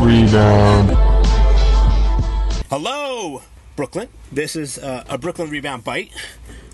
Rebound. 0.00 0.90
Hello, 2.70 3.42
Brooklyn. 3.74 4.08
This 4.30 4.54
is 4.54 4.78
uh, 4.78 5.04
a 5.08 5.18
Brooklyn 5.18 5.50
Rebound 5.50 5.84
Byte 5.84 6.10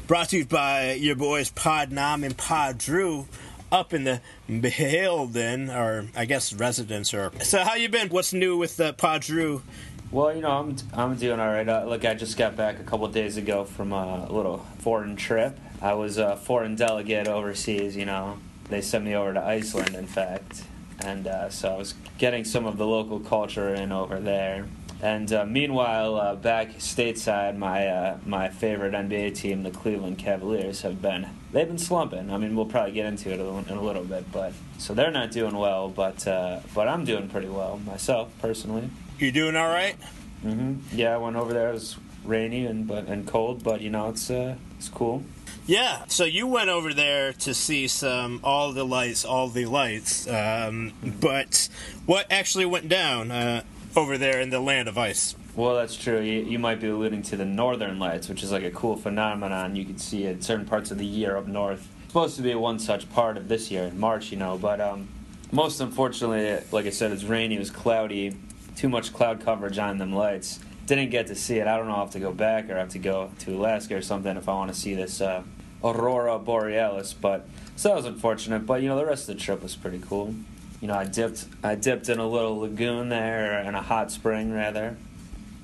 brought 0.06 0.28
to 0.28 0.38
you 0.38 0.44
by 0.44 0.92
your 0.92 1.16
boys 1.16 1.50
Pod 1.50 1.90
Nam 1.90 2.22
and 2.22 2.36
Pod 2.36 2.76
Drew 2.78 3.26
up 3.72 3.94
in 3.94 4.04
the 4.04 4.20
building, 4.46 5.70
or 5.70 6.06
I 6.14 6.26
guess 6.26 6.52
residence. 6.52 7.14
Or 7.14 7.32
so, 7.40 7.64
how 7.64 7.74
you 7.76 7.88
been? 7.88 8.08
What's 8.10 8.32
new 8.32 8.56
with 8.56 8.78
uh, 8.78 8.92
Pod 8.92 9.22
Drew? 9.22 9.62
Well, 10.10 10.34
you 10.34 10.42
know, 10.42 10.50
I'm 10.50 10.76
I'm 10.92 11.16
doing 11.16 11.40
all 11.40 11.48
right. 11.48 11.68
Uh, 11.68 11.84
look, 11.86 12.04
I 12.04 12.14
just 12.14 12.36
got 12.36 12.56
back 12.56 12.78
a 12.78 12.84
couple 12.84 13.08
days 13.08 13.36
ago 13.36 13.64
from 13.64 13.92
a 13.92 14.30
little 14.30 14.58
foreign 14.78 15.16
trip. 15.16 15.58
I 15.80 15.94
was 15.94 16.18
a 16.18 16.36
foreign 16.36 16.76
delegate 16.76 17.26
overseas. 17.26 17.96
You 17.96 18.04
know, 18.04 18.38
they 18.68 18.80
sent 18.80 19.04
me 19.04 19.14
over 19.14 19.32
to 19.32 19.42
Iceland, 19.42 19.94
in 19.94 20.06
fact, 20.06 20.64
and 21.00 21.26
uh, 21.26 21.50
so 21.50 21.74
I 21.74 21.76
was 21.76 21.94
getting 22.18 22.44
some 22.44 22.66
of 22.66 22.76
the 22.76 22.86
local 22.86 23.20
culture 23.20 23.74
in 23.74 23.92
over 23.92 24.20
there. 24.20 24.66
And 25.02 25.30
uh, 25.32 25.44
meanwhile, 25.44 26.16
uh, 26.16 26.34
back 26.34 26.76
stateside, 26.76 27.58
my 27.58 27.86
uh, 27.86 28.18
my 28.24 28.48
favorite 28.48 28.94
NBA 28.94 29.34
team, 29.34 29.62
the 29.62 29.70
Cleveland 29.70 30.18
Cavaliers, 30.18 30.82
have 30.82 31.02
been 31.02 31.28
they've 31.52 31.66
been 31.66 31.78
slumping. 31.78 32.30
I 32.30 32.38
mean, 32.38 32.56
we'll 32.56 32.66
probably 32.66 32.92
get 32.92 33.06
into 33.06 33.30
it 33.30 33.40
in 33.40 33.76
a 33.76 33.82
little 33.82 34.04
bit, 34.04 34.30
but 34.32 34.52
so 34.78 34.94
they're 34.94 35.10
not 35.10 35.30
doing 35.30 35.56
well. 35.56 35.88
But 35.88 36.26
uh, 36.26 36.60
but 36.74 36.88
I'm 36.88 37.04
doing 37.04 37.28
pretty 37.28 37.48
well 37.48 37.80
myself 37.84 38.30
personally. 38.40 38.88
You 39.18 39.30
doing 39.30 39.56
all 39.56 39.68
right? 39.68 39.96
Mm-hmm. 40.44 40.96
Yeah, 40.96 41.14
I 41.14 41.16
went 41.18 41.36
over 41.36 41.52
there. 41.52 41.70
It 41.70 41.74
was 41.74 41.96
rainy 42.24 42.64
and 42.64 42.86
but 42.86 43.06
and 43.06 43.26
cold, 43.26 43.62
but 43.62 43.80
you 43.80 43.90
know 43.90 44.08
it's 44.08 44.30
uh, 44.30 44.56
it's 44.78 44.88
cool. 44.88 45.22
Yeah, 45.66 46.04
so 46.08 46.24
you 46.24 46.46
went 46.46 46.68
over 46.68 46.92
there 46.92 47.32
to 47.32 47.54
see 47.54 47.88
some 47.88 48.40
all 48.44 48.72
the 48.72 48.84
lights, 48.84 49.24
all 49.24 49.48
the 49.48 49.64
lights. 49.64 50.28
Um, 50.28 50.92
but 51.02 51.70
what 52.04 52.26
actually 52.30 52.66
went 52.66 52.90
down 52.90 53.30
uh, 53.30 53.62
over 53.96 54.18
there 54.18 54.40
in 54.40 54.50
the 54.50 54.60
land 54.60 54.88
of 54.88 54.98
ice? 54.98 55.34
Well, 55.56 55.74
that's 55.76 55.96
true. 55.96 56.20
You, 56.20 56.42
you 56.42 56.58
might 56.58 56.80
be 56.80 56.88
alluding 56.88 57.22
to 57.22 57.36
the 57.36 57.46
northern 57.46 57.98
lights, 57.98 58.28
which 58.28 58.42
is 58.42 58.52
like 58.52 58.64
a 58.64 58.70
cool 58.70 58.96
phenomenon 58.96 59.74
you 59.74 59.86
can 59.86 59.96
see 59.96 60.26
in 60.26 60.42
certain 60.42 60.66
parts 60.66 60.90
of 60.90 60.98
the 60.98 61.06
year 61.06 61.36
up 61.36 61.46
north. 61.46 61.88
Supposed 62.08 62.36
to 62.36 62.42
be 62.42 62.54
one 62.54 62.78
such 62.78 63.10
part 63.10 63.38
of 63.38 63.48
this 63.48 63.70
year 63.70 63.84
in 63.84 63.98
March, 63.98 64.30
you 64.30 64.36
know, 64.36 64.58
but 64.58 64.80
um, 64.82 65.08
most 65.50 65.80
unfortunately, 65.80 66.62
like 66.72 66.84
I 66.84 66.90
said, 66.90 67.10
it's 67.10 67.24
rainy, 67.24 67.56
it 67.56 67.60
was 67.60 67.70
cloudy, 67.70 68.36
too 68.76 68.90
much 68.90 69.14
cloud 69.14 69.40
coverage 69.40 69.78
on 69.78 69.96
them 69.96 70.12
lights. 70.12 70.60
Didn't 70.86 71.08
get 71.10 71.28
to 71.28 71.34
see 71.34 71.58
it. 71.58 71.66
I 71.66 71.78
don't 71.78 71.88
know. 71.88 71.96
I 71.96 72.00
have 72.00 72.10
to 72.10 72.20
go 72.20 72.32
back 72.32 72.68
or 72.68 72.76
I 72.76 72.80
have 72.80 72.90
to 72.90 72.98
go 72.98 73.30
to 73.38 73.56
Alaska 73.56 73.96
or 73.96 74.02
something 74.02 74.36
if 74.36 74.50
I 74.50 74.52
want 74.52 74.72
to 74.72 74.78
see 74.78 74.94
this 74.94 75.20
uh, 75.22 75.42
aurora 75.84 76.38
borealis. 76.38 77.12
But 77.12 77.46
so 77.76 77.90
that 77.90 77.96
was 77.96 78.06
unfortunate. 78.06 78.66
But 78.66 78.82
you 78.82 78.88
know, 78.88 78.96
the 78.96 79.06
rest 79.06 79.28
of 79.28 79.36
the 79.36 79.40
trip 79.40 79.62
was 79.62 79.76
pretty 79.76 80.00
cool. 80.00 80.34
You 80.80 80.88
know, 80.88 80.94
I 80.94 81.04
dipped 81.04 81.46
I 81.62 81.74
dipped 81.74 82.08
in 82.08 82.18
a 82.18 82.26
little 82.26 82.58
lagoon 82.58 83.08
there, 83.08 83.60
in 83.60 83.74
a 83.74 83.82
hot 83.82 84.10
spring 84.10 84.52
rather. 84.52 84.96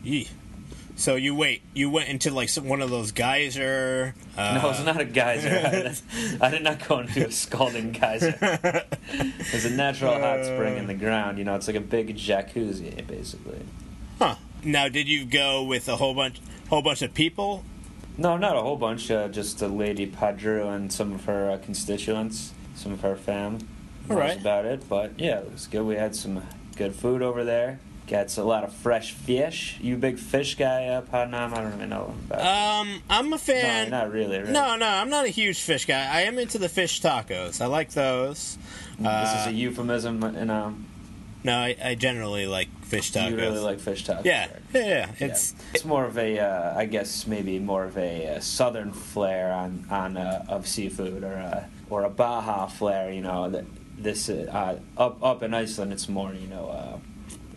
Yee. 0.03 0.29
So 0.97 1.17
you 1.17 1.35
wait, 1.35 1.63
you 1.73 1.89
went 1.89 2.11
into 2.11 2.31
like 2.31 2.51
some, 2.51 2.69
one 2.69 2.83
of 2.83 2.91
those 2.91 3.11
geyser. 3.13 4.15
Uh, 4.37 4.61
no, 4.63 4.69
it's 4.69 4.85
not 4.85 5.01
a 5.01 5.07
geyser. 5.07 5.49
I, 5.49 6.47
I 6.47 6.51
did 6.51 6.63
not 6.63 6.87
go 6.87 6.99
into 6.99 7.27
a 7.27 7.33
scalding 7.33 7.93
geyser. 7.93 8.85
It's 9.53 9.65
a 9.65 9.71
natural 9.71 10.13
hot 10.19 10.45
spring 10.45 10.77
in 10.77 10.87
the 10.87 10.95
ground. 10.95 11.39
You 11.39 11.45
know, 11.45 11.55
it's 11.57 11.67
like 11.67 11.77
a 11.77 11.81
big 11.81 12.17
jacuzzi, 12.17 13.05
basically. 13.07 13.61
Huh. 14.19 14.37
Now, 14.63 14.89
did 14.89 15.09
you 15.09 15.25
go 15.25 15.65
with 15.65 15.89
a 15.89 15.97
whole 15.97 16.15
bunch, 16.15 16.41
whole 16.69 16.83
bunch 16.83 17.03
of 17.03 17.15
people? 17.15 17.65
No, 18.21 18.37
not 18.37 18.55
a 18.55 18.61
whole 18.61 18.77
bunch. 18.77 19.11
Uh, 19.11 19.29
just 19.29 19.63
a 19.63 19.67
lady 19.67 20.07
Padru 20.07 20.75
and 20.77 20.93
some 20.93 21.13
of 21.15 21.25
her 21.25 21.51
uh, 21.53 21.57
constituents, 21.59 22.53
some 22.75 22.93
of 22.93 23.01
her 23.01 23.17
fam. 23.17 23.67
All 24.11 24.17
right. 24.17 24.39
About 24.39 24.67
it. 24.67 24.87
But 24.91 25.19
yeah, 25.19 25.39
it 25.39 25.51
was 25.51 25.67
good. 25.67 25.85
We 25.85 25.95
had 25.95 26.15
some 26.15 26.43
good 26.77 26.95
food 26.95 27.23
over 27.23 27.45
there. 27.45 27.81
Gets 28.07 28.37
a 28.37 28.45
lot 28.45 28.63
of 28.65 28.75
fresh 28.75 29.13
fish. 29.13 29.79
You 29.81 29.97
big 29.97 30.19
fish 30.19 30.57
guy, 30.57 30.87
uh, 30.89 31.01
Padnam? 31.01 31.53
I 31.57 31.63
don't 31.63 31.75
even 31.75 31.89
know 31.89 32.13
about. 32.29 32.41
Um, 32.85 33.03
I'm 33.09 33.33
a 33.33 33.39
fan. 33.39 33.89
no, 33.91 34.01
not 34.01 34.13
really. 34.13 34.39
really. 34.41 34.53
No, 34.53 34.77
no, 34.77 34.87
I'm 34.87 35.09
not 35.09 35.25
a 35.25 35.29
huge 35.29 35.61
fish 35.61 35.87
guy. 35.87 36.07
I 36.13 36.23
am 36.23 36.37
into 36.39 36.59
the 36.59 36.69
fish 36.69 37.01
tacos. 37.01 37.63
I 37.63 37.67
like 37.67 37.91
those. 37.93 38.59
this 38.99 39.07
Uh, 39.07 39.37
is 39.43 39.47
a 39.47 39.53
euphemism, 39.57 40.23
and 40.25 40.51
um, 40.51 40.87
no, 41.45 41.57
I, 41.57 41.77
I 41.83 41.95
generally 41.95 42.47
like 42.47 42.69
fish 42.85 43.13
tacos. 43.13 43.31
you 43.31 43.37
really 43.37 43.61
like 43.61 43.81
fish 43.81 44.05
tacos. 44.05 44.25
Yeah, 44.25 44.47
right? 44.47 44.57
yeah, 44.75 44.81
yeah. 44.81 44.87
Yeah. 45.19 45.27
It's 45.27 45.55
it's 45.75 45.85
more 45.85 46.05
of 46.05 46.19
a 46.19 46.39
uh, 46.39 46.79
I 46.79 46.87
guess 46.87 47.27
maybe 47.27 47.59
more 47.59 47.85
of 47.85 47.97
a, 47.97 48.37
uh 48.37 48.41
southern 48.41 48.93
flair 48.93 49.53
on 49.53 49.87
on 49.91 50.17
uh, 50.17 50.45
of 50.49 50.67
seafood 50.67 51.23
or 51.25 51.33
a 51.33 51.69
or 51.89 52.05
a 52.05 52.11
Baja 52.11 52.67
flair. 52.67 53.13
You 53.13 53.23
know 53.23 53.49
that 53.51 53.65
this 53.97 54.29
uh, 54.29 54.79
up 54.97 55.23
up 55.23 55.43
in 55.43 55.55
Iceland 55.55 55.93
it's 55.93 56.09
more 56.09 56.33
you 56.35 56.47
know 56.47 56.69
uh, 56.69 56.99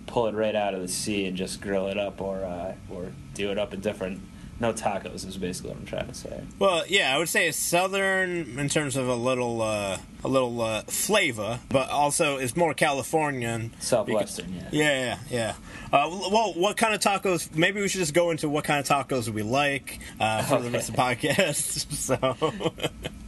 pull 0.07 0.27
it 0.27 0.35
right 0.35 0.55
out 0.55 0.73
of 0.73 0.81
the 0.81 0.87
sea 0.87 1.25
and 1.25 1.35
just 1.35 1.59
grill 1.61 1.87
it 1.87 1.97
up 1.97 2.21
or 2.21 2.43
uh, 2.43 2.75
or 2.89 3.11
do 3.33 3.51
it 3.51 3.57
up 3.57 3.73
in 3.73 3.79
different. 3.81 4.21
No 4.59 4.71
tacos 4.71 5.27
is 5.27 5.35
basically 5.35 5.71
what 5.71 5.79
I'm 5.79 5.85
trying 5.85 6.07
to 6.07 6.13
say. 6.13 6.41
well, 6.59 6.85
yeah. 6.87 7.13
I 7.13 7.17
would 7.17 7.27
say 7.27 7.47
it's 7.47 7.57
southern 7.57 8.57
in 8.59 8.69
terms 8.69 8.95
of 8.95 9.09
a 9.09 9.15
little, 9.15 9.61
uh, 9.61 9.97
a 10.23 10.27
little 10.27 10.61
uh, 10.61 10.81
flavor, 10.83 11.59
but 11.69 11.89
also 11.89 12.37
it's 12.37 12.55
more 12.55 12.73
Californian. 12.73 13.73
Southwestern, 13.79 14.53
yeah. 14.53 14.69
Yeah, 14.71 14.99
yeah, 14.99 15.17
yeah. 15.29 15.53
Uh, 15.91 16.09
well, 16.31 16.53
what 16.55 16.77
kind 16.77 16.93
of 16.93 17.01
tacos? 17.01 17.55
Maybe 17.55 17.81
we 17.81 17.87
should 17.87 17.99
just 17.99 18.13
go 18.13 18.31
into 18.31 18.49
what 18.49 18.63
kind 18.63 18.79
of 18.79 18.85
tacos 18.87 19.29
we 19.29 19.43
like 19.43 19.99
uh, 20.19 20.43
for 20.43 20.59
the 20.59 20.71
rest 20.71 20.89
of 20.89 20.95
the 20.95 21.01
podcast. 21.01 21.91
so, 21.93 22.35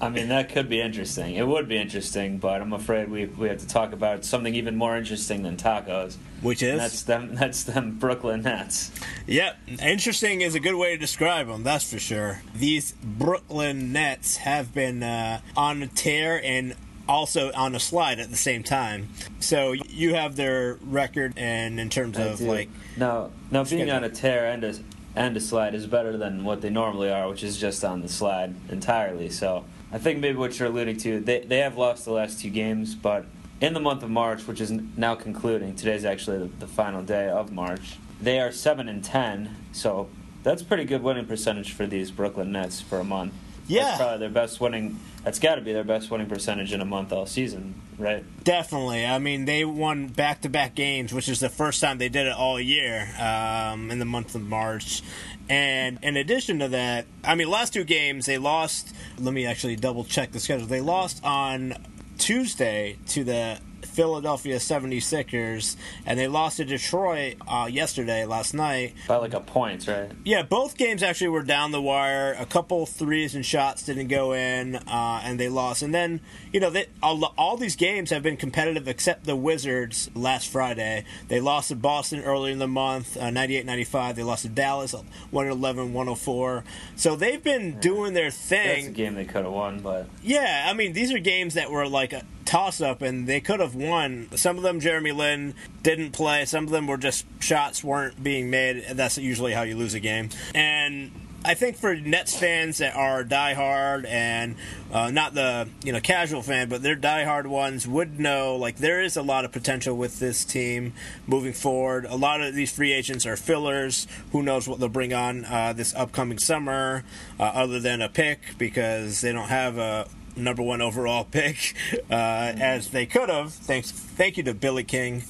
I 0.02 0.10
mean, 0.10 0.30
that 0.30 0.50
could 0.50 0.70
be 0.70 0.82
interesting. 0.82 1.36
It 1.36 1.48
would 1.48 1.68
be 1.68 1.78
interesting, 1.78 2.38
but 2.38 2.62
I'm 2.62 2.74
afraid 2.74 3.10
we 3.10 3.26
we 3.26 3.50
have 3.50 3.60
to 3.60 3.68
talk 3.68 3.94
about 3.94 4.26
something 4.26 4.56
even 4.56 4.76
more 4.76 4.98
interesting 4.98 5.44
than 5.44 5.58
tacos. 5.58 6.18
which 6.42 6.64
is 6.64 6.80
that's 6.80 7.04
them. 7.04 7.36
That's 7.36 7.64
them 7.66 7.98
Brooklyn 8.00 8.42
Nets. 8.42 8.92
Yep, 9.28 9.58
interesting 9.82 10.42
is 10.42 10.56
a 10.56 10.60
good 10.60 10.76
way 10.76 10.94
to 10.94 10.98
describe 10.98 11.48
them. 11.48 11.64
That's 11.64 11.92
for 11.92 12.00
sure. 12.00 12.42
These 12.56 12.94
Brooklyn 13.04 13.92
Nets 13.92 14.38
have 14.38 14.74
been 14.74 15.04
uh, 15.04 15.42
on 15.56 15.84
a 15.84 15.88
tear 15.88 16.42
and 16.44 16.76
also 17.08 17.52
on 17.54 17.76
a 17.76 17.80
slide 17.80 18.20
at 18.20 18.30
the 18.30 18.38
same 18.38 18.64
time. 18.64 19.10
So 19.40 19.74
you 19.74 20.16
have 20.16 20.36
their 20.36 20.78
record, 20.82 21.34
and 21.38 21.80
in 21.80 21.90
terms 21.90 22.18
I 22.18 22.24
of 22.24 22.38
do. 22.40 22.48
like, 22.48 22.70
now, 22.98 23.32
no, 23.52 23.64
being 23.64 23.90
on 23.92 24.04
a 24.04 24.10
tear 24.10 24.48
and 24.48 24.64
a 24.64 24.76
and 25.16 25.36
a 25.38 25.40
slide 25.40 25.74
is 25.74 25.88
better 25.88 26.18
than 26.18 26.44
what 26.44 26.62
they 26.62 26.70
normally 26.70 27.10
are, 27.10 27.30
which 27.30 27.44
is 27.44 27.58
just 27.58 27.86
on 27.86 28.02
the 28.02 28.10
slide 28.10 28.54
entirely. 28.70 29.30
So 29.30 29.64
I 29.92 29.98
think 29.98 30.20
maybe 30.20 30.38
what 30.38 30.60
you're 30.60 30.68
alluding 30.68 30.98
to, 30.98 31.20
they 31.20 31.40
they 31.40 31.60
have 31.60 31.78
lost 31.78 32.06
the 32.06 32.12
last 32.12 32.42
two 32.42 32.50
games, 32.50 32.96
but 32.96 33.26
in 33.62 33.74
the 33.74 33.80
month 33.80 34.04
of 34.04 34.10
March, 34.10 34.48
which 34.48 34.60
is 34.60 34.72
now 34.72 35.16
concluding, 35.16 35.76
today's 35.76 36.06
actually 36.06 36.40
the, 36.40 36.50
the 36.60 36.68
final 36.68 37.02
day 37.02 37.30
of 37.30 37.52
March. 37.52 37.98
They 38.22 38.40
are 38.40 38.52
seven 38.52 38.90
and 38.90 39.04
ten, 39.04 39.56
so 39.72 40.10
that's 40.44 40.64
pretty 40.64 40.86
good 40.86 41.02
winning 41.02 41.26
percentage 41.26 41.74
for 41.74 41.88
these 41.88 42.12
Brooklyn 42.12 42.52
Nets 42.52 42.82
for 42.82 43.00
a 43.00 43.04
month. 43.04 43.34
Yeah. 43.68 43.84
that's 43.84 43.98
probably 43.98 44.20
their 44.20 44.30
best 44.30 44.62
winning. 44.62 45.00
That's 45.26 45.40
got 45.40 45.56
to 45.56 45.62
be 45.62 45.74
their 45.74 45.84
best 45.84 46.12
winning 46.12 46.28
percentage 46.28 46.72
in 46.72 46.82
a 46.82 46.86
month 46.86 47.12
all 47.12 47.26
season, 47.26 47.74
right? 47.98 48.24
definitely. 48.44 49.06
I 49.06 49.18
mean, 49.18 49.46
they 49.46 49.66
won 49.66 50.08
back-to-back 50.08 50.76
games, 50.76 51.12
which 51.12 51.28
is 51.28 51.40
the 51.40 51.50
first 51.50 51.82
time 51.82 51.98
they 51.98 52.10
did 52.10 52.28
it 52.28 52.34
all 52.34 52.60
year 52.60 53.10
um, 53.20 53.90
in 53.90 53.98
the 53.98 54.06
month 54.06 54.36
of 54.36 54.44
March. 54.44 55.02
And 55.50 55.98
in 56.04 56.16
addition 56.16 56.60
to 56.60 56.68
that, 56.70 57.08
I 57.24 57.34
mean, 57.34 57.50
last 57.50 57.74
two 57.74 57.84
games 57.84 58.28
they 58.28 58.38
lost. 58.38 58.94
Let 59.20 59.34
me 59.34 59.48
actually 59.48 59.76
double 59.76 60.04
check 60.04 60.32
the 60.32 60.40
schedule. 60.40 60.68
They 60.68 60.82
lost 60.82 61.24
on 61.24 61.74
Tuesday 62.20 62.98
to 63.08 63.24
the 63.24 63.60
Philadelphia 63.96 64.58
76ers, 64.58 65.76
and 66.06 66.20
they 66.20 66.28
lost 66.28 66.58
to 66.58 66.66
Detroit 66.66 67.36
uh, 67.48 67.68
yesterday, 67.72 68.26
last 68.26 68.54
night. 68.54 68.94
By 69.08 69.16
like 69.18 69.34
a 69.34 69.40
point, 69.40 69.88
right? 69.88 70.12
Yeah, 70.24 70.44
both 70.44 70.76
games 70.78 71.02
actually 71.02 71.30
were 71.30 71.44
down 71.44 71.72
the 71.72 71.82
wire. 71.82 72.36
A 72.38 72.46
couple 72.46 72.86
threes 72.86 73.36
and 73.36 73.46
shots 73.46 73.84
didn't 73.84 74.08
go 74.08 74.34
in, 74.34 74.76
uh, 74.76 75.22
and 75.24 75.40
they 75.40 75.50
lost. 75.50 75.82
And 75.82 75.94
then, 75.94 76.20
you 76.52 76.60
know, 76.60 76.70
they, 76.70 76.88
all, 77.02 77.24
all 77.38 77.58
these 77.58 77.76
games 77.76 78.10
have 78.10 78.22
been 78.22 78.38
competitive 78.38 78.88
except 78.88 79.24
the 79.26 79.36
Wizards 79.36 80.10
last 80.14 80.50
Friday. 80.50 81.06
They 81.30 81.40
lost 81.40 81.70
to 81.70 81.76
Boston 81.76 82.22
early 82.24 82.52
in 82.52 82.60
the 82.60 82.68
month, 82.68 83.16
uh, 83.18 83.30
98 83.30 83.66
95. 83.66 84.16
They 84.16 84.24
lost 84.24 84.44
to 84.44 84.50
Dallas, 84.50 84.94
111 84.94 85.94
104. 85.94 86.64
So 86.96 87.16
they've 87.16 87.42
been 87.44 87.80
doing 87.80 88.14
their 88.14 88.26
That's 88.26 88.38
a 88.38 88.48
thing. 88.48 88.94
game 88.94 89.16
they 89.16 89.26
could 89.26 89.44
have 89.46 89.54
won, 89.54 89.80
but 89.80 90.08
Yeah, 90.22 90.66
I 90.70 90.74
mean, 90.74 90.94
these 90.94 91.14
are 91.14 91.20
games 91.20 91.54
that 91.54 91.72
were 91.72 91.88
like 91.88 92.12
a 92.14 92.24
toss 92.46 92.82
up, 92.82 93.02
and 93.02 93.28
they 93.28 93.42
could 93.42 93.60
have 93.60 93.76
won. 93.76 94.30
Some 94.36 94.58
of 94.58 94.64
them, 94.64 94.80
Jeremy 94.80 95.12
Lin 95.12 95.54
didn't 95.84 96.12
play. 96.12 96.46
Some 96.46 96.66
of 96.66 96.70
them 96.70 96.88
were 96.88 96.98
just 96.98 97.26
shots 97.40 97.84
weren't 97.84 98.24
being 98.24 98.50
made. 98.50 98.86
That's 98.92 99.18
usually 99.18 99.54
how 99.54 99.64
you 99.64 99.76
lose 99.76 99.94
a 99.94 100.00
game. 100.00 100.30
And 100.54 101.12
I 101.46 101.54
think 101.54 101.78
for 101.78 101.96
Nets 101.96 102.36
fans 102.36 102.80
that 102.80 102.96
are 102.96 103.24
diehard 103.24 104.08
and 104.08 104.56
uh, 104.92 105.12
not 105.12 105.36
the 105.36 105.70
you 105.84 105.94
know 105.94 106.00
casual 106.00 106.42
fan, 106.42 106.70
but 106.70 106.82
they're 106.82 106.96
diehard 106.96 107.46
ones 107.46 107.88
would 107.88 108.20
know 108.20 108.56
like 108.56 108.78
there 108.78 109.00
is 109.00 109.16
a 109.16 109.22
lot 109.22 109.46
of 109.46 109.52
potential 109.52 109.96
with 109.96 110.18
this 110.18 110.44
team 110.44 110.94
moving 111.28 111.54
forward. 111.54 112.06
A 112.06 112.16
lot 112.16 112.42
of 112.42 112.56
these 112.56 112.72
free 112.72 112.92
agents 112.92 113.28
are 113.28 113.38
fillers. 113.38 114.08
Who 114.32 114.42
knows 114.42 114.68
what 114.68 114.80
they'll 114.80 114.90
bring 114.90 115.14
on 115.14 115.46
uh, 115.46 115.74
this 115.74 115.94
upcoming 115.94 116.40
summer, 116.40 117.04
uh, 117.40 117.44
other 117.44 117.80
than 117.80 118.02
a 118.02 118.10
pick 118.10 118.40
because 118.58 119.22
they 119.22 119.32
don't 119.32 119.50
have 119.50 119.78
a 119.78 120.08
number 120.36 120.62
one 120.62 120.82
overall 120.82 121.24
pick 121.32 121.76
uh, 122.10 122.14
as 122.14 122.90
they 122.90 123.06
could 123.06 123.30
have. 123.30 123.54
Thanks, 123.54 123.92
thank 123.92 124.38
you 124.38 124.44
to 124.44 124.54
Billy 124.54 124.84
King 124.84 125.24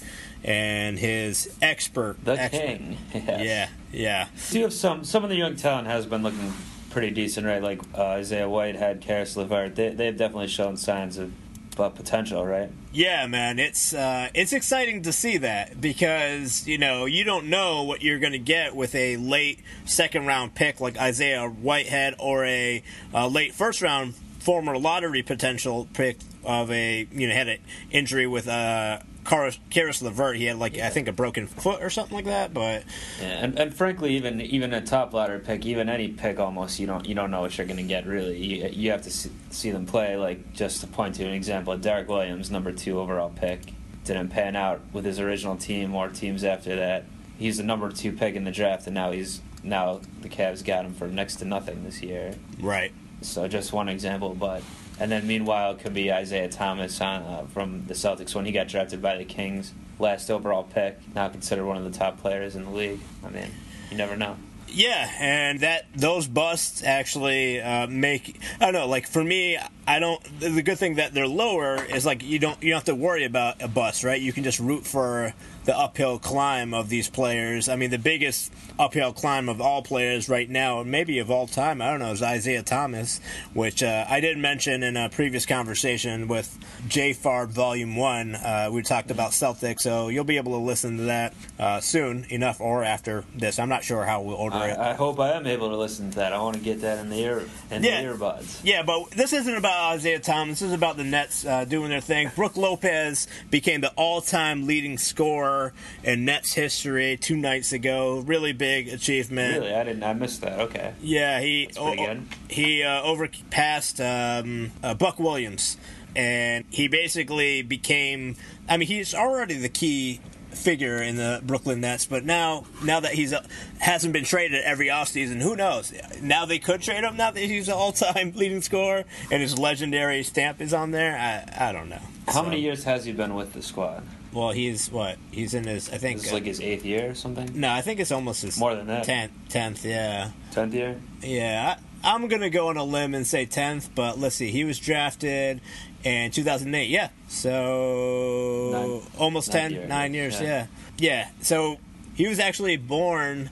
and 0.43 0.99
his 0.99 1.53
expert. 1.61 2.23
The 2.23 2.39
expert. 2.39 2.61
king. 2.61 2.97
Yes. 3.13 3.41
Yeah, 3.43 3.69
yeah. 3.91 4.27
Do 4.51 4.57
you 4.57 4.63
have 4.65 4.73
some? 4.73 5.03
Some 5.03 5.23
of 5.23 5.29
the 5.29 5.35
young 5.35 5.55
talent 5.55 5.87
has 5.87 6.05
been 6.05 6.21
looking 6.21 6.53
pretty 6.91 7.09
decent, 7.11 7.45
right? 7.47 7.61
Like 7.61 7.81
uh, 7.97 8.03
Isaiah 8.03 8.47
Whitehead, 8.47 9.01
Caris 9.01 9.35
LeVert. 9.35 9.75
They 9.75 9.89
they've 9.89 10.15
definitely 10.15 10.47
shown 10.47 10.77
signs 10.77 11.17
of 11.17 11.33
uh, 11.79 11.89
potential, 11.89 12.45
right? 12.45 12.69
Yeah, 12.93 13.27
man, 13.27 13.59
it's 13.59 13.93
uh, 13.93 14.29
it's 14.33 14.53
exciting 14.53 15.01
to 15.03 15.11
see 15.11 15.37
that 15.37 15.81
because 15.81 16.67
you 16.67 16.77
know 16.77 17.05
you 17.05 17.23
don't 17.23 17.47
know 17.47 17.83
what 17.83 18.01
you're 18.01 18.19
going 18.19 18.33
to 18.33 18.39
get 18.39 18.75
with 18.75 18.95
a 18.95 19.17
late 19.17 19.59
second 19.85 20.25
round 20.25 20.55
pick 20.55 20.79
like 20.79 20.97
Isaiah 20.97 21.47
Whitehead 21.47 22.15
or 22.19 22.45
a 22.45 22.83
uh, 23.13 23.27
late 23.27 23.53
first 23.53 23.81
round 23.81 24.13
former 24.45 24.77
lottery 24.77 25.23
potential 25.23 25.87
pick 25.93 26.19
of 26.43 26.71
a 26.71 27.07
you 27.11 27.27
know 27.27 27.33
had 27.33 27.47
an 27.47 27.57
injury 27.89 28.27
with 28.27 28.47
uh, 28.47 28.99
Caris, 29.23 30.01
LeVert. 30.03 30.37
He 30.37 30.45
had 30.45 30.57
like 30.57 30.77
I 30.77 30.89
think 30.89 31.07
a 31.07 31.11
broken 31.11 31.47
foot 31.47 31.81
or 31.81 31.89
something 31.89 32.15
like 32.15 32.25
that, 32.25 32.53
but 32.53 32.83
Yeah, 33.19 33.43
and, 33.43 33.57
and 33.57 33.75
frankly, 33.75 34.15
even 34.15 34.39
even 34.39 34.71
a 34.71 34.81
top 34.81 35.13
ladder 35.13 35.39
pick, 35.39 35.65
even 35.65 35.89
any 35.89 36.09
pick, 36.09 36.39
almost 36.39 36.79
you 36.79 36.85
don't 36.85 37.07
you 37.07 37.15
don't 37.15 37.31
know 37.31 37.41
what 37.41 37.57
you're 37.57 37.65
going 37.65 37.77
to 37.77 37.83
get. 37.83 38.05
Really, 38.05 38.37
you, 38.37 38.69
you 38.71 38.91
have 38.91 39.01
to 39.01 39.11
see, 39.11 39.31
see 39.49 39.71
them 39.71 39.87
play. 39.87 40.15
Like 40.15 40.53
just 40.53 40.81
to 40.81 40.87
point 40.87 41.15
to 41.15 41.25
an 41.25 41.33
example, 41.33 41.75
Derrick 41.77 42.07
Williams, 42.07 42.51
number 42.51 42.71
two 42.71 42.99
overall 42.99 43.31
pick, 43.35 43.73
didn't 44.03 44.29
pan 44.29 44.55
out 44.55 44.79
with 44.93 45.05
his 45.05 45.19
original 45.19 45.57
team 45.57 45.95
or 45.95 46.09
teams 46.09 46.43
after 46.43 46.75
that. 46.75 47.05
He's 47.39 47.57
the 47.57 47.63
number 47.63 47.91
two 47.91 48.11
pick 48.11 48.35
in 48.35 48.43
the 48.43 48.51
draft, 48.51 48.85
and 48.85 48.93
now 48.93 49.11
he's 49.11 49.41
now 49.63 50.01
the 50.21 50.29
Cavs 50.29 50.63
got 50.63 50.85
him 50.85 50.93
for 50.93 51.07
next 51.07 51.37
to 51.37 51.45
nothing 51.45 51.83
this 51.83 52.03
year. 52.03 52.35
right. 52.59 52.93
So 53.21 53.47
just 53.47 53.73
one 53.73 53.89
example, 53.89 54.35
but 54.35 54.63
and 54.99 55.11
then 55.11 55.27
meanwhile 55.27 55.71
it 55.71 55.79
could 55.79 55.93
be 55.93 56.11
Isaiah 56.11 56.49
Thomas 56.49 56.99
on, 57.01 57.23
uh, 57.23 57.45
from 57.53 57.85
the 57.87 57.93
Celtics 57.93 58.35
when 58.35 58.45
he 58.45 58.51
got 58.51 58.67
drafted 58.67 59.01
by 59.01 59.17
the 59.17 59.25
Kings, 59.25 59.73
last 59.99 60.29
overall 60.29 60.63
pick, 60.63 60.97
now 61.13 61.27
considered 61.29 61.65
one 61.65 61.77
of 61.77 61.83
the 61.83 61.97
top 61.97 62.19
players 62.19 62.55
in 62.55 62.65
the 62.65 62.71
league. 62.71 62.99
I 63.23 63.29
mean, 63.29 63.51
you 63.89 63.97
never 63.97 64.15
know. 64.15 64.37
Yeah, 64.67 65.09
and 65.19 65.59
that 65.61 65.85
those 65.95 66.27
busts 66.27 66.83
actually 66.83 67.61
uh, 67.61 67.87
make 67.87 68.39
I 68.59 68.65
don't 68.65 68.73
know. 68.73 68.87
Like 68.87 69.07
for 69.07 69.23
me, 69.23 69.57
I 69.87 69.99
don't. 69.99 70.21
The 70.39 70.61
good 70.63 70.77
thing 70.77 70.95
that 70.95 71.13
they're 71.13 71.27
lower 71.27 71.83
is 71.85 72.05
like 72.05 72.23
you 72.23 72.39
don't 72.39 72.61
you 72.61 72.71
don't 72.71 72.79
have 72.79 72.85
to 72.85 72.95
worry 72.95 73.25
about 73.25 73.61
a 73.61 73.67
bust, 73.67 74.03
right? 74.03 74.19
You 74.19 74.33
can 74.33 74.43
just 74.43 74.59
root 74.59 74.85
for 74.85 75.33
the 75.65 75.77
uphill 75.77 76.19
climb 76.19 76.73
of 76.73 76.89
these 76.89 77.09
players. 77.09 77.67
I 77.69 77.75
mean, 77.75 77.89
the 77.89 77.97
biggest 77.97 78.53
uphill 78.77 79.13
climb 79.13 79.49
of 79.49 79.59
all 79.61 79.81
players 79.81 80.29
right 80.29 80.49
now, 80.49 80.83
maybe 80.83 81.19
of 81.19 81.31
all 81.31 81.47
time, 81.47 81.81
I 81.81 81.89
don't 81.89 81.99
know, 81.99 82.11
is 82.11 82.21
Isaiah 82.21 82.61
Thomas, 82.63 83.19
which 83.53 83.81
uh, 83.81 84.05
I 84.07 84.19
didn't 84.19 84.41
mention 84.41 84.83
in 84.83 84.95
a 84.95 85.09
previous 85.09 85.45
conversation 85.45 86.27
with 86.27 86.57
J 86.87 87.11
Farb 87.13 87.49
Volume 87.49 87.95
One. 87.95 88.35
Uh, 88.35 88.69
we 88.71 88.81
talked 88.83 89.09
about 89.11 89.31
Celtics, 89.31 89.81
so 89.81 90.09
you'll 90.09 90.23
be 90.23 90.37
able 90.37 90.51
to 90.53 90.63
listen 90.63 90.97
to 90.97 91.03
that 91.03 91.33
uh, 91.59 91.79
soon 91.79 92.25
enough 92.29 92.61
or 92.61 92.83
after 92.83 93.23
this. 93.35 93.57
I'm 93.57 93.69
not 93.69 93.83
sure 93.83 94.03
how 94.03 94.21
we'll 94.21 94.35
order 94.35 94.57
it. 94.57 94.77
I, 94.77 94.91
I 94.91 94.93
hope 94.93 95.19
I 95.19 95.31
am 95.31 95.47
able 95.47 95.69
to 95.69 95.77
listen 95.77 96.11
to 96.11 96.15
that. 96.17 96.31
I 96.31 96.37
want 96.41 96.57
to 96.57 96.61
get 96.61 96.81
that 96.81 96.99
in 96.99 97.09
the 97.09 97.17
ear 97.19 97.43
in 97.71 97.83
Yeah. 97.83 98.01
the 98.03 98.09
earbuds. 98.09 98.59
Yeah, 98.63 98.83
but 98.83 99.09
this 99.11 99.33
isn't 99.33 99.55
about 99.55 99.93
Isaiah 99.93 100.19
Thomas. 100.19 100.59
This 100.59 100.67
is 100.69 100.73
about 100.73 100.97
the 100.97 101.03
Nets 101.03 101.43
uh, 101.45 101.65
doing 101.65 101.89
their 101.89 102.01
thing. 102.01 102.31
Brooke 102.35 102.55
Lopez 102.57 103.27
became 103.49 103.81
the 103.81 103.91
all-time 103.95 104.67
leading 104.67 104.97
scorer 104.99 105.54
in 106.03 106.25
Nets 106.25 106.53
history 106.53 107.17
two 107.17 107.35
nights 107.37 107.71
ago. 107.73 108.23
Really 108.25 108.53
big 108.53 108.87
achievement. 108.89 109.59
Really, 109.59 109.73
I 109.73 109.83
didn't. 109.83 110.03
I 110.03 110.13
missed 110.13 110.41
that. 110.41 110.59
Okay. 110.59 110.93
Yeah, 111.01 111.39
he 111.41 111.67
good. 111.73 112.23
he 112.49 112.83
uh, 112.83 113.01
overpassed 113.03 113.99
um, 114.01 114.71
uh, 114.83 114.93
Buck 114.93 115.19
Williams, 115.19 115.77
and 116.15 116.65
he 116.69 116.87
basically 116.87 117.61
became. 117.61 118.35
I 118.67 118.77
mean, 118.77 118.87
he's 118.87 119.13
already 119.13 119.55
the 119.55 119.69
key 119.69 120.19
figure 120.51 121.03
in 121.03 121.17
the 121.17 121.41
Brooklyn 121.43 121.81
Nets, 121.81 122.05
but 122.05 122.23
now 122.23 122.65
now 122.83 123.01
that 123.01 123.11
he's 123.13 123.33
uh, 123.33 123.45
hasn't 123.79 124.13
been 124.13 124.23
traded 124.23 124.61
every 124.63 124.87
offseason, 124.87 125.41
who 125.41 125.55
knows? 125.55 125.93
Now 126.21 126.45
they 126.45 126.59
could 126.59 126.81
trade 126.81 127.03
him. 127.03 127.17
Now 127.17 127.31
that 127.31 127.39
he's 127.43 127.67
an 127.67 127.73
all-time 127.73 128.31
leading 128.35 128.61
scorer 128.61 129.03
and 129.29 129.41
his 129.41 129.59
legendary 129.59 130.23
stamp 130.23 130.61
is 130.61 130.73
on 130.73 130.91
there. 130.91 131.17
I 131.17 131.69
I 131.69 131.71
don't 131.73 131.89
know. 131.89 131.99
How 132.27 132.33
So- 132.33 132.43
many 132.43 132.61
years 132.61 132.85
has 132.85 133.03
he 133.05 133.11
been 133.11 133.35
with 133.35 133.51
the 133.53 133.61
squad? 133.61 134.03
Well, 134.35 134.51
he's 134.51 134.91
what? 134.91 135.17
He's 135.31 135.53
in 135.53 135.63
his. 135.63 135.89
I 135.89 135.97
think. 135.97 136.17
This 136.19 136.27
is 136.27 136.33
like 136.33 136.43
his 136.45 136.59
eighth 136.59 136.83
year 136.85 137.11
or 137.11 137.15
something. 137.15 137.49
no, 137.59 137.71
I 137.71 137.81
think 137.81 137.99
it's 138.01 138.11
almost 138.11 138.41
his 138.41 138.59
More 138.59 138.75
than 138.75 138.87
that. 138.87 139.05
Tenth, 139.05 139.31
tenth, 139.49 139.85
yeah. 139.85 140.31
Tenth 140.51 140.73
year. 140.73 140.99
Yeah, 141.21 141.77
I, 142.03 142.13
I'm 142.13 142.27
gonna 142.27 142.49
go 142.49 142.67
on 142.67 142.75
a 142.77 142.83
limb 142.83 143.15
and 143.15 143.25
say 143.25 143.45
tenth, 143.45 143.89
but 143.95 144.19
let's 144.19 144.35
see. 144.35 144.51
He 144.51 144.65
was 144.65 144.77
drafted 144.77 145.61
in 146.03 146.31
2008. 146.31 146.89
Yeah, 146.89 147.09
so 147.29 148.69
Nine- 148.73 149.01
almost 149.17 149.49
nine 149.53 149.61
ten, 149.61 149.71
years, 149.71 149.89
nine 149.89 150.13
years. 150.13 150.41
yeah. 150.41 150.47
Yeah. 150.47 150.67
yeah, 150.97 151.29
So 151.41 151.77
he 152.13 152.27
was 152.27 152.39
actually 152.39 152.77
born 152.77 153.49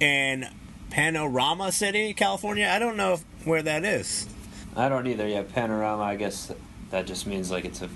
in 0.00 0.46
Panorama 0.90 1.72
City, 1.72 2.14
California. 2.14 2.68
I 2.72 2.78
don't 2.78 2.96
know 2.96 3.14
if, 3.14 3.24
where 3.46 3.62
that 3.62 3.84
is. 3.84 4.26
I 4.76 4.88
don't 4.88 5.06
either. 5.06 5.26
Yeah, 5.26 5.42
panorama. 5.42 6.02
I 6.02 6.16
guess 6.16 6.52
that 6.90 7.06
just 7.06 7.26
means 7.26 7.50
like 7.50 7.64
it's 7.64 7.80
a 7.82 7.88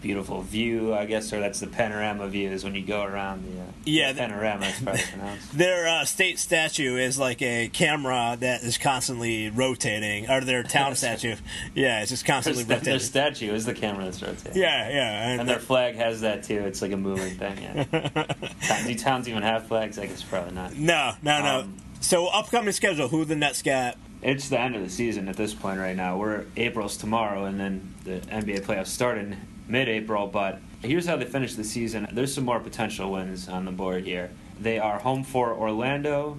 beautiful 0.00 0.42
view. 0.42 0.94
I 0.94 1.04
guess, 1.06 1.32
or 1.32 1.40
that's 1.40 1.60
the 1.60 1.66
panorama 1.66 2.28
view 2.28 2.50
is 2.50 2.64
when 2.64 2.74
you 2.74 2.82
go 2.84 3.02
around 3.02 3.44
the. 3.44 3.60
Uh, 3.60 3.64
Yeah, 3.84 4.12
the 4.12 4.18
panorama. 4.20 4.60
That's 4.62 4.80
probably 4.80 5.02
pronounced. 5.10 5.56
Their 5.56 5.88
uh, 5.88 6.04
state 6.04 6.38
statue 6.38 6.96
is 6.96 7.18
like 7.18 7.42
a 7.42 7.68
camera 7.68 8.36
that 8.40 8.62
is 8.62 8.78
constantly 8.78 9.50
rotating, 9.50 10.28
or 10.30 10.40
their 10.40 10.62
town 10.62 10.94
statue. 10.96 11.36
Yeah, 11.74 12.00
it's 12.00 12.10
just 12.10 12.24
constantly 12.24 12.64
Their, 12.64 12.78
rotating. 12.78 12.92
their 12.92 13.00
statue 13.00 13.52
is 13.52 13.66
the 13.66 13.74
camera 13.74 14.04
that's 14.04 14.22
rotating. 14.22 14.60
yeah, 14.60 14.88
yeah, 14.90 15.30
And 15.40 15.48
their 15.48 15.58
flag 15.58 15.96
has 15.96 16.20
that 16.22 16.42
too. 16.44 16.58
It's 16.60 16.82
like 16.82 16.92
a 16.92 16.96
moving 16.96 17.34
thing. 17.36 17.58
Yeah. 17.62 18.84
Do 18.86 18.94
towns 18.94 19.28
even 19.28 19.42
have 19.42 19.66
flags? 19.66 19.98
I 19.98 20.06
guess 20.06 20.22
probably 20.22 20.54
not. 20.54 20.74
No, 20.76 21.12
no, 21.22 21.42
no. 21.42 21.60
Um, 21.60 21.76
so 22.00 22.26
upcoming 22.28 22.72
schedule, 22.72 23.08
who 23.08 23.24
the 23.24 23.36
Nets 23.36 23.62
got? 23.62 23.96
It's 24.22 24.48
the 24.50 24.58
end 24.60 24.76
of 24.76 24.82
the 24.82 24.90
season 24.90 25.28
at 25.28 25.36
this 25.36 25.54
point 25.54 25.78
right 25.80 25.96
now. 25.96 26.18
We're 26.18 26.44
April's 26.56 26.96
tomorrow, 26.96 27.44
and 27.44 27.58
then 27.58 27.94
the 28.04 28.18
NBA 28.20 28.62
playoffs 28.62 28.88
start 28.88 29.16
in 29.18 29.36
mid-April. 29.70 30.26
But 30.26 30.60
here's 30.82 31.06
how 31.06 31.16
they 31.16 31.24
finish 31.24 31.54
the 31.54 31.64
season. 31.64 32.08
There's 32.12 32.34
some 32.34 32.44
more 32.44 32.60
potential 32.60 33.12
wins 33.12 33.48
on 33.48 33.64
the 33.64 33.72
board 33.72 34.04
here. 34.04 34.30
They 34.60 34.78
are 34.78 34.98
home 34.98 35.24
for 35.24 35.54
Orlando, 35.54 36.38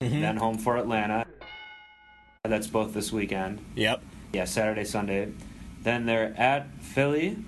then 0.00 0.36
home 0.36 0.58
for 0.58 0.76
Atlanta. 0.76 1.26
That's 2.44 2.66
both 2.68 2.94
this 2.94 3.10
weekend. 3.12 3.58
Yep. 3.74 4.02
Yeah, 4.32 4.44
Saturday, 4.44 4.84
Sunday. 4.84 5.32
Then 5.82 6.06
they're 6.06 6.34
at 6.36 6.68
Philly, 6.80 7.38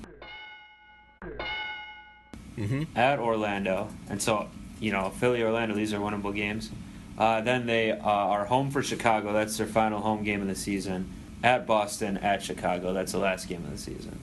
Mm-hmm. 2.56 2.82
at 2.96 3.20
Orlando, 3.20 3.88
and 4.10 4.20
so 4.20 4.48
you 4.80 4.90
know 4.90 5.10
Philly, 5.10 5.42
Orlando. 5.44 5.76
These 5.76 5.92
are 5.94 6.00
winnable 6.00 6.34
games. 6.34 6.70
Uh, 7.16 7.40
then 7.40 7.66
they 7.66 7.92
uh, 7.92 8.00
are 8.04 8.44
home 8.46 8.70
for 8.72 8.82
Chicago. 8.82 9.32
That's 9.32 9.56
their 9.56 9.66
final 9.68 10.00
home 10.00 10.24
game 10.24 10.40
of 10.42 10.48
the 10.48 10.56
season. 10.56 11.12
At 11.44 11.66
Boston, 11.68 12.16
at 12.18 12.42
Chicago. 12.42 12.92
That's 12.92 13.12
the 13.12 13.18
last 13.18 13.48
game 13.48 13.64
of 13.64 13.70
the 13.70 13.78
season. 13.78 14.18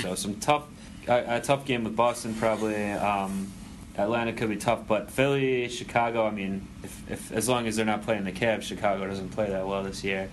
So 0.00 0.14
some 0.14 0.36
tough, 0.36 0.64
a, 1.08 1.36
a 1.36 1.40
tough 1.40 1.64
game 1.64 1.84
with 1.84 1.96
Boston 1.96 2.34
probably. 2.34 2.90
Um, 2.92 3.52
Atlanta 3.96 4.32
could 4.32 4.48
be 4.48 4.56
tough, 4.56 4.86
but 4.88 5.10
Philly, 5.10 5.68
Chicago. 5.68 6.26
I 6.26 6.30
mean, 6.30 6.66
if, 6.82 7.10
if 7.10 7.32
as 7.32 7.48
long 7.48 7.66
as 7.66 7.76
they're 7.76 7.84
not 7.84 8.02
playing 8.02 8.24
the 8.24 8.32
Cavs, 8.32 8.62
Chicago 8.62 9.06
doesn't 9.06 9.28
play 9.30 9.50
that 9.50 9.66
well 9.66 9.82
this 9.82 10.02
year. 10.02 10.30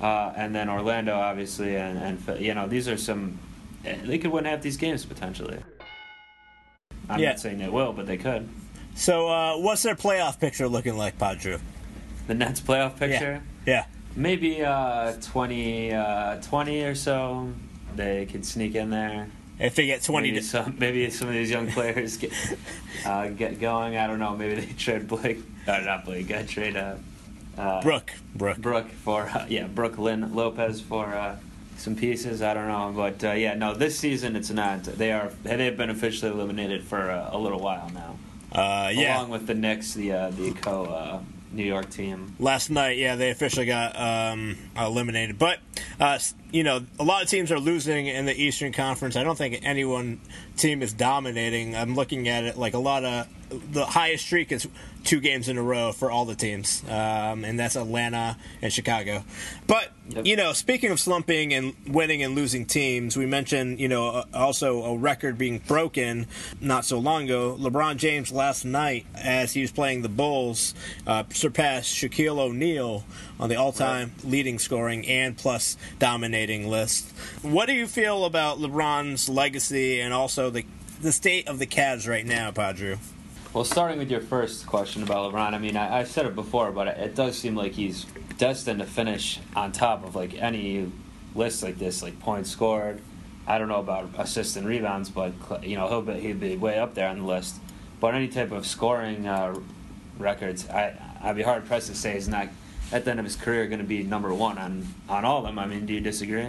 Uh, 0.00 0.32
and 0.36 0.54
then 0.54 0.68
Orlando, 0.68 1.14
obviously, 1.14 1.76
and, 1.76 1.98
and 2.26 2.40
you 2.40 2.52
know 2.54 2.68
these 2.68 2.86
are 2.88 2.96
some. 2.98 3.38
They 3.82 4.18
could 4.18 4.30
win 4.30 4.44
half 4.44 4.60
these 4.60 4.76
games 4.76 5.06
potentially. 5.06 5.58
I'm 7.08 7.20
Yeah. 7.20 7.30
not 7.30 7.40
saying 7.40 7.58
they 7.58 7.68
will, 7.68 7.92
but 7.92 8.06
they 8.06 8.18
could. 8.18 8.48
So, 8.94 9.28
uh, 9.28 9.56
what's 9.58 9.82
their 9.82 9.94
playoff 9.94 10.38
picture 10.38 10.68
looking 10.68 10.96
like, 10.98 11.18
Padre? 11.18 11.58
The 12.26 12.34
Nets 12.34 12.60
playoff 12.60 12.98
picture, 12.98 13.42
Yeah. 13.64 13.86
maybe 14.16 14.62
uh, 14.62 15.12
20, 15.22 15.92
uh, 15.94 16.36
20 16.42 16.82
or 16.82 16.94
so. 16.94 17.52
They 17.96 18.26
could 18.26 18.44
sneak 18.44 18.74
in 18.74 18.90
there. 18.90 19.28
If 19.58 19.74
they 19.74 19.86
get 19.86 20.02
20 20.02 20.28
maybe 20.28 20.40
to. 20.40 20.46
some, 20.46 20.76
maybe 20.78 21.10
some 21.10 21.28
of 21.28 21.34
these 21.34 21.50
young 21.50 21.70
players 21.70 22.16
get 22.16 22.32
uh, 23.04 23.28
get 23.28 23.60
going. 23.60 23.96
I 23.96 24.06
don't 24.06 24.20
know. 24.20 24.36
Maybe 24.36 24.60
they 24.60 24.72
trade 24.74 25.08
Blake, 25.08 25.40
uh, 25.66 25.78
not 25.78 26.04
Blake. 26.04 26.30
I 26.30 26.44
trade 26.44 26.76
uh, 26.76 26.94
uh, 27.56 27.82
Brooke. 27.82 28.12
Brooke. 28.34 28.58
Brooke 28.58 28.88
for 28.88 29.22
uh, 29.22 29.46
yeah 29.48 29.66
Brooklyn 29.66 30.34
Lopez 30.34 30.80
for 30.80 31.06
uh, 31.06 31.36
some 31.76 31.96
pieces. 31.96 32.40
I 32.40 32.54
don't 32.54 32.68
know, 32.68 32.92
but 32.94 33.24
uh, 33.24 33.32
yeah, 33.32 33.54
no. 33.54 33.74
This 33.74 33.98
season 33.98 34.36
it's 34.36 34.50
not. 34.50 34.84
They 34.84 35.12
are 35.12 35.32
they 35.42 35.64
have 35.64 35.76
been 35.76 35.90
officially 35.90 36.30
eliminated 36.30 36.84
for 36.84 37.10
uh, 37.10 37.30
a 37.32 37.38
little 37.38 37.60
while 37.60 37.90
now. 37.90 38.16
Uh, 38.52 38.90
yeah. 38.94 39.18
along 39.18 39.30
with 39.30 39.46
the 39.46 39.54
Knicks, 39.54 39.94
the 39.94 40.12
uh, 40.12 40.30
the 40.30 40.52
co 40.52 40.84
uh, 40.84 41.20
New 41.52 41.64
York 41.64 41.90
team. 41.90 42.34
Last 42.38 42.70
night, 42.70 42.98
yeah, 42.98 43.16
they 43.16 43.30
officially 43.30 43.66
got 43.66 43.98
um, 43.98 44.56
eliminated. 44.76 45.38
But 45.38 45.58
uh, 46.00 46.18
you 46.50 46.62
know, 46.62 46.84
a 46.98 47.04
lot 47.04 47.22
of 47.22 47.28
teams 47.28 47.52
are 47.52 47.58
losing 47.58 48.06
in 48.06 48.26
the 48.26 48.34
Eastern 48.34 48.72
Conference. 48.72 49.16
I 49.16 49.22
don't 49.22 49.36
think 49.36 49.60
any 49.62 49.84
one 49.84 50.20
team 50.56 50.82
is 50.82 50.92
dominating. 50.92 51.76
I'm 51.76 51.94
looking 51.94 52.28
at 52.28 52.44
it 52.44 52.56
like 52.56 52.74
a 52.74 52.78
lot 52.78 53.04
of 53.04 53.26
the 53.50 53.84
highest 53.84 54.24
streak 54.24 54.52
is 54.52 54.68
two 55.04 55.20
games 55.20 55.48
in 55.48 55.56
a 55.56 55.62
row 55.62 55.92
for 55.92 56.10
all 56.10 56.24
the 56.24 56.34
teams, 56.34 56.82
um, 56.88 57.44
and 57.44 57.58
that's 57.58 57.76
Atlanta 57.76 58.36
and 58.60 58.72
Chicago. 58.72 59.24
But 59.66 59.90
yep. 60.08 60.26
you 60.26 60.36
know, 60.36 60.52
speaking 60.52 60.90
of 60.90 61.00
slumping 61.00 61.54
and 61.54 61.74
winning 61.86 62.22
and 62.22 62.34
losing 62.34 62.66
teams, 62.66 63.16
we 63.16 63.26
mentioned 63.26 63.80
you 63.80 63.88
know 63.88 64.24
also 64.34 64.82
a 64.84 64.96
record 64.96 65.38
being 65.38 65.58
broken 65.58 66.26
not 66.60 66.84
so 66.84 66.98
long 66.98 67.24
ago. 67.24 67.56
LeBron 67.58 67.96
James 67.96 68.32
last 68.32 68.64
night, 68.64 69.06
as 69.14 69.52
he 69.54 69.62
was 69.62 69.72
playing 69.72 70.02
the 70.02 70.08
Bulls, 70.08 70.74
uh, 71.06 71.24
surpassed 71.30 71.94
Shaquille 71.94 72.38
O'Neal 72.38 73.04
on 73.40 73.48
the 73.48 73.56
all-time 73.56 74.12
right. 74.18 74.30
leading 74.30 74.58
scoring 74.58 75.06
and 75.06 75.36
plus 75.36 75.76
dominating 75.98 76.68
list. 76.68 77.10
What 77.42 77.66
do 77.66 77.72
you 77.72 77.86
feel 77.86 78.24
about 78.24 78.58
LeBron's 78.58 79.28
legacy 79.28 80.00
and 80.00 80.12
also 80.12 80.50
the 80.50 80.64
the 81.00 81.12
state 81.12 81.46
of 81.46 81.60
the 81.60 81.66
Cavs 81.66 82.08
right 82.08 82.26
now, 82.26 82.50
Padre? 82.50 82.98
Well, 83.54 83.64
starting 83.64 83.98
with 83.98 84.10
your 84.10 84.20
first 84.20 84.66
question 84.66 85.02
about 85.02 85.32
LeBron, 85.32 85.54
I 85.54 85.58
mean, 85.58 85.76
I, 85.76 86.00
I 86.00 86.04
said 86.04 86.26
it 86.26 86.34
before, 86.34 86.70
but 86.72 86.88
it 86.88 87.14
does 87.14 87.38
seem 87.38 87.54
like 87.54 87.72
he's 87.72 88.04
destined 88.36 88.80
to 88.80 88.86
finish 88.86 89.40
on 89.56 89.72
top 89.72 90.04
of 90.04 90.14
like 90.14 90.34
any 90.34 90.90
list 91.34 91.62
like 91.62 91.78
this, 91.78 92.02
like 92.02 92.18
points 92.20 92.50
scored. 92.50 93.00
I 93.46 93.58
don't 93.58 93.68
know 93.68 93.80
about 93.80 94.10
assists 94.18 94.56
and 94.56 94.66
rebounds, 94.66 95.08
but 95.08 95.32
you 95.62 95.76
know 95.76 95.88
he'll 95.88 96.02
be 96.02 96.20
he'd 96.20 96.40
be 96.40 96.56
way 96.56 96.78
up 96.78 96.94
there 96.94 97.08
on 97.08 97.18
the 97.18 97.24
list. 97.24 97.56
But 98.00 98.14
any 98.14 98.28
type 98.28 98.52
of 98.52 98.66
scoring 98.66 99.26
uh, 99.26 99.58
records, 100.18 100.68
I 100.68 100.94
I'd 101.22 101.36
be 101.36 101.42
hard 101.42 101.64
pressed 101.66 101.88
to 101.88 101.94
say 101.94 102.14
he's 102.14 102.28
not 102.28 102.48
at 102.92 103.04
the 103.04 103.10
end 103.10 103.20
of 103.20 103.24
his 103.24 103.36
career 103.36 103.66
going 103.66 103.80
to 103.80 103.84
be 103.84 104.02
number 104.02 104.32
one 104.32 104.58
on 104.58 104.86
on 105.08 105.24
all 105.24 105.38
of 105.38 105.44
them. 105.44 105.58
I 105.58 105.66
mean, 105.66 105.86
do 105.86 105.92
you 105.92 106.00
disagree? 106.00 106.48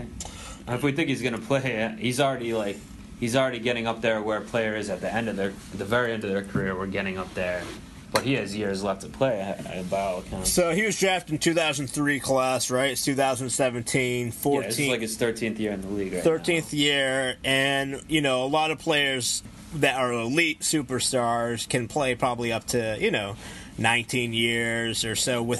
If 0.67 0.83
we 0.83 0.91
think 0.91 1.09
he's 1.09 1.21
going 1.21 1.33
to 1.33 1.41
play, 1.41 1.83
uh, 1.83 1.89
he's 1.89 2.19
already 2.19 2.53
like 2.53 2.77
he's 3.19 3.35
already 3.35 3.59
getting 3.59 3.87
up 3.87 4.01
there 4.01 4.21
where 4.21 4.41
players 4.41 4.89
at 4.89 5.01
the 5.01 5.13
end 5.13 5.29
of 5.29 5.35
their 5.35 5.53
the 5.73 5.85
very 5.85 6.13
end 6.13 6.23
of 6.23 6.29
their 6.29 6.43
career 6.43 6.75
were 6.75 6.87
getting 6.87 7.17
up 7.17 7.33
there. 7.33 7.63
But 8.11 8.23
he 8.23 8.33
has 8.33 8.55
years 8.55 8.81
left 8.81 9.01
to 9.01 9.07
play 9.07 9.55
by 9.87 9.99
all 9.99 10.19
accounts. 10.19 10.51
So 10.51 10.71
he 10.71 10.83
was 10.83 10.99
drafted 10.99 11.33
in 11.33 11.37
2003 11.37 12.19
class, 12.19 12.71
right? 12.71 12.89
It's 12.91 13.05
2017, 13.05 14.31
14. 14.31 14.61
Yeah, 14.61 14.67
it's 14.67 14.79
like 14.79 15.01
his 15.01 15.15
13th 15.15 15.59
year 15.59 15.73
in 15.73 15.81
the 15.81 15.89
league. 15.89 16.13
Right 16.13 16.23
13th 16.23 16.73
now. 16.73 16.79
year, 16.79 17.35
and 17.43 18.01
you 18.07 18.21
know 18.21 18.43
a 18.45 18.47
lot 18.47 18.71
of 18.71 18.79
players 18.79 19.43
that 19.75 19.95
are 19.95 20.11
elite 20.11 20.61
superstars 20.61 21.69
can 21.69 21.87
play 21.87 22.15
probably 22.15 22.51
up 22.51 22.65
to 22.65 22.97
you 22.99 23.11
know 23.11 23.35
19 23.79 24.33
years 24.33 25.05
or 25.05 25.15
so 25.15 25.41
with 25.41 25.59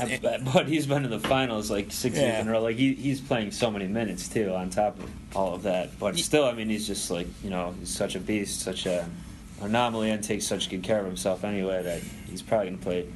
but 0.54 0.68
he's 0.68 0.86
been 0.86 1.06
in 1.06 1.12
the 1.12 1.20
finals 1.20 1.72
like 1.72 1.92
six 1.92 2.16
yeah. 2.16 2.24
years 2.24 2.42
in 2.42 2.48
a 2.48 2.52
row 2.52 2.62
like 2.62 2.76
he, 2.76 2.94
he's 2.94 3.22
playing 3.22 3.52
so 3.52 3.70
many 3.72 3.88
minutes 3.88 4.28
too 4.28 4.54
on 4.54 4.70
top 4.70 4.98
of 5.00 5.10
all 5.36 5.54
of 5.54 5.64
that 5.64 5.98
but 6.00 6.18
still 6.18 6.46
i 6.46 6.54
mean 6.54 6.70
he's 6.70 6.88
just 6.88 7.10
like 7.10 7.28
you 7.44 7.50
know 7.50 7.74
he's 7.80 7.90
such 7.90 8.16
a 8.16 8.20
beast 8.20 8.62
such 8.62 8.86
a 8.86 9.08
anomaly 9.62 10.10
and 10.10 10.24
takes 10.24 10.46
such 10.46 10.70
good 10.70 10.84
care 10.84 11.00
of 11.00 11.06
himself 11.06 11.44
anyway 11.44 11.82
that 11.84 12.02
he's 12.30 12.42
probably 12.42 12.68
going 12.68 12.78
to 12.78 12.84
play 12.84 13.08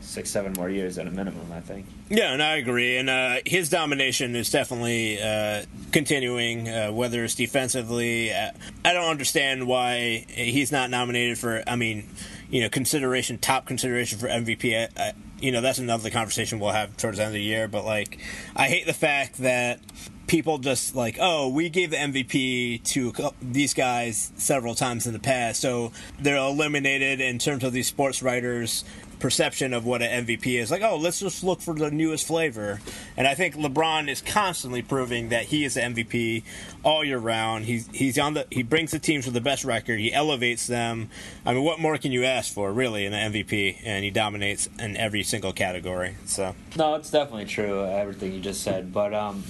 six 0.00 0.30
seven 0.30 0.52
more 0.54 0.70
years 0.70 0.98
at 0.98 1.06
a 1.06 1.10
minimum 1.10 1.50
i 1.52 1.60
think 1.60 1.86
yeah, 2.10 2.32
and 2.32 2.42
I 2.42 2.56
agree. 2.56 2.96
And 2.96 3.10
uh, 3.10 3.36
his 3.44 3.68
domination 3.68 4.34
is 4.34 4.50
definitely 4.50 5.20
uh, 5.20 5.64
continuing, 5.92 6.68
uh, 6.68 6.90
whether 6.90 7.22
it's 7.22 7.34
defensively. 7.34 8.32
Uh, 8.32 8.50
I 8.84 8.92
don't 8.94 9.10
understand 9.10 9.66
why 9.66 10.24
he's 10.28 10.72
not 10.72 10.88
nominated 10.88 11.38
for. 11.38 11.62
I 11.66 11.76
mean, 11.76 12.08
you 12.50 12.60
know 12.60 12.68
consideration, 12.68 13.38
top 13.38 13.66
consideration 13.66 14.18
for 14.18 14.28
MVP. 14.28 14.88
I, 14.96 15.12
you 15.40 15.52
know 15.52 15.60
that's 15.60 15.78
another 15.78 16.10
conversation 16.10 16.58
we'll 16.58 16.70
have 16.70 16.96
towards 16.96 17.18
the 17.18 17.24
end 17.24 17.28
of 17.28 17.34
the 17.34 17.42
year. 17.42 17.68
But 17.68 17.84
like, 17.84 18.18
I 18.56 18.68
hate 18.68 18.86
the 18.86 18.92
fact 18.92 19.38
that 19.38 19.80
people 20.26 20.58
just 20.58 20.94
like, 20.94 21.16
oh, 21.20 21.48
we 21.48 21.68
gave 21.68 21.90
the 21.90 21.96
MVP 21.96 22.82
to 22.84 23.12
these 23.40 23.74
guys 23.74 24.32
several 24.36 24.74
times 24.74 25.06
in 25.06 25.12
the 25.12 25.18
past, 25.18 25.60
so 25.60 25.92
they're 26.18 26.36
eliminated 26.36 27.20
in 27.20 27.38
terms 27.38 27.64
of 27.64 27.72
these 27.72 27.86
sports 27.86 28.22
writers 28.22 28.84
perception 29.18 29.72
of 29.74 29.84
what 29.84 30.02
an 30.02 30.26
MVP 30.26 30.60
is. 30.60 30.70
Like, 30.70 30.82
oh, 30.82 30.96
let's 30.96 31.20
just 31.20 31.42
look 31.42 31.60
for 31.60 31.74
the 31.74 31.90
newest 31.90 32.26
flavor. 32.26 32.80
And 33.16 33.26
I 33.26 33.34
think 33.34 33.54
LeBron 33.54 34.08
is 34.08 34.20
constantly 34.20 34.82
proving 34.82 35.30
that 35.30 35.46
he 35.46 35.64
is 35.64 35.74
the 35.74 35.80
MVP 35.80 36.42
all 36.84 37.04
year 37.04 37.18
round. 37.18 37.64
He's 37.64 37.88
he's 37.92 38.18
on 38.18 38.34
the 38.34 38.46
he 38.50 38.62
brings 38.62 38.90
the 38.90 38.98
teams 38.98 39.24
with 39.24 39.34
the 39.34 39.40
best 39.40 39.64
record. 39.64 39.98
He 39.98 40.12
elevates 40.12 40.66
them. 40.66 41.10
I 41.44 41.52
mean, 41.52 41.64
what 41.64 41.80
more 41.80 41.98
can 41.98 42.12
you 42.12 42.24
ask 42.24 42.52
for, 42.52 42.72
really, 42.72 43.04
in 43.04 43.14
an 43.14 43.32
MVP? 43.32 43.80
And 43.84 44.04
he 44.04 44.10
dominates 44.10 44.68
in 44.78 44.96
every 44.96 45.22
single 45.22 45.52
category. 45.52 46.16
So 46.26 46.54
no, 46.76 46.94
it's 46.94 47.10
definitely 47.10 47.46
true. 47.46 47.84
Everything 47.84 48.32
you 48.32 48.40
just 48.40 48.62
said, 48.62 48.92
but 48.92 49.14
um, 49.14 49.44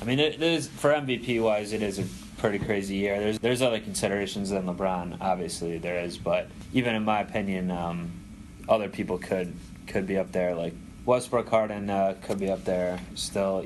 I 0.00 0.04
mean, 0.04 0.18
it 0.18 0.42
is 0.42 0.68
for 0.68 0.92
MVP 0.92 1.42
wise, 1.42 1.72
it 1.72 1.82
is 1.82 1.98
a 1.98 2.04
pretty 2.38 2.58
crazy 2.58 2.96
year. 2.96 3.18
There's 3.18 3.38
there's 3.38 3.62
other 3.62 3.80
considerations 3.80 4.50
than 4.50 4.66
LeBron, 4.66 5.18
obviously 5.20 5.78
there 5.78 6.00
is, 6.00 6.18
but 6.18 6.48
even 6.72 6.94
in 6.94 7.04
my 7.04 7.20
opinion. 7.20 7.70
Um, 7.70 8.20
other 8.68 8.88
people 8.88 9.18
could 9.18 9.54
could 9.86 10.06
be 10.06 10.16
up 10.16 10.32
there. 10.32 10.54
Like 10.54 10.74
Westbrook, 11.04 11.48
Harden 11.48 11.90
uh, 11.90 12.16
could 12.22 12.38
be 12.38 12.50
up 12.50 12.64
there 12.64 13.00
still. 13.14 13.64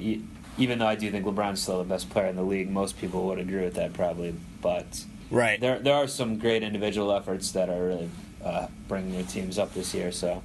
even 0.58 0.78
though 0.80 0.86
I 0.86 0.96
do 0.96 1.10
think 1.10 1.24
LeBron's 1.24 1.62
still 1.62 1.78
the 1.78 1.84
best 1.84 2.10
player 2.10 2.26
in 2.26 2.36
the 2.36 2.42
league, 2.42 2.68
most 2.68 2.98
people 2.98 3.26
would 3.26 3.38
agree 3.38 3.62
with 3.62 3.74
that 3.74 3.92
probably. 3.92 4.34
But 4.60 5.04
right 5.30 5.60
there 5.60 5.78
there 5.78 5.94
are 5.94 6.08
some 6.08 6.38
great 6.38 6.62
individual 6.62 7.12
efforts 7.12 7.52
that 7.52 7.68
are 7.68 7.86
really 7.86 8.10
uh, 8.44 8.68
bringing 8.88 9.12
their 9.12 9.24
teams 9.24 9.58
up 9.58 9.74
this 9.74 9.94
year. 9.94 10.12
So. 10.12 10.42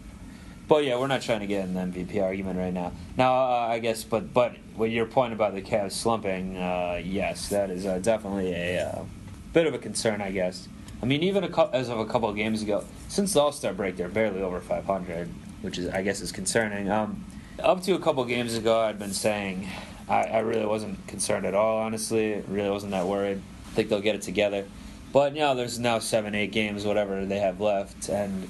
But 0.66 0.86
yeah, 0.86 0.98
we're 0.98 1.08
not 1.08 1.22
trying 1.22 1.42
to 1.42 1.46
get 1.46 1.66
in 1.66 1.74
the 1.74 1.82
MVP 1.82 2.24
argument 2.24 2.58
right 2.58 2.74
now. 2.74 2.94
Now, 3.18 3.34
uh, 3.34 3.68
I 3.70 3.80
guess, 3.80 4.06
but 4.06 4.34
but 4.34 4.56
with 4.78 4.92
your 4.92 5.06
point 5.06 5.34
about 5.34 5.54
the 5.54 5.62
Cavs 5.62 5.92
slumping, 5.92 6.56
uh, 6.56 7.02
yes, 7.04 7.50
that 7.50 7.70
is 7.70 7.86
uh, 7.86 8.00
definitely 8.00 8.54
a 8.54 8.88
uh, 8.88 9.04
bit 9.52 9.68
of 9.68 9.74
a 9.74 9.78
concern, 9.78 10.22
I 10.22 10.32
guess. 10.32 10.68
I 11.04 11.06
mean, 11.06 11.22
even 11.24 11.44
a, 11.44 11.70
as 11.76 11.90
of 11.90 12.00
a 12.00 12.06
couple 12.06 12.30
of 12.30 12.38
games 12.38 12.62
ago, 12.62 12.86
since 13.10 13.34
the 13.34 13.42
All 13.42 13.52
Star 13.52 13.74
break, 13.74 13.98
they're 13.98 14.08
barely 14.08 14.42
over 14.42 14.62
500, 14.62 15.28
which 15.62 15.78
is, 15.78 15.90
I 15.90 16.02
guess, 16.02 16.22
is 16.22 16.32
concerning. 16.32 16.90
Um, 16.90 17.26
up 17.60 17.84
to 17.84 17.96
a 17.96 18.00
couple 18.00 18.24
of 18.24 18.30
games 18.30 18.56
ago, 18.56 18.80
I'd 18.80 19.00
been 19.00 19.12
saying 19.12 19.68
I, 20.08 20.24
I, 20.24 20.40
really 20.40 20.66
wasn't 20.66 21.06
concerned 21.06 21.46
at 21.46 21.56
all. 21.56 21.80
Honestly, 21.80 22.42
really 22.48 22.70
wasn't 22.70 22.94
that 22.94 23.06
worried. 23.06 23.42
I 23.68 23.70
think 23.72 23.90
they'll 23.90 24.00
get 24.00 24.16
it 24.16 24.22
together. 24.22 24.66
But 25.12 25.34
you 25.34 25.42
know, 25.42 25.56
there's 25.56 25.78
now 25.78 26.00
seven, 26.00 26.36
eight 26.36 26.54
games, 26.54 26.86
whatever 26.86 27.26
they 27.26 27.40
have 27.40 27.60
left, 27.60 28.08
and 28.08 28.48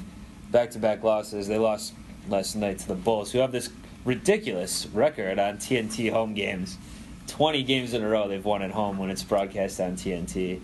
back-to-back 0.51 1.01
losses. 1.01 1.47
They 1.47 1.57
lost 1.57 1.93
last 2.29 2.55
night 2.55 2.77
to 2.77 2.87
the 2.87 2.93
Bulls, 2.93 3.31
who 3.31 3.39
have 3.39 3.51
this 3.51 3.71
ridiculous 4.05 4.85
record 4.93 5.39
on 5.39 5.57
TNT 5.57 6.11
home 6.11 6.35
games. 6.35 6.77
20 7.25 7.63
games 7.63 7.95
in 7.95 8.03
a 8.03 8.07
row 8.07 8.27
they've 8.27 8.45
won 8.45 8.61
at 8.61 8.69
home 8.69 8.99
when 8.99 9.09
it's 9.09 9.23
broadcast 9.23 9.79
on 9.79 9.93
TNT. 9.93 10.61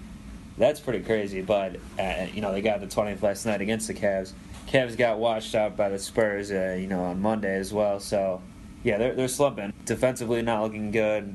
That's 0.60 0.80
pretty 0.80 1.00
crazy. 1.00 1.42
But 1.42 1.78
uh, 1.98 2.28
you 2.32 2.42
know 2.42 2.52
they 2.52 2.62
got 2.62 2.82
the 2.82 2.88
20th 2.88 3.24
last 3.24 3.46
night 3.46 3.62
against 3.62 3.88
the 3.88 3.94
Cavs. 3.96 4.34
Cavs 4.68 4.96
got 4.96 5.18
washed 5.18 5.56
out 5.56 5.76
by 5.76 5.90
the 5.90 5.98
Spurs, 5.98 6.52
uh, 6.52 6.78
you 6.80 6.86
know, 6.86 7.02
on 7.06 7.20
Monday 7.20 7.56
as 7.56 7.74
well. 7.74 8.00
So 8.00 8.42
yeah, 8.84 8.98
they're 8.98 9.16
they're 9.16 9.28
slumping. 9.28 9.74
Defensively, 9.86 10.42
not 10.44 10.62
looking 10.62 10.92
good. 10.92 11.34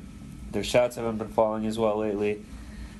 Their 0.51 0.63
shots 0.63 0.95
haven't 0.95 1.17
been 1.17 1.29
falling 1.29 1.65
as 1.65 1.77
well 1.77 1.97
lately. 1.97 2.45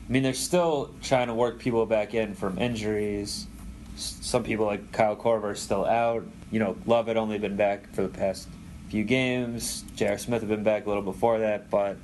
I 0.07 0.11
mean, 0.11 0.23
they're 0.23 0.33
still 0.33 0.93
trying 1.01 1.27
to 1.27 1.33
work 1.33 1.59
people 1.59 1.85
back 1.85 2.13
in 2.13 2.35
from 2.35 2.57
injuries. 2.57 3.47
Some 3.95 4.43
people 4.43 4.65
like 4.65 4.91
Kyle 4.91 5.15
Korver 5.15 5.43
are 5.43 5.55
still 5.55 5.85
out. 5.85 6.25
You 6.51 6.59
know, 6.59 6.75
Love 6.85 7.07
had 7.07 7.17
only 7.17 7.37
been 7.37 7.55
back 7.55 7.93
for 7.93 8.01
the 8.01 8.09
past 8.09 8.47
few 8.89 9.03
games. 9.03 9.83
J.R. 9.95 10.17
Smith 10.17 10.41
had 10.41 10.49
been 10.49 10.63
back 10.63 10.85
a 10.85 10.89
little 10.89 11.03
before 11.03 11.39
that, 11.39 11.69
but 11.69 11.97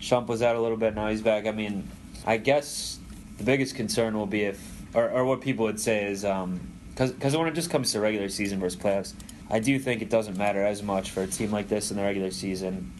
Shump 0.00 0.26
was 0.26 0.42
out 0.42 0.56
a 0.56 0.60
little 0.60 0.76
bit. 0.76 0.94
Now 0.94 1.08
he's 1.08 1.22
back. 1.22 1.46
I 1.46 1.52
mean, 1.52 1.88
I 2.26 2.36
guess 2.36 2.98
the 3.38 3.44
biggest 3.44 3.74
concern 3.74 4.16
will 4.16 4.26
be 4.26 4.42
if, 4.42 4.82
or, 4.94 5.10
or 5.10 5.24
what 5.24 5.40
people 5.40 5.64
would 5.64 5.80
say 5.80 6.04
is, 6.04 6.22
because 6.22 7.34
um, 7.34 7.40
when 7.40 7.48
it 7.48 7.54
just 7.54 7.70
comes 7.70 7.92
to 7.92 8.00
regular 8.00 8.28
season 8.28 8.60
versus 8.60 8.78
playoffs, 8.78 9.14
I 9.50 9.60
do 9.60 9.78
think 9.78 10.02
it 10.02 10.10
doesn't 10.10 10.36
matter 10.36 10.62
as 10.62 10.82
much 10.82 11.10
for 11.12 11.22
a 11.22 11.26
team 11.26 11.50
like 11.50 11.68
this 11.68 11.90
in 11.90 11.96
the 11.96 12.02
regular 12.02 12.30
season. 12.30 12.92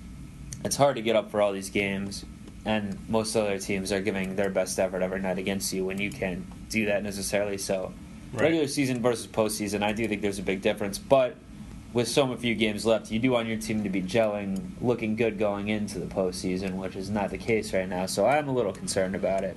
It's 0.64 0.76
hard 0.76 0.96
to 0.96 1.02
get 1.02 1.14
up 1.16 1.30
for 1.30 1.42
all 1.42 1.52
these 1.52 1.70
games, 1.70 2.24
and 2.64 2.98
most 3.08 3.36
other 3.36 3.58
teams 3.58 3.92
are 3.92 4.00
giving 4.00 4.36
their 4.36 4.48
best 4.48 4.78
effort 4.78 5.02
every 5.02 5.20
night 5.20 5.38
against 5.38 5.72
you 5.72 5.84
when 5.84 5.98
you 5.98 6.10
can't 6.10 6.46
do 6.70 6.86
that 6.86 7.02
necessarily. 7.02 7.58
So, 7.58 7.92
right. 8.32 8.42
regular 8.42 8.66
season 8.66 9.02
versus 9.02 9.26
postseason, 9.26 9.82
I 9.82 9.92
do 9.92 10.08
think 10.08 10.22
there's 10.22 10.38
a 10.38 10.42
big 10.42 10.62
difference. 10.62 10.98
But 10.98 11.36
with 11.92 12.08
so 12.08 12.34
few 12.36 12.54
games 12.54 12.86
left, 12.86 13.10
you 13.10 13.18
do 13.18 13.32
want 13.32 13.48
your 13.48 13.58
team 13.58 13.82
to 13.82 13.90
be 13.90 14.02
gelling, 14.02 14.72
looking 14.80 15.16
good 15.16 15.38
going 15.38 15.68
into 15.68 15.98
the 15.98 16.06
postseason, 16.06 16.74
which 16.74 16.96
is 16.96 17.10
not 17.10 17.30
the 17.30 17.38
case 17.38 17.72
right 17.72 17.88
now. 17.88 18.06
So 18.06 18.26
I'm 18.26 18.48
a 18.48 18.52
little 18.52 18.72
concerned 18.72 19.14
about 19.14 19.44
it. 19.44 19.56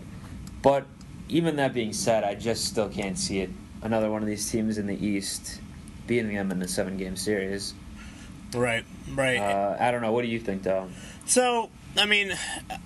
But 0.61 0.85
even 1.29 1.55
that 1.55 1.73
being 1.73 1.93
said, 1.93 2.23
I 2.23 2.35
just 2.35 2.65
still 2.65 2.89
can't 2.89 3.17
see 3.17 3.39
it. 3.39 3.49
Another 3.81 4.11
one 4.11 4.21
of 4.21 4.27
these 4.27 4.49
teams 4.49 4.77
in 4.77 4.85
the 4.85 5.05
East 5.05 5.59
beating 6.07 6.35
them 6.35 6.51
in 6.51 6.61
a 6.61 6.67
seven 6.67 6.97
game 6.97 7.15
series. 7.15 7.73
Right, 8.53 8.83
right. 9.13 9.37
Uh, 9.37 9.77
I 9.79 9.91
don't 9.91 10.01
know. 10.01 10.11
What 10.11 10.23
do 10.23 10.27
you 10.27 10.39
think, 10.39 10.63
though? 10.63 10.89
So, 11.25 11.69
I 11.97 12.05
mean, 12.05 12.33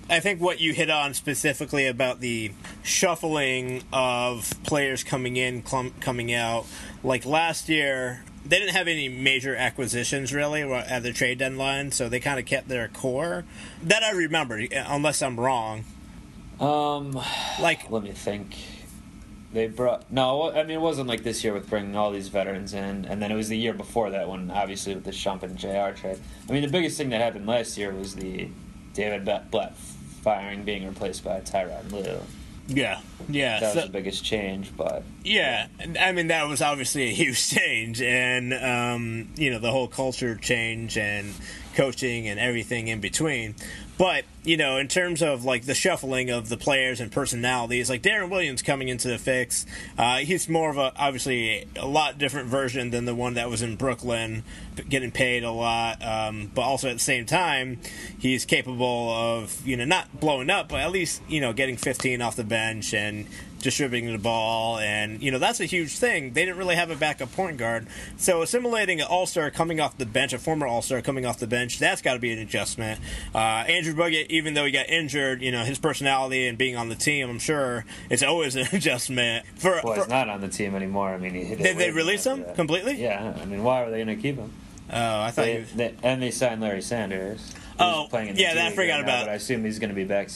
I 0.08 0.20
think 0.20 0.40
what 0.40 0.60
you 0.60 0.72
hit 0.72 0.90
on 0.90 1.12
specifically 1.14 1.86
about 1.86 2.20
the 2.20 2.52
shuffling 2.82 3.82
of 3.92 4.52
players 4.62 5.02
coming 5.02 5.36
in, 5.36 5.62
clump, 5.62 6.00
coming 6.00 6.32
out. 6.32 6.66
Like 7.02 7.26
last 7.26 7.68
year, 7.68 8.24
they 8.44 8.58
didn't 8.58 8.74
have 8.74 8.86
any 8.86 9.08
major 9.08 9.56
acquisitions 9.56 10.32
really 10.32 10.62
at 10.62 11.02
the 11.02 11.12
trade 11.12 11.38
deadline, 11.38 11.90
so 11.90 12.08
they 12.08 12.20
kind 12.20 12.38
of 12.38 12.46
kept 12.46 12.68
their 12.68 12.88
core. 12.88 13.44
That 13.82 14.04
I 14.04 14.12
remember, 14.12 14.62
unless 14.72 15.20
I'm 15.20 15.38
wrong. 15.38 15.84
Um, 16.60 17.12
like 17.60 17.90
let 17.90 18.02
me 18.02 18.12
think. 18.12 18.56
They 19.52 19.68
brought 19.68 20.10
no, 20.12 20.50
I 20.52 20.64
mean 20.64 20.72
it 20.72 20.80
wasn't 20.80 21.08
like 21.08 21.22
this 21.22 21.42
year 21.42 21.54
with 21.54 21.70
bringing 21.70 21.96
all 21.96 22.10
these 22.10 22.28
veterans 22.28 22.74
in, 22.74 23.04
and 23.06 23.22
then 23.22 23.32
it 23.32 23.36
was 23.36 23.48
the 23.48 23.56
year 23.56 23.72
before 23.72 24.10
that 24.10 24.28
one, 24.28 24.50
obviously 24.50 24.94
with 24.94 25.04
the 25.04 25.12
Shump 25.12 25.42
and 25.42 25.56
J.R. 25.56 25.92
trade. 25.92 26.18
I 26.48 26.52
mean 26.52 26.62
the 26.62 26.68
biggest 26.68 26.98
thing 26.98 27.08
that 27.10 27.20
happened 27.20 27.46
last 27.46 27.78
year 27.78 27.92
was 27.92 28.14
the 28.14 28.50
David 28.92 29.24
Blatt 29.24 29.76
firing, 29.76 30.64
being 30.64 30.86
replaced 30.86 31.24
by 31.24 31.40
Tyronn 31.40 31.90
Lue. 31.92 32.20
Yeah, 32.68 33.00
yeah. 33.28 33.60
That 33.60 33.66
was 33.66 33.74
so, 33.74 33.86
the 33.86 33.92
biggest 33.92 34.24
change, 34.24 34.76
but 34.76 35.04
yeah, 35.22 35.68
I 36.00 36.12
mean 36.12 36.26
that 36.28 36.48
was 36.48 36.60
obviously 36.60 37.04
a 37.04 37.12
huge 37.12 37.48
change, 37.48 38.02
and 38.02 38.52
um, 38.52 39.28
you 39.36 39.50
know 39.50 39.58
the 39.58 39.70
whole 39.70 39.86
culture 39.86 40.34
change 40.34 40.98
and 40.98 41.32
coaching 41.74 42.26
and 42.28 42.40
everything 42.40 42.88
in 42.88 43.00
between. 43.00 43.54
But 43.98 44.24
you 44.46 44.56
know, 44.56 44.76
in 44.76 44.86
terms 44.86 45.22
of 45.22 45.44
like 45.44 45.66
the 45.66 45.74
shuffling 45.74 46.30
of 46.30 46.48
the 46.48 46.56
players 46.56 47.00
and 47.00 47.10
personalities, 47.10 47.90
like 47.90 48.00
Deron 48.00 48.30
Williams 48.30 48.62
coming 48.62 48.86
into 48.86 49.08
the 49.08 49.18
fix, 49.18 49.66
uh, 49.98 50.18
he's 50.18 50.48
more 50.48 50.70
of 50.70 50.78
a 50.78 50.92
obviously 50.96 51.66
a 51.74 51.86
lot 51.86 52.16
different 52.16 52.48
version 52.48 52.90
than 52.90 53.06
the 53.06 53.14
one 53.14 53.34
that 53.34 53.50
was 53.50 53.60
in 53.60 53.74
Brooklyn, 53.74 54.44
getting 54.88 55.10
paid 55.10 55.42
a 55.42 55.50
lot, 55.50 56.00
um, 56.00 56.50
but 56.54 56.62
also 56.62 56.88
at 56.88 56.94
the 56.94 57.00
same 57.00 57.26
time, 57.26 57.80
he's 58.20 58.44
capable 58.44 59.10
of 59.10 59.66
you 59.66 59.76
know 59.76 59.84
not 59.84 60.20
blowing 60.20 60.48
up, 60.48 60.68
but 60.68 60.78
at 60.78 60.92
least 60.92 61.22
you 61.28 61.40
know 61.40 61.52
getting 61.52 61.76
15 61.76 62.22
off 62.22 62.36
the 62.36 62.44
bench 62.44 62.94
and 62.94 63.26
distributing 63.66 64.12
the 64.12 64.18
ball, 64.18 64.78
and 64.78 65.20
you 65.22 65.30
know 65.30 65.38
that's 65.40 65.58
a 65.60 65.64
huge 65.64 65.98
thing. 65.98 66.32
They 66.32 66.44
didn't 66.44 66.56
really 66.56 66.76
have 66.76 66.90
a 66.90 66.96
backup 66.96 67.32
point 67.32 67.56
guard, 67.56 67.88
so 68.16 68.42
assimilating 68.42 69.00
an 69.00 69.06
All 69.08 69.26
Star 69.26 69.50
coming 69.50 69.80
off 69.80 69.98
the 69.98 70.06
bench, 70.06 70.32
a 70.32 70.38
former 70.38 70.66
All 70.66 70.82
Star 70.82 71.02
coming 71.02 71.26
off 71.26 71.38
the 71.38 71.46
bench, 71.46 71.78
that's 71.78 72.02
got 72.02 72.14
to 72.14 72.20
be 72.20 72.30
an 72.32 72.38
adjustment. 72.38 73.00
Uh, 73.34 73.64
Andrew 73.66 73.94
Bogut, 73.94 74.26
even 74.36 74.54
though 74.54 74.64
he 74.64 74.70
got 74.70 74.88
injured, 74.88 75.42
you 75.42 75.52
know 75.52 75.64
his 75.64 75.78
personality 75.78 76.46
and 76.46 76.56
being 76.56 76.76
on 76.76 76.88
the 76.88 76.94
team, 76.94 77.28
I'm 77.28 77.38
sure 77.38 77.84
it's 78.10 78.22
always 78.22 78.56
an 78.56 78.66
adjustment. 78.72 79.46
For, 79.56 79.80
well, 79.82 79.94
for, 79.94 80.00
he's 80.00 80.08
not 80.08 80.28
on 80.28 80.40
the 80.40 80.48
team 80.48 80.74
anymore. 80.74 81.10
I 81.10 81.18
mean, 81.18 81.34
he, 81.34 81.54
did 81.54 81.76
they 81.76 81.90
release 81.90 82.24
him 82.24 82.44
completely? 82.54 82.94
Yeah, 82.94 83.36
I 83.40 83.44
mean, 83.44 83.62
why 83.62 83.84
were 83.84 83.90
they 83.90 84.04
going 84.04 84.16
to 84.16 84.22
keep 84.22 84.36
him? 84.36 84.52
Oh, 84.92 85.20
I 85.20 85.30
thought 85.32 85.46
they, 85.46 85.64
they, 85.74 85.94
and 86.02 86.22
they 86.22 86.30
signed 86.30 86.60
Larry 86.60 86.82
Sanders. 86.82 87.52
Oh, 87.78 88.06
playing 88.08 88.28
in 88.28 88.36
the 88.36 88.42
yeah, 88.42 88.54
that 88.54 88.66
I 88.66 88.70
forgot 88.70 88.94
right 88.94 89.00
about. 89.00 89.06
Now, 89.06 89.24
but 89.24 89.30
I 89.30 89.34
assume 89.34 89.64
he's 89.64 89.78
going 89.78 89.90
to 89.90 89.96
be 89.96 90.04
back 90.04 90.30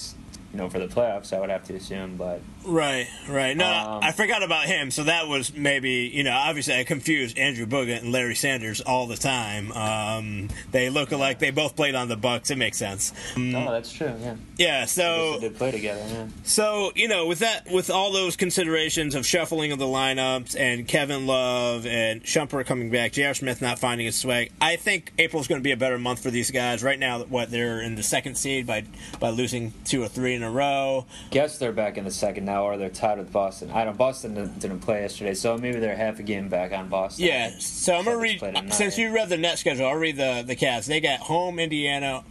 you 0.53 0.59
know, 0.59 0.69
for 0.69 0.79
the 0.79 0.89
playoffs, 0.89 1.33
I 1.33 1.41
would 1.41 1.51
have 1.51 1.65
to 1.65 1.75
assume. 1.75 2.17
But 2.17 2.41
right, 2.65 3.09
right. 3.29 3.57
No, 3.57 3.67
um, 3.67 4.01
I 4.03 4.13
forgot 4.13 4.43
about 4.43 4.67
him. 4.67 4.91
So 4.91 5.05
that 5.05 5.29
was 5.29 5.55
maybe 5.55 6.11
you 6.13 6.25
know, 6.25 6.33
obviously 6.33 6.75
I 6.75 6.85
confused 6.85 7.39
Andrew 7.39 7.67
Bogut 7.67 8.01
and 8.01 8.13
Larry 8.13 8.35
Sanders 8.35 8.81
all 8.81 9.07
the 9.07 9.17
time. 9.17 9.73
Um, 9.73 10.49
they 10.71 10.91
look 10.91 11.13
alike. 11.13 11.39
They 11.39 11.51
both 11.51 11.77
played 11.77 11.95
on 11.95 12.09
the 12.09 12.17
Bucks. 12.17 12.51
It 12.51 12.59
makes 12.59 12.79
sense. 12.79 13.13
Um, 13.37 13.55
oh, 13.55 13.73
that's 13.73 13.93
true. 13.93 14.15
Yeah. 14.21 14.37
Yeah. 14.57 14.85
So 14.85 15.35
they 15.35 15.49
did 15.49 15.57
play 15.57 15.71
together. 15.71 16.03
Yeah. 16.07 16.27
So 16.45 16.93
you 16.95 17.09
know, 17.09 17.27
with 17.27 17.41
that, 17.41 17.71
with 17.71 17.91
all 17.91 18.13
those 18.13 18.37
considerations 18.37 19.15
of 19.15 19.25
shuffling 19.25 19.73
of 19.73 19.79
the 19.79 19.87
lineups 19.87 20.59
and 20.59 20.87
Kevin 20.87 21.27
Love 21.27 21.87
and 21.87 22.23
Shumpert 22.23 22.67
coming 22.67 22.91
back, 22.91 23.13
J.R. 23.13 23.35
Smith 23.35 23.63
not 23.63 23.79
finding 23.79 24.07
his 24.07 24.17
swag, 24.17 24.53
I 24.61 24.77
think 24.77 25.13
April's 25.19 25.49
going 25.49 25.61
to 25.61 25.65
be 25.65 25.73
a 25.73 25.77
better 25.77 25.99
month 25.99 26.23
for 26.23 26.31
these 26.31 26.51
guys. 26.51 26.83
Right 26.83 26.99
now, 26.99 27.21
what 27.21 27.51
they're 27.51 27.81
in 27.81 27.95
the 27.95 28.03
second 28.03 28.37
seed 28.37 28.67
by 28.67 28.85
by 29.19 29.31
losing 29.31 29.73
two 29.85 30.03
or 30.03 30.09
three 30.09 30.35
in 30.35 30.43
a 30.43 30.51
row. 30.51 31.07
Guess 31.31 31.59
they're 31.59 31.73
back 31.73 31.97
in 31.97 32.05
the 32.05 32.11
second 32.11 32.45
now, 32.51 32.65
or 32.65 32.77
they're 32.77 32.89
tied 32.89 33.19
with 33.19 33.33
Boston. 33.33 33.71
I 33.71 33.85
don't. 33.85 33.97
Boston 33.97 34.35
didn't 34.59 34.81
play 34.81 35.03
yesterday, 35.03 35.35
so 35.35 35.57
maybe 35.57 35.79
they're 35.79 35.97
half 35.97 36.19
a 36.19 36.23
game 36.23 36.49
back 36.49 36.73
on 36.73 36.89
Boston. 36.89 37.27
Yeah. 37.27 37.51
So 37.59 37.95
I'm 37.95 38.05
gonna 38.05 38.19
read. 38.19 38.41
Since 38.73 38.99
you 38.99 39.13
read 39.13 39.29
the 39.29 39.37
net 39.37 39.59
schedule, 39.59 39.87
I'll 39.87 39.95
read 39.95 40.17
the 40.17 40.43
the 40.47 40.57
cast. 40.57 40.89
They 40.89 41.01
got 41.01 41.21
home 41.21 41.59
Indiana, 41.59 42.25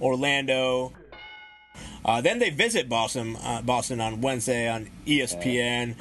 Orlando. 0.00 0.92
Uh, 2.04 2.20
then 2.20 2.38
they 2.38 2.50
visit 2.50 2.88
Boston, 2.88 3.36
uh, 3.36 3.62
Boston 3.62 4.00
on 4.00 4.20
Wednesday 4.20 4.68
on 4.68 4.90
ESPN. 5.06 5.96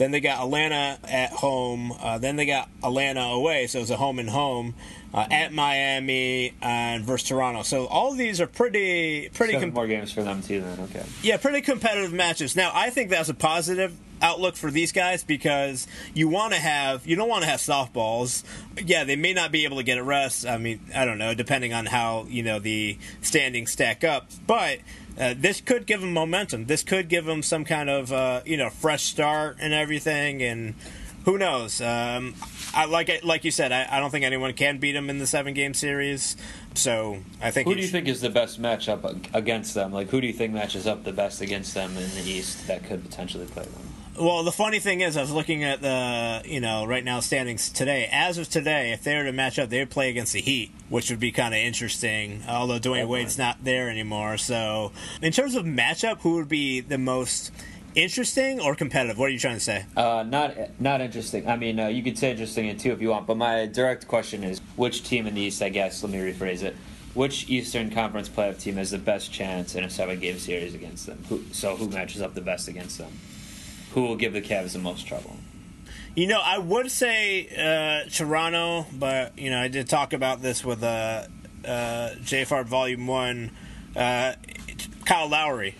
Then 0.00 0.12
they 0.12 0.20
got 0.20 0.42
Atlanta 0.42 0.98
at 1.04 1.30
home. 1.30 1.92
Uh, 1.92 2.16
then 2.16 2.36
they 2.36 2.46
got 2.46 2.70
Atlanta 2.82 3.20
away, 3.20 3.66
so 3.66 3.80
it's 3.80 3.90
a 3.90 3.98
home 3.98 4.18
and 4.18 4.30
home 4.30 4.74
uh, 5.12 5.26
at 5.30 5.52
Miami 5.52 6.54
and 6.62 7.04
versus 7.04 7.28
Toronto. 7.28 7.60
So 7.62 7.84
all 7.86 8.14
these 8.14 8.40
are 8.40 8.46
pretty 8.46 9.28
pretty 9.28 9.52
com- 9.52 9.74
more 9.74 9.86
games 9.86 10.10
for 10.10 10.22
them 10.22 10.40
too. 10.40 10.62
Then 10.62 10.80
okay. 10.84 11.04
Yeah, 11.22 11.36
pretty 11.36 11.60
competitive 11.60 12.14
matches. 12.14 12.56
Now 12.56 12.70
I 12.72 12.88
think 12.88 13.10
that's 13.10 13.28
a 13.28 13.34
positive 13.34 13.94
outlook 14.22 14.56
for 14.56 14.70
these 14.70 14.90
guys 14.90 15.22
because 15.22 15.86
you 16.14 16.28
want 16.28 16.54
to 16.54 16.58
have 16.58 17.06
you 17.06 17.14
don't 17.14 17.28
want 17.28 17.44
to 17.44 17.50
have 17.50 17.60
softballs. 17.60 18.42
Yeah, 18.82 19.04
they 19.04 19.16
may 19.16 19.34
not 19.34 19.52
be 19.52 19.64
able 19.64 19.76
to 19.76 19.82
get 19.82 19.98
a 19.98 20.02
rest. 20.02 20.46
I 20.46 20.56
mean, 20.56 20.80
I 20.94 21.04
don't 21.04 21.18
know, 21.18 21.34
depending 21.34 21.74
on 21.74 21.84
how 21.84 22.24
you 22.30 22.42
know 22.42 22.58
the 22.58 22.96
standings 23.20 23.70
stack 23.70 24.02
up, 24.02 24.28
but. 24.46 24.78
Uh, 25.20 25.34
this 25.36 25.60
could 25.60 25.86
give 25.86 26.00
them 26.00 26.14
momentum. 26.14 26.64
This 26.64 26.82
could 26.82 27.10
give 27.10 27.26
them 27.26 27.42
some 27.42 27.64
kind 27.64 27.90
of 27.90 28.10
uh, 28.10 28.40
you 28.46 28.56
know 28.56 28.70
fresh 28.70 29.04
start 29.04 29.58
and 29.60 29.74
everything, 29.74 30.42
and 30.42 30.74
who 31.26 31.36
knows? 31.36 31.82
Um, 31.82 32.34
I 32.74 32.86
like 32.86 33.10
it, 33.10 33.22
like 33.22 33.44
you 33.44 33.50
said. 33.50 33.70
I, 33.70 33.86
I, 33.90 34.00
don't 34.00 34.10
think 34.10 34.24
anyone 34.24 34.54
can 34.54 34.78
beat 34.78 34.92
them 34.92 35.10
in 35.10 35.18
the 35.18 35.26
seven 35.26 35.52
game 35.52 35.74
series. 35.74 36.36
So 36.74 37.18
I 37.42 37.50
think. 37.50 37.68
Who 37.68 37.74
do 37.74 37.82
you 37.82 37.88
think 37.88 38.08
is 38.08 38.22
the 38.22 38.30
best 38.30 38.62
matchup 38.62 39.34
against 39.34 39.74
them? 39.74 39.92
Like, 39.92 40.08
who 40.08 40.22
do 40.22 40.26
you 40.26 40.32
think 40.32 40.54
matches 40.54 40.86
up 40.86 41.04
the 41.04 41.12
best 41.12 41.42
against 41.42 41.74
them 41.74 41.96
in 41.98 42.10
the 42.14 42.22
East 42.22 42.66
that 42.68 42.84
could 42.84 43.02
potentially 43.02 43.46
play 43.46 43.64
them? 43.64 43.99
Well, 44.20 44.42
the 44.42 44.52
funny 44.52 44.80
thing 44.80 45.00
is, 45.00 45.16
I 45.16 45.22
was 45.22 45.30
looking 45.30 45.64
at 45.64 45.80
the 45.80 46.42
you 46.44 46.60
know 46.60 46.84
right 46.84 47.02
now 47.02 47.20
standings 47.20 47.70
today. 47.70 48.06
As 48.12 48.36
of 48.36 48.50
today, 48.50 48.92
if 48.92 49.02
they 49.02 49.16
were 49.16 49.24
to 49.24 49.32
match 49.32 49.58
up, 49.58 49.70
they 49.70 49.78
would 49.78 49.88
play 49.88 50.10
against 50.10 50.34
the 50.34 50.42
Heat, 50.42 50.70
which 50.90 51.08
would 51.08 51.20
be 51.20 51.32
kind 51.32 51.54
of 51.54 51.58
interesting. 51.58 52.42
Although 52.46 52.78
Dwyane 52.78 53.08
Wade's 53.08 53.38
not 53.38 53.64
there 53.64 53.88
anymore, 53.88 54.36
so 54.36 54.92
in 55.22 55.32
terms 55.32 55.54
of 55.54 55.64
matchup, 55.64 56.20
who 56.20 56.34
would 56.34 56.50
be 56.50 56.80
the 56.80 56.98
most 56.98 57.50
interesting 57.94 58.60
or 58.60 58.74
competitive? 58.74 59.16
What 59.16 59.30
are 59.30 59.32
you 59.32 59.38
trying 59.38 59.56
to 59.56 59.60
say? 59.60 59.86
Uh, 59.96 60.22
not 60.28 60.78
not 60.78 61.00
interesting. 61.00 61.48
I 61.48 61.56
mean, 61.56 61.80
uh, 61.80 61.86
you 61.86 62.02
could 62.02 62.18
say 62.18 62.30
interesting 62.32 62.66
in 62.66 62.76
two 62.76 62.92
if 62.92 63.00
you 63.00 63.08
want. 63.08 63.26
But 63.26 63.38
my 63.38 63.64
direct 63.64 64.06
question 64.06 64.44
is, 64.44 64.60
which 64.76 65.02
team 65.02 65.26
in 65.28 65.34
the 65.34 65.40
East? 65.40 65.62
I 65.62 65.70
guess 65.70 66.02
let 66.02 66.12
me 66.12 66.18
rephrase 66.18 66.62
it. 66.62 66.76
Which 67.14 67.48
Eastern 67.48 67.90
Conference 67.90 68.28
playoff 68.28 68.60
team 68.60 68.76
has 68.76 68.90
the 68.90 68.98
best 68.98 69.32
chance 69.32 69.74
in 69.74 69.82
a 69.82 69.88
seven-game 69.88 70.38
series 70.38 70.74
against 70.74 71.06
them? 71.06 71.24
Who, 71.30 71.42
so 71.52 71.74
who 71.74 71.88
matches 71.88 72.20
up 72.20 72.34
the 72.34 72.42
best 72.42 72.68
against 72.68 72.98
them? 72.98 73.10
Who 73.94 74.02
will 74.02 74.16
give 74.16 74.32
the 74.32 74.42
Cavs 74.42 74.72
the 74.72 74.78
most 74.78 75.06
trouble? 75.06 75.36
You 76.14 76.26
know, 76.26 76.40
I 76.42 76.58
would 76.58 76.90
say 76.90 77.48
uh, 77.56 78.08
Toronto, 78.10 78.86
but 78.92 79.38
you 79.38 79.50
know, 79.50 79.60
I 79.60 79.68
did 79.68 79.88
talk 79.88 80.12
about 80.12 80.42
this 80.42 80.64
with 80.64 80.82
uh, 80.82 81.26
uh, 81.64 82.10
JFR 82.22 82.64
Volume 82.64 83.06
One. 83.06 83.50
Uh, 83.94 84.34
Kyle 85.04 85.28
Lowry 85.28 85.76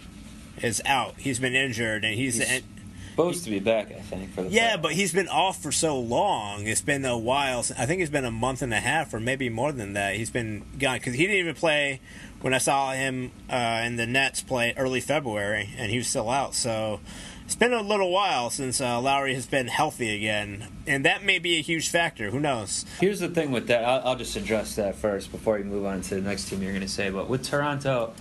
is 0.62 0.80
out. 0.84 1.14
He's 1.18 1.38
been 1.38 1.54
injured, 1.54 2.04
and 2.04 2.14
he's, 2.14 2.38
he's 2.38 2.62
supposed 3.10 3.44
to 3.44 3.50
be 3.50 3.58
back. 3.58 3.92
I 3.92 4.00
think 4.00 4.32
for 4.32 4.42
the 4.42 4.50
yeah, 4.50 4.76
but 4.76 4.92
he's 4.92 5.12
been 5.12 5.28
off 5.28 5.62
for 5.62 5.72
so 5.72 5.98
long. 5.98 6.66
It's 6.66 6.80
been 6.80 7.04
a 7.04 7.18
while. 7.18 7.60
I 7.76 7.86
think 7.86 8.00
it's 8.00 8.10
been 8.10 8.24
a 8.24 8.30
month 8.30 8.62
and 8.62 8.72
a 8.72 8.80
half, 8.80 9.12
or 9.12 9.20
maybe 9.20 9.48
more 9.48 9.72
than 9.72 9.94
that. 9.94 10.14
He's 10.14 10.30
been 10.30 10.64
gone 10.78 10.98
because 10.98 11.14
he 11.14 11.26
didn't 11.26 11.38
even 11.38 11.54
play 11.54 12.00
when 12.40 12.54
I 12.54 12.58
saw 12.58 12.92
him 12.92 13.32
uh, 13.50 13.82
in 13.84 13.96
the 13.96 14.06
Nets 14.06 14.42
play 14.42 14.74
early 14.76 15.00
February, 15.00 15.70
and 15.76 15.90
he 15.90 15.98
was 15.98 16.06
still 16.06 16.30
out. 16.30 16.54
So 16.54 17.00
it's 17.50 17.56
been 17.56 17.72
a 17.72 17.82
little 17.82 18.12
while 18.12 18.48
since 18.48 18.80
uh, 18.80 19.00
Lowry 19.00 19.34
has 19.34 19.44
been 19.44 19.66
healthy 19.66 20.14
again, 20.14 20.68
and 20.86 21.04
that 21.04 21.24
may 21.24 21.40
be 21.40 21.58
a 21.58 21.60
huge 21.60 21.88
factor. 21.88 22.30
Who 22.30 22.38
knows? 22.38 22.86
Here's 23.00 23.18
the 23.18 23.28
thing 23.28 23.50
with 23.50 23.66
that. 23.66 23.84
I'll, 23.84 24.10
I'll 24.10 24.16
just 24.16 24.36
address 24.36 24.76
that 24.76 24.94
first 24.94 25.32
before 25.32 25.58
you 25.58 25.64
move 25.64 25.84
on 25.84 26.00
to 26.02 26.14
the 26.14 26.20
next 26.20 26.48
team 26.48 26.62
you're 26.62 26.70
going 26.70 26.82
to 26.82 26.88
say. 26.88 27.10
But 27.10 27.28
with 27.28 27.42
Toronto, 27.42 28.12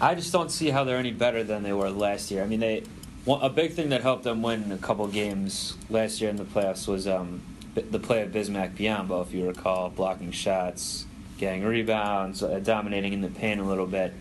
I 0.00 0.14
just 0.14 0.32
don't 0.32 0.52
see 0.52 0.70
how 0.70 0.84
they're 0.84 0.98
any 0.98 1.10
better 1.10 1.42
than 1.42 1.64
they 1.64 1.72
were 1.72 1.90
last 1.90 2.30
year. 2.30 2.44
I 2.44 2.46
mean, 2.46 2.60
they 2.60 2.84
a 3.26 3.50
big 3.50 3.72
thing 3.72 3.88
that 3.88 4.02
helped 4.02 4.22
them 4.22 4.40
win 4.40 4.70
a 4.70 4.78
couple 4.78 5.08
games 5.08 5.76
last 5.90 6.20
year 6.20 6.30
in 6.30 6.36
the 6.36 6.44
playoffs 6.44 6.86
was 6.86 7.08
um, 7.08 7.40
the 7.74 7.98
play 7.98 8.22
of 8.22 8.30
Bismack 8.30 8.76
Biyombo, 8.76 9.26
if 9.26 9.34
you 9.34 9.48
recall, 9.48 9.90
blocking 9.90 10.30
shots, 10.30 11.06
getting 11.38 11.64
rebounds, 11.64 12.40
uh, 12.40 12.60
dominating 12.60 13.14
in 13.14 13.20
the 13.20 13.30
paint 13.30 13.58
a 13.58 13.64
little 13.64 13.88
bit 13.88 14.14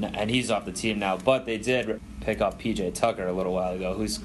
and 0.00 0.30
he's 0.30 0.50
off 0.50 0.64
the 0.64 0.72
team 0.72 0.98
now. 0.98 1.16
But 1.16 1.44
they 1.44 1.58
did 1.58 2.00
pick 2.24 2.40
up 2.40 2.60
PJ 2.60 2.94
Tucker 2.94 3.26
a 3.26 3.32
little 3.32 3.52
while 3.52 3.74
ago, 3.74 3.94
who's 3.94 4.20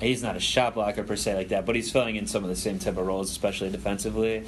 he's 0.00 0.22
not 0.22 0.36
a 0.36 0.40
shot 0.40 0.74
blocker 0.74 1.02
per 1.02 1.16
se 1.16 1.34
like 1.34 1.48
that, 1.48 1.66
but 1.66 1.74
he's 1.74 1.90
filling 1.90 2.16
in 2.16 2.26
some 2.26 2.44
of 2.44 2.50
the 2.50 2.56
same 2.56 2.78
type 2.78 2.96
of 2.96 3.06
roles, 3.06 3.30
especially 3.30 3.70
defensively. 3.70 4.44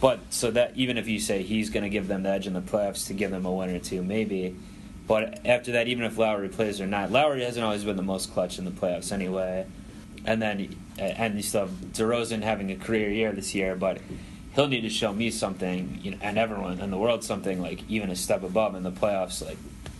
But 0.00 0.20
so 0.30 0.50
that 0.50 0.72
even 0.76 0.98
if 0.98 1.08
you 1.08 1.20
say 1.20 1.42
he's 1.42 1.70
going 1.70 1.82
to 1.82 1.88
give 1.88 2.08
them 2.08 2.22
the 2.22 2.30
edge 2.30 2.46
in 2.46 2.52
the 2.52 2.60
playoffs 2.60 3.06
to 3.08 3.14
give 3.14 3.30
them 3.30 3.46
a 3.46 3.52
win 3.52 3.70
or 3.70 3.78
two, 3.78 4.02
maybe. 4.02 4.56
But 5.06 5.46
after 5.46 5.72
that, 5.72 5.88
even 5.88 6.04
if 6.04 6.16
Lowry 6.16 6.48
plays 6.48 6.80
or 6.80 6.86
not, 6.86 7.10
Lowry 7.10 7.44
hasn't 7.44 7.64
always 7.64 7.84
been 7.84 7.96
the 7.96 8.02
most 8.02 8.32
clutch 8.32 8.58
in 8.58 8.64
the 8.64 8.70
playoffs 8.70 9.12
anyway. 9.12 9.66
And 10.24 10.40
then, 10.40 10.74
and 10.98 11.36
you 11.36 11.42
still 11.42 11.62
have 11.62 11.70
DeRozan 11.70 12.42
having 12.42 12.70
a 12.70 12.76
career 12.76 13.10
year 13.10 13.32
this 13.32 13.54
year, 13.54 13.76
but 13.76 13.98
he'll 14.54 14.68
need 14.68 14.80
to 14.80 14.88
show 14.88 15.12
me 15.12 15.30
something, 15.30 16.00
you 16.02 16.12
know, 16.12 16.18
and 16.22 16.38
everyone 16.38 16.80
in 16.80 16.90
the 16.90 16.96
world 16.96 17.22
something 17.22 17.60
like 17.60 17.80
even 17.88 18.10
a 18.10 18.16
step 18.16 18.42
above 18.42 18.74
in 18.74 18.82
the 18.82 18.92
playoffs, 18.92 19.44
like 19.44 19.58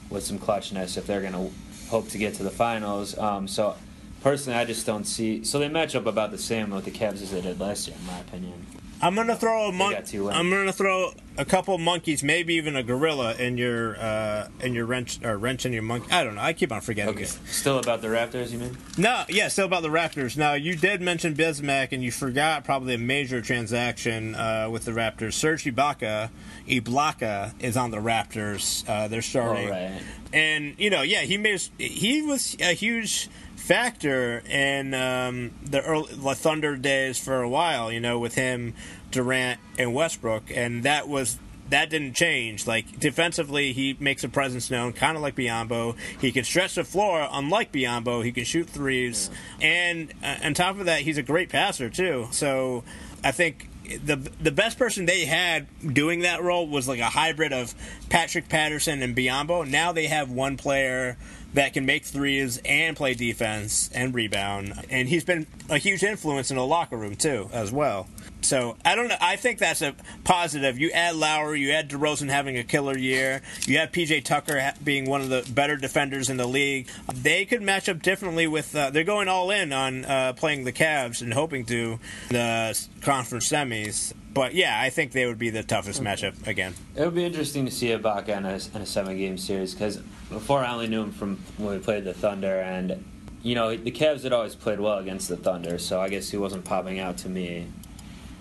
with 0.09 0.25
some 0.25 0.39
clutchness 0.39 0.97
if 0.97 1.07
they're 1.07 1.21
going 1.21 1.35
to 1.35 1.51
hope 1.95 2.09
to 2.09 2.19
get 2.19 2.35
to 2.35 2.43
the 2.43 2.51
finals. 2.51 3.17
Um, 3.17 3.47
so 3.47 3.77
personally, 4.21 4.59
I 4.59 4.65
just 4.65 4.85
don't 4.85 5.05
see. 5.05 5.45
So 5.45 5.61
they 5.61 5.69
match 5.69 5.95
up 5.95 6.07
about 6.07 6.33
the 6.33 6.39
same 6.39 6.71
with 6.71 6.85
the 6.85 6.91
Cavs 6.91 7.23
as 7.23 7.31
they 7.31 7.41
did 7.41 7.61
last 7.61 7.87
year, 7.87 7.97
in 8.01 8.05
my 8.05 8.19
opinion. 8.19 8.67
I'm 9.01 9.15
gonna 9.15 9.37
throw 9.37 9.69
a 9.69 9.71
got 9.71 9.79
mon- 9.79 10.05
two 10.05 10.25
wins. 10.25 10.37
I'm 10.37 10.51
gonna 10.51 10.73
throw 10.73 11.13
a 11.37 11.45
couple 11.45 11.77
monkeys, 11.79 12.23
maybe 12.23 12.55
even 12.55 12.77
a 12.77 12.83
gorilla 12.83 13.35
in 13.35 13.59
your 13.59 13.97
uh, 13.99 14.49
in 14.61 14.73
your 14.75 14.87
wrench 14.87 15.19
or 15.25 15.37
wrench 15.37 15.67
in 15.67 15.73
your 15.73 15.83
monkey. 15.83 16.11
I 16.13 16.23
don't 16.25 16.37
know. 16.37 16.41
I 16.41 16.53
keep 16.53 16.71
on 16.73 16.81
forgetting. 16.81 17.15
Okay. 17.15 17.25
this. 17.25 17.39
Still 17.47 17.79
about 17.79 18.03
the 18.03 18.09
Raptors, 18.09 18.51
you 18.51 18.59
mean? 18.59 18.77
No, 18.97 19.25
yeah, 19.29 19.49
still 19.49 19.67
about 19.67 19.83
the 19.83 19.89
Raptors. 19.89 20.37
Now 20.37 20.55
you 20.55 20.77
did 20.77 21.01
mention 21.01 21.35
Bismack, 21.35 21.89
and 21.93 22.03
you 22.03 22.13
forgot 22.13 22.65
probably 22.65 22.95
a 22.95 22.99
major 22.99 23.41
transaction 23.43 24.35
uh, 24.35 24.69
with 24.71 24.85
the 24.85 24.93
Raptors. 24.93 25.33
Serge 25.35 25.65
Ibaka, 25.65 26.31
Ibaka 26.69 27.53
is 27.61 27.77
on 27.77 27.91
the 27.91 27.99
Raptors. 27.99 28.89
Uh, 28.89 29.09
they're 29.09 29.23
starting, 29.23 29.69
Oh, 29.69 29.73
right. 29.73 30.03
and 30.33 30.75
you 30.79 30.91
know, 30.91 31.03
yeah, 31.03 31.23
he 31.23 31.37
made 31.37 31.61
he 31.79 32.23
was 32.23 32.57
a 32.61 32.75
huge 32.75 33.29
factor 33.57 34.43
in 34.49 34.93
um, 34.95 35.51
the 35.65 35.83
early 35.83 36.13
the 36.15 36.35
Thunder 36.35 36.77
days 36.77 37.19
for 37.19 37.43
a 37.43 37.49
while. 37.49 37.91
You 37.91 38.01
know, 38.01 38.19
with 38.19 38.35
him, 38.35 38.75
Durant, 39.15 39.59
and 39.79 39.95
Westbrook, 39.95 40.45
and 40.55 40.83
that 40.85 41.09
was. 41.09 41.39
That 41.71 41.89
didn't 41.89 42.13
change. 42.13 42.67
Like 42.67 43.01
defensively, 43.01 43.73
he 43.73 43.97
makes 43.99 44.23
a 44.23 44.29
presence 44.29 44.71
known, 44.71 44.93
kind 44.93 45.17
of 45.17 45.23
like 45.23 45.35
Biyombo. 45.35 45.97
He 46.21 46.31
can 46.31 46.45
stretch 46.45 46.75
the 46.75 46.85
floor, 46.85 47.27
unlike 47.33 47.73
Biyombo. 47.73 48.23
He 48.23 48.33
can 48.33 48.45
shoot 48.45 48.69
threes, 48.69 49.31
and 49.63 50.13
uh, 50.23 50.37
on 50.45 50.53
top 50.53 50.79
of 50.79 50.85
that, 50.85 51.01
he's 51.01 51.17
a 51.17 51.23
great 51.23 51.49
passer 51.49 51.89
too. 51.89 52.29
So, 52.33 52.85
I 53.25 53.33
think 53.33 53.71
the 54.05 54.17
the 54.41 54.51
best 54.51 54.79
person 54.79 55.07
they 55.07 55.25
had 55.25 55.67
doing 55.95 56.21
that 56.21 56.43
role 56.43 56.67
was 56.69 56.87
like 56.87 57.01
a 57.01 57.09
hybrid 57.09 57.53
of 57.53 57.75
Patrick 58.11 58.49
Patterson 58.51 59.03
and 59.03 59.17
Biyombo. 59.17 59.69
Now 59.69 59.93
they 59.93 60.07
have 60.07 60.31
one 60.31 60.59
player 60.59 61.17
that 61.55 61.73
can 61.73 61.87
make 61.87 62.05
threes 62.05 62.61
and 62.65 62.97
play 62.97 63.15
defense 63.15 63.89
and 63.95 64.15
rebound, 64.15 64.75
and 64.91 65.09
he's 65.09 65.25
been 65.25 65.47
a 65.71 65.79
huge 65.79 66.03
influence 66.03 66.51
in 66.51 66.57
the 66.57 66.67
locker 66.67 66.97
room 66.97 67.15
too, 67.15 67.49
as 67.53 67.71
well. 67.73 68.09
So 68.45 68.77
I 68.85 68.95
don't 68.95 69.09
know. 69.09 69.17
I 69.21 69.37
think 69.37 69.59
that's 69.59 69.81
a 69.81 69.95
positive. 70.23 70.79
You 70.79 70.91
add 70.91 71.17
Lowry, 71.17 71.61
you 71.61 71.73
add 71.73 71.89
DeRozan 71.89 72.29
having 72.29 72.59
a 72.59 72.65
killer 72.65 72.97
year, 72.97 73.41
you 73.67 73.79
have 73.79 73.91
PJ 73.91 74.25
Tucker 74.25 74.73
being 74.83 75.09
one 75.09 75.23
of 75.23 75.31
the 75.31 75.51
better 75.51 75.77
defenders 75.77 76.29
in 76.29 76.37
the 76.37 76.47
league. 76.47 76.89
They 77.13 77.47
could 77.47 77.63
match 77.63 77.89
up 77.89 78.03
differently 78.03 78.47
with. 78.47 78.77
Uh, 78.77 78.91
they're 78.91 79.03
going 79.05 79.29
all 79.29 79.51
in 79.51 79.73
on 79.73 80.05
uh, 80.05 80.35
playing 80.35 80.65
the 80.65 80.73
Cavs 80.73 81.23
and 81.23 81.33
hoping 81.33 81.65
to 81.67 81.99
the 82.29 82.79
conference 83.01 83.49
semis. 83.49 84.13
But 84.35 84.55
yeah, 84.55 84.79
I 84.79 84.91
think 84.91 85.13
they 85.13 85.27
would 85.27 85.39
be 85.39 85.51
the 85.51 85.63
toughest 85.63 86.03
matchup 86.03 86.47
again. 86.47 86.75
It 86.97 87.05
would 87.05 87.15
be 87.15 87.25
interesting 87.25 87.65
to 87.65 87.71
see 87.71 87.89
Ibaka 87.89 88.37
in 88.37 88.45
a, 88.45 88.59
in 88.77 88.83
a 88.83 88.87
seven 88.87 89.17
game 89.17 89.39
series 89.39 89.73
because 89.73 89.99
before 90.29 90.61
I 90.61 90.73
only 90.73 90.89
knew 90.89 91.03
him 91.03 91.13
from 91.13 91.39
when 91.57 91.71
we 91.71 91.79
played 91.79 92.05
the 92.05 92.13
Thunder, 92.13 92.61
and 92.61 93.03
you 93.43 93.55
know 93.55 93.75
the 93.75 93.91
Cavs 93.91 94.23
had 94.23 94.35
always 94.35 94.55
played 94.55 94.81
well 94.81 94.99
against 94.99 95.29
the 95.29 95.37
Thunder, 95.37 95.79
so 95.79 96.01
I 96.01 96.11
guess 96.11 96.29
he 96.29 96.37
wasn't 96.37 96.65
popping 96.67 96.99
out 96.99 97.17
to 97.19 97.31
me 97.31 97.69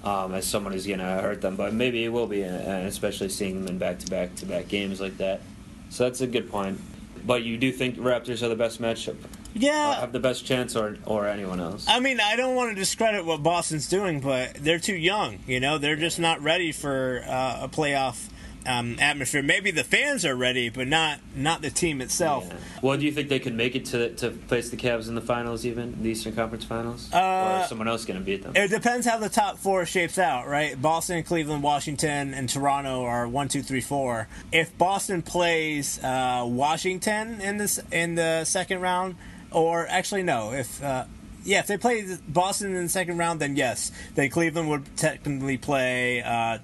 um, 0.03 0.33
as 0.33 0.45
someone 0.45 0.73
who's 0.73 0.87
gonna 0.87 1.21
hurt 1.21 1.41
them. 1.41 1.55
But 1.55 1.73
maybe 1.73 2.01
he 2.01 2.09
will 2.09 2.27
be, 2.27 2.41
and 2.43 2.87
especially 2.87 3.29
seeing 3.29 3.59
them 3.61 3.67
in 3.75 3.77
back 3.77 3.99
to 3.99 4.07
back 4.09 4.35
to 4.35 4.45
back 4.45 4.67
games 4.67 4.99
like 5.01 5.17
that. 5.17 5.41
So 5.89 6.03
that's 6.05 6.21
a 6.21 6.27
good 6.27 6.49
point. 6.49 6.79
But 7.25 7.43
you 7.43 7.57
do 7.57 7.71
think 7.71 7.95
Raptors 7.97 8.43
are 8.43 8.49
the 8.49 8.55
best 8.55 8.81
matchup, 8.81 9.15
Yeah, 9.53 9.95
have 9.95 10.11
the 10.11 10.19
best 10.19 10.45
chance, 10.45 10.75
or 10.75 10.97
or 11.05 11.27
anyone 11.27 11.61
else? 11.61 11.85
I 11.87 11.99
mean, 11.99 12.19
I 12.19 12.35
don't 12.35 12.55
want 12.55 12.71
to 12.71 12.75
discredit 12.75 13.23
what 13.25 13.41
Boston's 13.41 13.87
doing, 13.87 14.19
but 14.19 14.55
they're 14.55 14.79
too 14.79 14.95
young. 14.95 15.39
You 15.47 15.59
know, 15.61 15.77
they're 15.77 15.95
just 15.95 16.19
not 16.19 16.41
ready 16.41 16.71
for 16.73 17.23
uh, 17.25 17.59
a 17.61 17.69
playoff 17.69 18.27
um, 18.65 18.97
atmosphere. 18.99 19.43
Maybe 19.43 19.71
the 19.71 19.83
fans 19.83 20.25
are 20.25 20.35
ready, 20.35 20.69
but 20.69 20.87
not 20.87 21.19
not 21.35 21.61
the 21.61 21.69
team 21.69 22.01
itself. 22.01 22.45
Yeah. 22.47 22.55
Well, 22.81 22.97
do 22.97 23.05
you 23.05 23.11
think 23.11 23.29
they 23.29 23.39
could 23.39 23.55
make 23.55 23.75
it 23.75 23.85
to 23.85 24.13
to 24.15 24.31
face 24.31 24.69
the 24.69 24.77
Cavs 24.77 25.07
in 25.07 25.15
the 25.15 25.21
finals, 25.21 25.65
even 25.65 26.01
the 26.01 26.09
Eastern 26.09 26.35
Conference 26.35 26.65
Finals, 26.65 27.09
or 27.13 27.17
Uh, 27.17 27.61
is 27.63 27.69
someone 27.69 27.87
else 27.87 28.05
going 28.05 28.19
to 28.19 28.25
beat 28.25 28.43
them? 28.43 28.53
It 28.55 28.69
depends 28.69 29.05
how 29.05 29.17
the 29.17 29.29
top 29.29 29.57
four 29.57 29.85
shapes 29.85 30.17
out, 30.17 30.47
right? 30.47 30.79
Boston, 30.81 31.23
Cleveland, 31.23 31.63
Washington, 31.63 32.33
and 32.33 32.49
Toronto 32.49 33.03
are 33.03 33.27
one, 33.27 33.47
two, 33.47 33.63
three, 33.63 33.81
four. 33.81 34.27
If 34.51 34.77
Boston 34.77 35.21
plays 35.21 36.03
uh, 36.03 36.43
Washington 36.47 37.41
in 37.41 37.57
this 37.57 37.79
in 37.91 38.15
the 38.15 38.45
second 38.45 38.81
round, 38.81 39.15
or 39.51 39.87
actually 39.87 40.23
no, 40.23 40.51
if 40.51 40.83
uh, 40.83 41.05
yeah, 41.45 41.59
if 41.59 41.67
they 41.67 41.77
play 41.77 42.05
Boston 42.27 42.75
in 42.75 42.83
the 42.83 42.89
second 42.89 43.17
round, 43.17 43.39
then 43.39 43.55
yes, 43.55 43.91
then 44.15 44.29
Cleveland 44.29 44.69
would 44.69 44.95
technically 44.95 45.57
play 45.57 46.21
uh, 46.23 46.59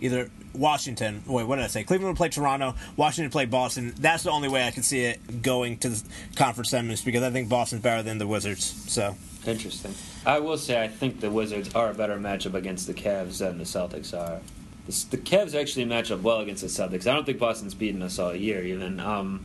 either 0.00 0.30
Washington. 0.54 1.22
Wait, 1.26 1.46
what 1.46 1.56
did 1.56 1.64
I 1.64 1.68
say? 1.68 1.84
Cleveland 1.84 2.12
would 2.12 2.16
play 2.16 2.28
Toronto. 2.28 2.74
Washington 2.96 3.26
would 3.26 3.32
play 3.32 3.46
Boston. 3.46 3.94
That's 3.98 4.22
the 4.22 4.30
only 4.30 4.48
way 4.48 4.66
I 4.66 4.70
can 4.70 4.82
see 4.82 5.04
it 5.04 5.42
going 5.42 5.78
to 5.78 5.90
the 5.90 6.02
conference 6.36 6.70
semis 6.72 7.04
because 7.04 7.22
I 7.22 7.30
think 7.30 7.48
Boston's 7.48 7.82
better 7.82 8.02
than 8.02 8.18
the 8.18 8.26
Wizards. 8.26 8.64
So. 8.90 9.16
Interesting. 9.46 9.94
I 10.24 10.38
will 10.38 10.58
say 10.58 10.82
I 10.82 10.88
think 10.88 11.20
the 11.20 11.30
Wizards 11.30 11.74
are 11.74 11.90
a 11.90 11.94
better 11.94 12.16
matchup 12.16 12.54
against 12.54 12.86
the 12.86 12.94
Cavs 12.94 13.38
than 13.38 13.58
the 13.58 13.64
Celtics 13.64 14.16
are. 14.16 14.40
The, 14.86 15.06
the 15.10 15.18
Cavs 15.18 15.54
actually 15.58 15.84
match 15.84 16.10
up 16.10 16.20
well 16.20 16.40
against 16.40 16.62
the 16.62 16.68
Celtics. 16.68 17.06
I 17.06 17.14
don't 17.14 17.24
think 17.24 17.38
Boston's 17.38 17.74
beaten 17.74 18.02
us 18.02 18.18
all 18.18 18.34
year, 18.34 18.62
even. 18.62 19.00
Um, 19.00 19.44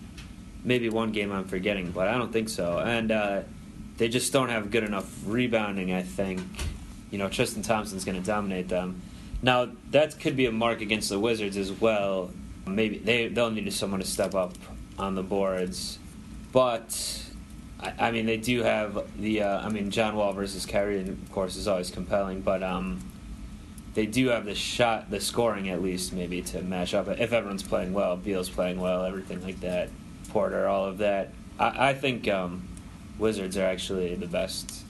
maybe 0.64 0.90
one 0.90 1.12
game 1.12 1.32
I'm 1.32 1.46
forgetting, 1.46 1.92
but 1.92 2.08
I 2.08 2.18
don't 2.18 2.32
think 2.32 2.50
so. 2.50 2.80
And 2.80 3.12
uh, 3.12 3.42
they 3.98 4.10
just 4.10 4.34
don't 4.34 4.50
have 4.50 4.70
good 4.70 4.84
enough 4.84 5.12
rebounding, 5.26 5.94
I 5.94 6.04
think. 6.04 6.42
You 7.10 7.18
know, 7.18 7.30
Tristan 7.30 7.64
Thompson's 7.64 8.06
going 8.06 8.20
to 8.20 8.26
dominate 8.26 8.68
them. 8.68 9.02
Now, 9.42 9.70
that 9.92 10.20
could 10.20 10.36
be 10.36 10.46
a 10.46 10.52
mark 10.52 10.82
against 10.82 11.10
the 11.10 11.20
Wizards 11.20 11.58
as 11.58 11.72
well. 11.72 12.32
Maybe 12.66 12.98
they, 12.98 13.28
they'll 13.28 13.52
need 13.52 13.72
someone 13.72 14.00
to 14.00 14.06
step 14.06 14.34
up 14.36 14.54
on 14.98 15.16
the 15.16 15.24
boards. 15.24 16.00
But 16.52 17.24
I, 17.80 17.94
I 18.00 18.12
mean, 18.12 18.26
they 18.26 18.38
do 18.38 18.64
have 18.64 19.06
the. 19.20 19.44
Uh, 19.44 19.60
I 19.60 19.70
mean, 19.70 19.92
John 19.92 20.16
Wall 20.16 20.34
versus 20.34 20.66
Kyrie, 20.66 21.08
of 21.08 21.32
course, 21.32 21.56
is 21.56 21.68
always 21.68 21.92
compelling. 21.92 22.42
But 22.42 22.64
um, 22.64 23.00
they 23.94 24.06
do 24.06 24.30
have 24.30 24.46
the 24.46 24.56
shot, 24.56 25.10
the 25.10 25.20
scoring 25.20 25.70
at 25.70 25.82
least, 25.82 26.14
maybe 26.14 26.42
to 26.42 26.62
match 26.62 26.94
up. 26.94 27.08
If 27.08 27.32
everyone's 27.32 27.64
playing 27.64 27.94
well, 27.94 28.18
Beal's 28.18 28.50
playing 28.50 28.80
well, 28.80 29.06
everything 29.06 29.44
like 29.44 29.60
that, 29.62 29.90
Porter, 30.30 30.68
all 30.68 30.86
of 30.86 30.98
that. 31.00 31.32
I, 31.60 31.90
I 31.90 31.94
think 31.94 32.28
um, 32.28 32.68
Wizards 33.18 33.58
are 33.58 33.66
actually 33.66 34.16
the 34.16 34.28
best, 34.28 34.84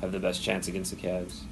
have 0.00 0.12
the 0.12 0.18
best 0.18 0.42
chance 0.42 0.68
against 0.68 0.90
the 0.90 0.96
Cavs. 0.96 1.42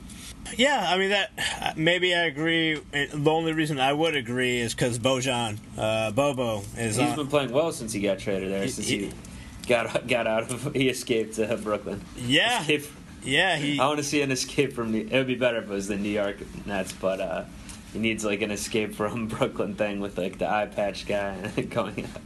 Yeah, 0.56 0.84
I 0.88 0.98
mean 0.98 1.10
that. 1.10 1.76
Maybe 1.76 2.14
I 2.14 2.24
agree. 2.24 2.80
The 2.92 3.30
only 3.30 3.52
reason 3.52 3.78
I 3.78 3.92
would 3.92 4.14
agree 4.16 4.58
is 4.60 4.74
because 4.74 4.98
Bojan, 4.98 5.58
uh, 5.76 6.10
Bobo, 6.12 6.62
is 6.76 6.96
He's 6.96 7.10
on. 7.10 7.16
been 7.16 7.26
playing 7.28 7.52
well 7.52 7.72
since 7.72 7.92
he 7.92 8.00
got 8.00 8.18
traded 8.18 8.50
there. 8.52 8.62
He- 8.64 8.70
Since 8.70 8.88
he- 8.88 8.98
he 9.06 9.12
got 9.68 10.06
got 10.08 10.26
out 10.26 10.50
of, 10.50 10.72
he 10.74 10.88
escaped 10.88 11.38
uh, 11.38 11.54
Brooklyn. 11.56 12.00
Yeah, 12.16 12.60
Escape- 12.62 12.86
yeah. 13.22 13.56
He. 13.56 13.78
I 13.78 13.86
want 13.86 13.98
to 13.98 14.04
see 14.04 14.22
an 14.22 14.30
escape 14.30 14.72
from. 14.72 14.92
New, 14.92 15.00
it 15.00 15.12
would 15.12 15.26
be 15.26 15.34
better 15.34 15.58
if 15.58 15.64
it 15.64 15.70
was 15.70 15.88
the 15.88 15.96
New 15.96 16.08
York 16.08 16.38
Nets, 16.66 16.92
but 16.92 17.20
uh, 17.20 17.44
he 17.92 17.98
needs 17.98 18.24
like 18.24 18.40
an 18.42 18.50
escape 18.50 18.94
from 18.94 19.26
Brooklyn 19.28 19.74
thing 19.74 20.00
with 20.00 20.16
like 20.18 20.38
the 20.38 20.48
eye 20.50 20.66
patch 20.66 21.06
guy 21.06 21.36
going 21.70 22.04
up. 22.06 22.20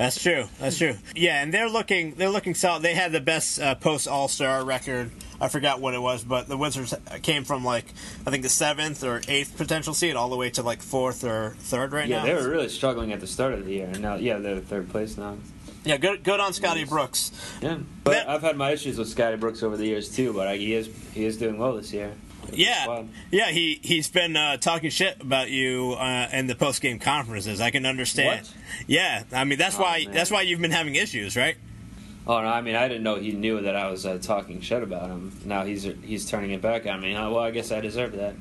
That's 0.00 0.22
true. 0.22 0.46
That's 0.58 0.78
true. 0.78 0.94
Yeah, 1.14 1.42
and 1.42 1.52
they're 1.52 1.68
looking. 1.68 2.14
They're 2.14 2.30
looking 2.30 2.54
solid. 2.54 2.82
They 2.82 2.94
had 2.94 3.12
the 3.12 3.20
best 3.20 3.60
uh, 3.60 3.74
post 3.74 4.08
All 4.08 4.28
Star 4.28 4.64
record. 4.64 5.10
I 5.38 5.48
forgot 5.48 5.78
what 5.78 5.92
it 5.92 6.00
was, 6.00 6.24
but 6.24 6.48
the 6.48 6.56
Wizards 6.56 6.94
came 7.20 7.44
from 7.44 7.66
like 7.66 7.84
I 8.26 8.30
think 8.30 8.42
the 8.42 8.48
seventh 8.48 9.04
or 9.04 9.20
eighth 9.28 9.58
potential 9.58 9.92
seed 9.92 10.16
all 10.16 10.30
the 10.30 10.38
way 10.38 10.48
to 10.52 10.62
like 10.62 10.80
fourth 10.80 11.22
or 11.22 11.54
third 11.58 11.92
right 11.92 12.08
Yeah, 12.08 12.20
now. 12.20 12.24
Yeah, 12.24 12.34
they 12.36 12.42
were 12.42 12.48
really 12.48 12.70
struggling 12.70 13.12
at 13.12 13.20
the 13.20 13.26
start 13.26 13.52
of 13.52 13.66
the 13.66 13.72
year, 13.74 13.88
and 13.88 14.00
now 14.00 14.14
yeah, 14.14 14.38
they're 14.38 14.60
third 14.60 14.88
place 14.88 15.18
now. 15.18 15.36
Yeah, 15.84 15.98
good. 15.98 16.22
Good 16.24 16.40
on 16.40 16.54
Scotty 16.54 16.84
Brooks. 16.84 17.30
Yeah, 17.60 17.76
but 18.02 18.12
That- 18.12 18.28
I've 18.30 18.40
had 18.40 18.56
my 18.56 18.70
issues 18.70 18.96
with 18.96 19.08
Scotty 19.08 19.36
Brooks 19.36 19.62
over 19.62 19.76
the 19.76 19.84
years 19.84 20.08
too. 20.16 20.32
But 20.32 20.46
I, 20.48 20.56
he 20.56 20.72
is 20.72 20.88
he 21.12 21.26
is 21.26 21.36
doing 21.36 21.58
well 21.58 21.74
this 21.76 21.92
year. 21.92 22.14
Yeah, 22.54 22.86
Wow. 22.86 23.06
yeah. 23.30 23.50
He 23.50 23.80
he's 23.82 24.08
been 24.08 24.36
uh, 24.36 24.56
talking 24.56 24.90
shit 24.90 25.20
about 25.20 25.50
you 25.50 25.92
uh, 25.98 26.28
in 26.32 26.46
the 26.46 26.54
post 26.54 26.80
game 26.82 26.98
conferences. 26.98 27.60
I 27.60 27.70
can 27.70 27.86
understand. 27.86 28.46
What? 28.46 28.54
Yeah, 28.86 29.24
I 29.32 29.44
mean 29.44 29.58
that's 29.58 29.76
Oh, 29.76 29.82
why 29.82 30.04
man. 30.04 30.14
that's 30.14 30.30
why 30.30 30.42
you've 30.42 30.60
been 30.60 30.70
having 30.70 30.94
issues, 30.94 31.36
right? 31.36 31.56
Oh 32.26 32.40
no, 32.40 32.48
I 32.48 32.60
mean 32.60 32.76
I 32.76 32.86
didn't 32.88 33.02
know 33.02 33.16
he 33.16 33.32
knew 33.32 33.60
that 33.62 33.74
I 33.76 33.90
was 33.90 34.04
uh, 34.06 34.18
talking 34.20 34.60
shit 34.60 34.82
about 34.82 35.08
him. 35.08 35.32
Now 35.44 35.64
he's 35.64 35.82
he's 36.04 36.28
turning 36.28 36.50
it 36.52 36.60
back 36.62 36.86
on 36.86 37.00
me. 37.00 37.14
Uh, 37.14 37.30
well, 37.30 37.40
I 37.42 37.50
guess 37.50 37.72
I 37.72 37.80
deserve 37.80 38.12
that. 38.12 38.34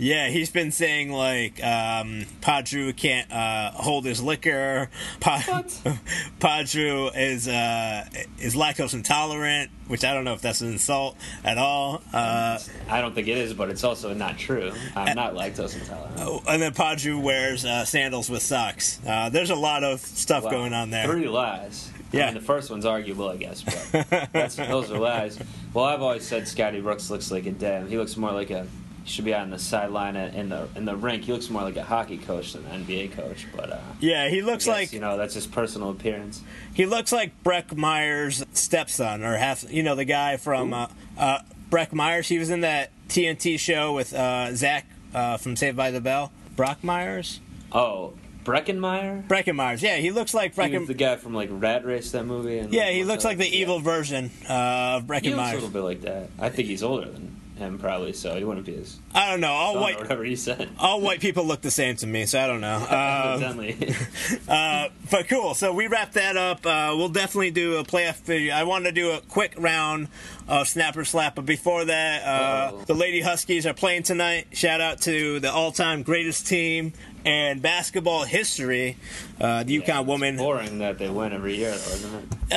Yeah, 0.00 0.28
he's 0.28 0.48
been 0.50 0.70
saying 0.70 1.10
like 1.10 1.62
um, 1.62 2.24
Padru 2.40 2.96
can't 2.96 3.30
uh, 3.32 3.72
hold 3.72 4.04
his 4.04 4.22
liquor. 4.22 4.90
Pa- 5.18 5.42
What? 5.48 5.66
Padru 6.40 7.10
is 7.16 7.48
uh, 7.48 8.04
is 8.38 8.54
lactose 8.54 8.94
intolerant, 8.94 9.70
which 9.88 10.04
I 10.04 10.14
don't 10.14 10.24
know 10.24 10.34
if 10.34 10.40
that's 10.40 10.60
an 10.60 10.68
insult 10.72 11.16
at 11.44 11.58
all. 11.58 12.00
Uh, 12.12 12.58
I 12.88 13.00
don't 13.00 13.14
think 13.14 13.26
it 13.28 13.38
is, 13.38 13.54
but 13.54 13.70
it's 13.70 13.82
also 13.82 14.14
not 14.14 14.38
true. 14.38 14.72
I'm 14.94 15.16
not 15.16 15.34
lactose 15.34 15.74
intolerant. 15.80 16.44
and 16.48 16.62
then 16.62 16.72
Padru 16.74 17.20
wears 17.20 17.64
uh, 17.64 17.84
sandals 17.84 18.30
with 18.30 18.42
socks. 18.42 19.00
Uh, 19.06 19.30
there's 19.30 19.50
a 19.50 19.56
lot 19.56 19.82
of 19.82 20.00
stuff 20.00 20.44
Wow. 20.44 20.50
going 20.50 20.72
on 20.74 20.90
there. 20.90 21.06
Three 21.08 21.26
lies. 21.28 21.90
Yeah. 22.12 22.22
I 22.22 22.26
mean, 22.26 22.34
the 22.34 22.40
first 22.40 22.70
one's 22.70 22.86
arguable, 22.86 23.28
I 23.28 23.36
guess, 23.36 23.62
but 23.92 24.08
that's, 24.32 24.54
those 24.56 24.90
are 24.90 24.98
lies. 24.98 25.38
Well, 25.74 25.84
I've 25.84 26.00
always 26.02 26.24
said 26.24 26.46
Scotty 26.48 26.80
Brooks 26.80 27.10
looks 27.10 27.30
like 27.32 27.46
a 27.46 27.50
damn. 27.52 27.88
He 27.88 27.98
looks 27.98 28.16
more 28.16 28.30
like 28.32 28.50
a 28.50 28.66
he 29.08 29.14
should 29.14 29.24
be 29.24 29.34
on 29.34 29.48
the 29.48 29.58
sideline 29.58 30.16
in 30.16 30.50
the 30.50 30.68
in 30.76 30.84
the 30.84 30.94
rink. 30.94 31.24
He 31.24 31.32
looks 31.32 31.48
more 31.48 31.62
like 31.62 31.76
a 31.76 31.82
hockey 31.82 32.18
coach 32.18 32.52
than 32.52 32.66
an 32.66 32.84
NBA 32.84 33.12
coach. 33.12 33.46
But 33.56 33.72
uh, 33.72 33.78
Yeah, 34.00 34.28
he 34.28 34.42
looks 34.42 34.66
guess, 34.66 34.74
like 34.74 34.92
you 34.92 35.00
know 35.00 35.16
that's 35.16 35.32
his 35.34 35.46
personal 35.46 35.90
appearance. 35.90 36.42
he 36.74 36.84
looks 36.84 37.10
like 37.10 37.42
Breck 37.42 37.74
Myers' 37.76 38.44
stepson, 38.52 39.24
or 39.24 39.36
half. 39.36 39.64
You 39.72 39.82
know, 39.82 39.94
the 39.94 40.04
guy 40.04 40.36
from 40.36 40.74
uh, 40.74 40.88
uh, 41.16 41.38
Breck 41.70 41.92
Myers. 41.94 42.28
He 42.28 42.38
was 42.38 42.50
in 42.50 42.60
that 42.60 42.90
TNT 43.08 43.58
show 43.58 43.94
with 43.94 44.12
uh, 44.12 44.54
Zach 44.54 44.86
uh, 45.14 45.38
from 45.38 45.56
Saved 45.56 45.76
by 45.76 45.90
the 45.90 46.00
Bell. 46.02 46.30
Brock 46.54 46.84
Myers, 46.84 47.40
Oh, 47.72 48.12
Breckenmeyer. 48.44 49.26
Breckin 49.28 49.54
Meyers. 49.56 49.82
Yeah, 49.82 49.96
he 49.96 50.10
looks 50.10 50.32
like 50.34 50.54
He 50.54 50.60
was 50.60 50.70
Breckin. 50.70 50.86
the 50.86 50.94
guy 50.94 51.16
from 51.16 51.34
like 51.34 51.48
Rat 51.52 51.84
Race, 51.84 52.10
that 52.12 52.24
movie. 52.24 52.58
And 52.58 52.72
Yeah, 52.72 52.90
he 52.90 53.04
looks 53.04 53.24
like 53.24 53.38
the 53.38 53.48
Yeah. 53.48 53.60
evil 53.60 53.78
version 53.80 54.30
uh, 54.48 54.52
of 54.96 55.02
He 55.02 55.08
Breckin 55.08 55.36
looks 55.36 55.50
a 55.50 55.54
little 55.54 55.68
bit 55.68 55.80
like 55.82 56.00
that. 56.02 56.30
I 56.38 56.48
think 56.48 56.68
he's 56.68 56.82
older 56.82 57.08
than 57.10 57.36
him, 57.58 57.78
probably. 57.78 58.12
So 58.12 58.36
he 58.36 58.44
wouldn't 58.44 58.66
be 58.66 58.76
as 58.76 58.98
I 59.14 59.30
don't 59.30 59.40
know. 59.40 59.52
All 59.52 59.80
white, 59.80 59.98
whatever 59.98 60.24
he 60.24 60.36
said. 60.36 60.70
all 60.78 61.00
white 61.00 61.20
people 61.20 61.44
look 61.44 61.60
the 61.60 61.70
same 61.70 61.96
to 61.96 62.06
me, 62.06 62.26
so 62.26 62.40
I 62.40 62.46
don't 62.46 62.60
know. 62.60 62.78
Um, 62.98 63.58
Uh, 64.48 64.88
but 65.10 65.28
cool. 65.28 65.54
So 65.54 65.72
we 65.72 65.86
wrap 65.86 66.12
that 66.12 66.36
up. 66.36 66.64
Uh, 66.64 66.94
we'll 66.96 67.08
definitely 67.08 67.50
do 67.50 67.76
a 67.76 67.84
playoff 67.84 68.16
video. 68.22 68.54
I 68.54 68.64
want 68.64 68.84
to 68.86 68.92
do 68.92 69.10
a 69.10 69.20
quick 69.20 69.54
round 69.58 70.08
of 70.46 70.68
snapper 70.68 71.04
slap, 71.04 71.34
but 71.34 71.44
before 71.46 71.84
that, 71.84 72.22
uh, 72.24 72.72
the 72.86 72.94
Lady 72.94 73.20
Huskies 73.20 73.66
are 73.66 73.74
playing 73.74 74.04
tonight. 74.04 74.48
Shout 74.52 74.80
out 74.80 75.02
to 75.02 75.40
the 75.40 75.52
all-time 75.52 76.02
greatest 76.02 76.46
team 76.46 76.92
in 77.28 77.60
basketball 77.60 78.24
history, 78.24 78.96
uh, 79.38 79.62
the 79.62 79.80
UConn 79.80 80.06
women. 80.06 80.38
Boring 80.38 80.78
that 80.78 80.98
they 80.98 81.10
win 81.10 81.32
every 81.34 81.56
year, 81.56 81.70
though, 81.70 81.76
isn't 81.76 82.14
it? 82.14 82.24
Uh, 82.52 82.56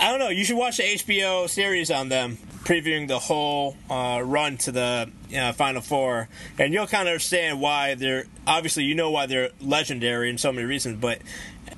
I 0.00 0.08
don't 0.10 0.18
know. 0.18 0.30
You 0.30 0.44
should 0.44 0.56
watch 0.56 0.78
the 0.78 0.84
HBO 0.84 1.48
series 1.48 1.90
on 1.90 2.08
them, 2.08 2.38
previewing 2.64 3.06
the 3.06 3.18
whole 3.18 3.76
uh, 3.90 4.22
run 4.24 4.56
to 4.58 4.72
the 4.72 5.10
uh, 5.36 5.52
Final 5.52 5.82
Four, 5.82 6.28
and 6.58 6.72
you'll 6.72 6.86
kind 6.86 7.06
of 7.06 7.12
understand 7.12 7.60
why 7.60 7.94
they're. 7.94 8.24
Obviously, 8.46 8.84
you 8.84 8.94
know 8.94 9.10
why 9.10 9.26
they're 9.26 9.50
legendary 9.60 10.30
in 10.30 10.38
so 10.38 10.52
many 10.52 10.66
reasons, 10.66 10.98
but 10.98 11.20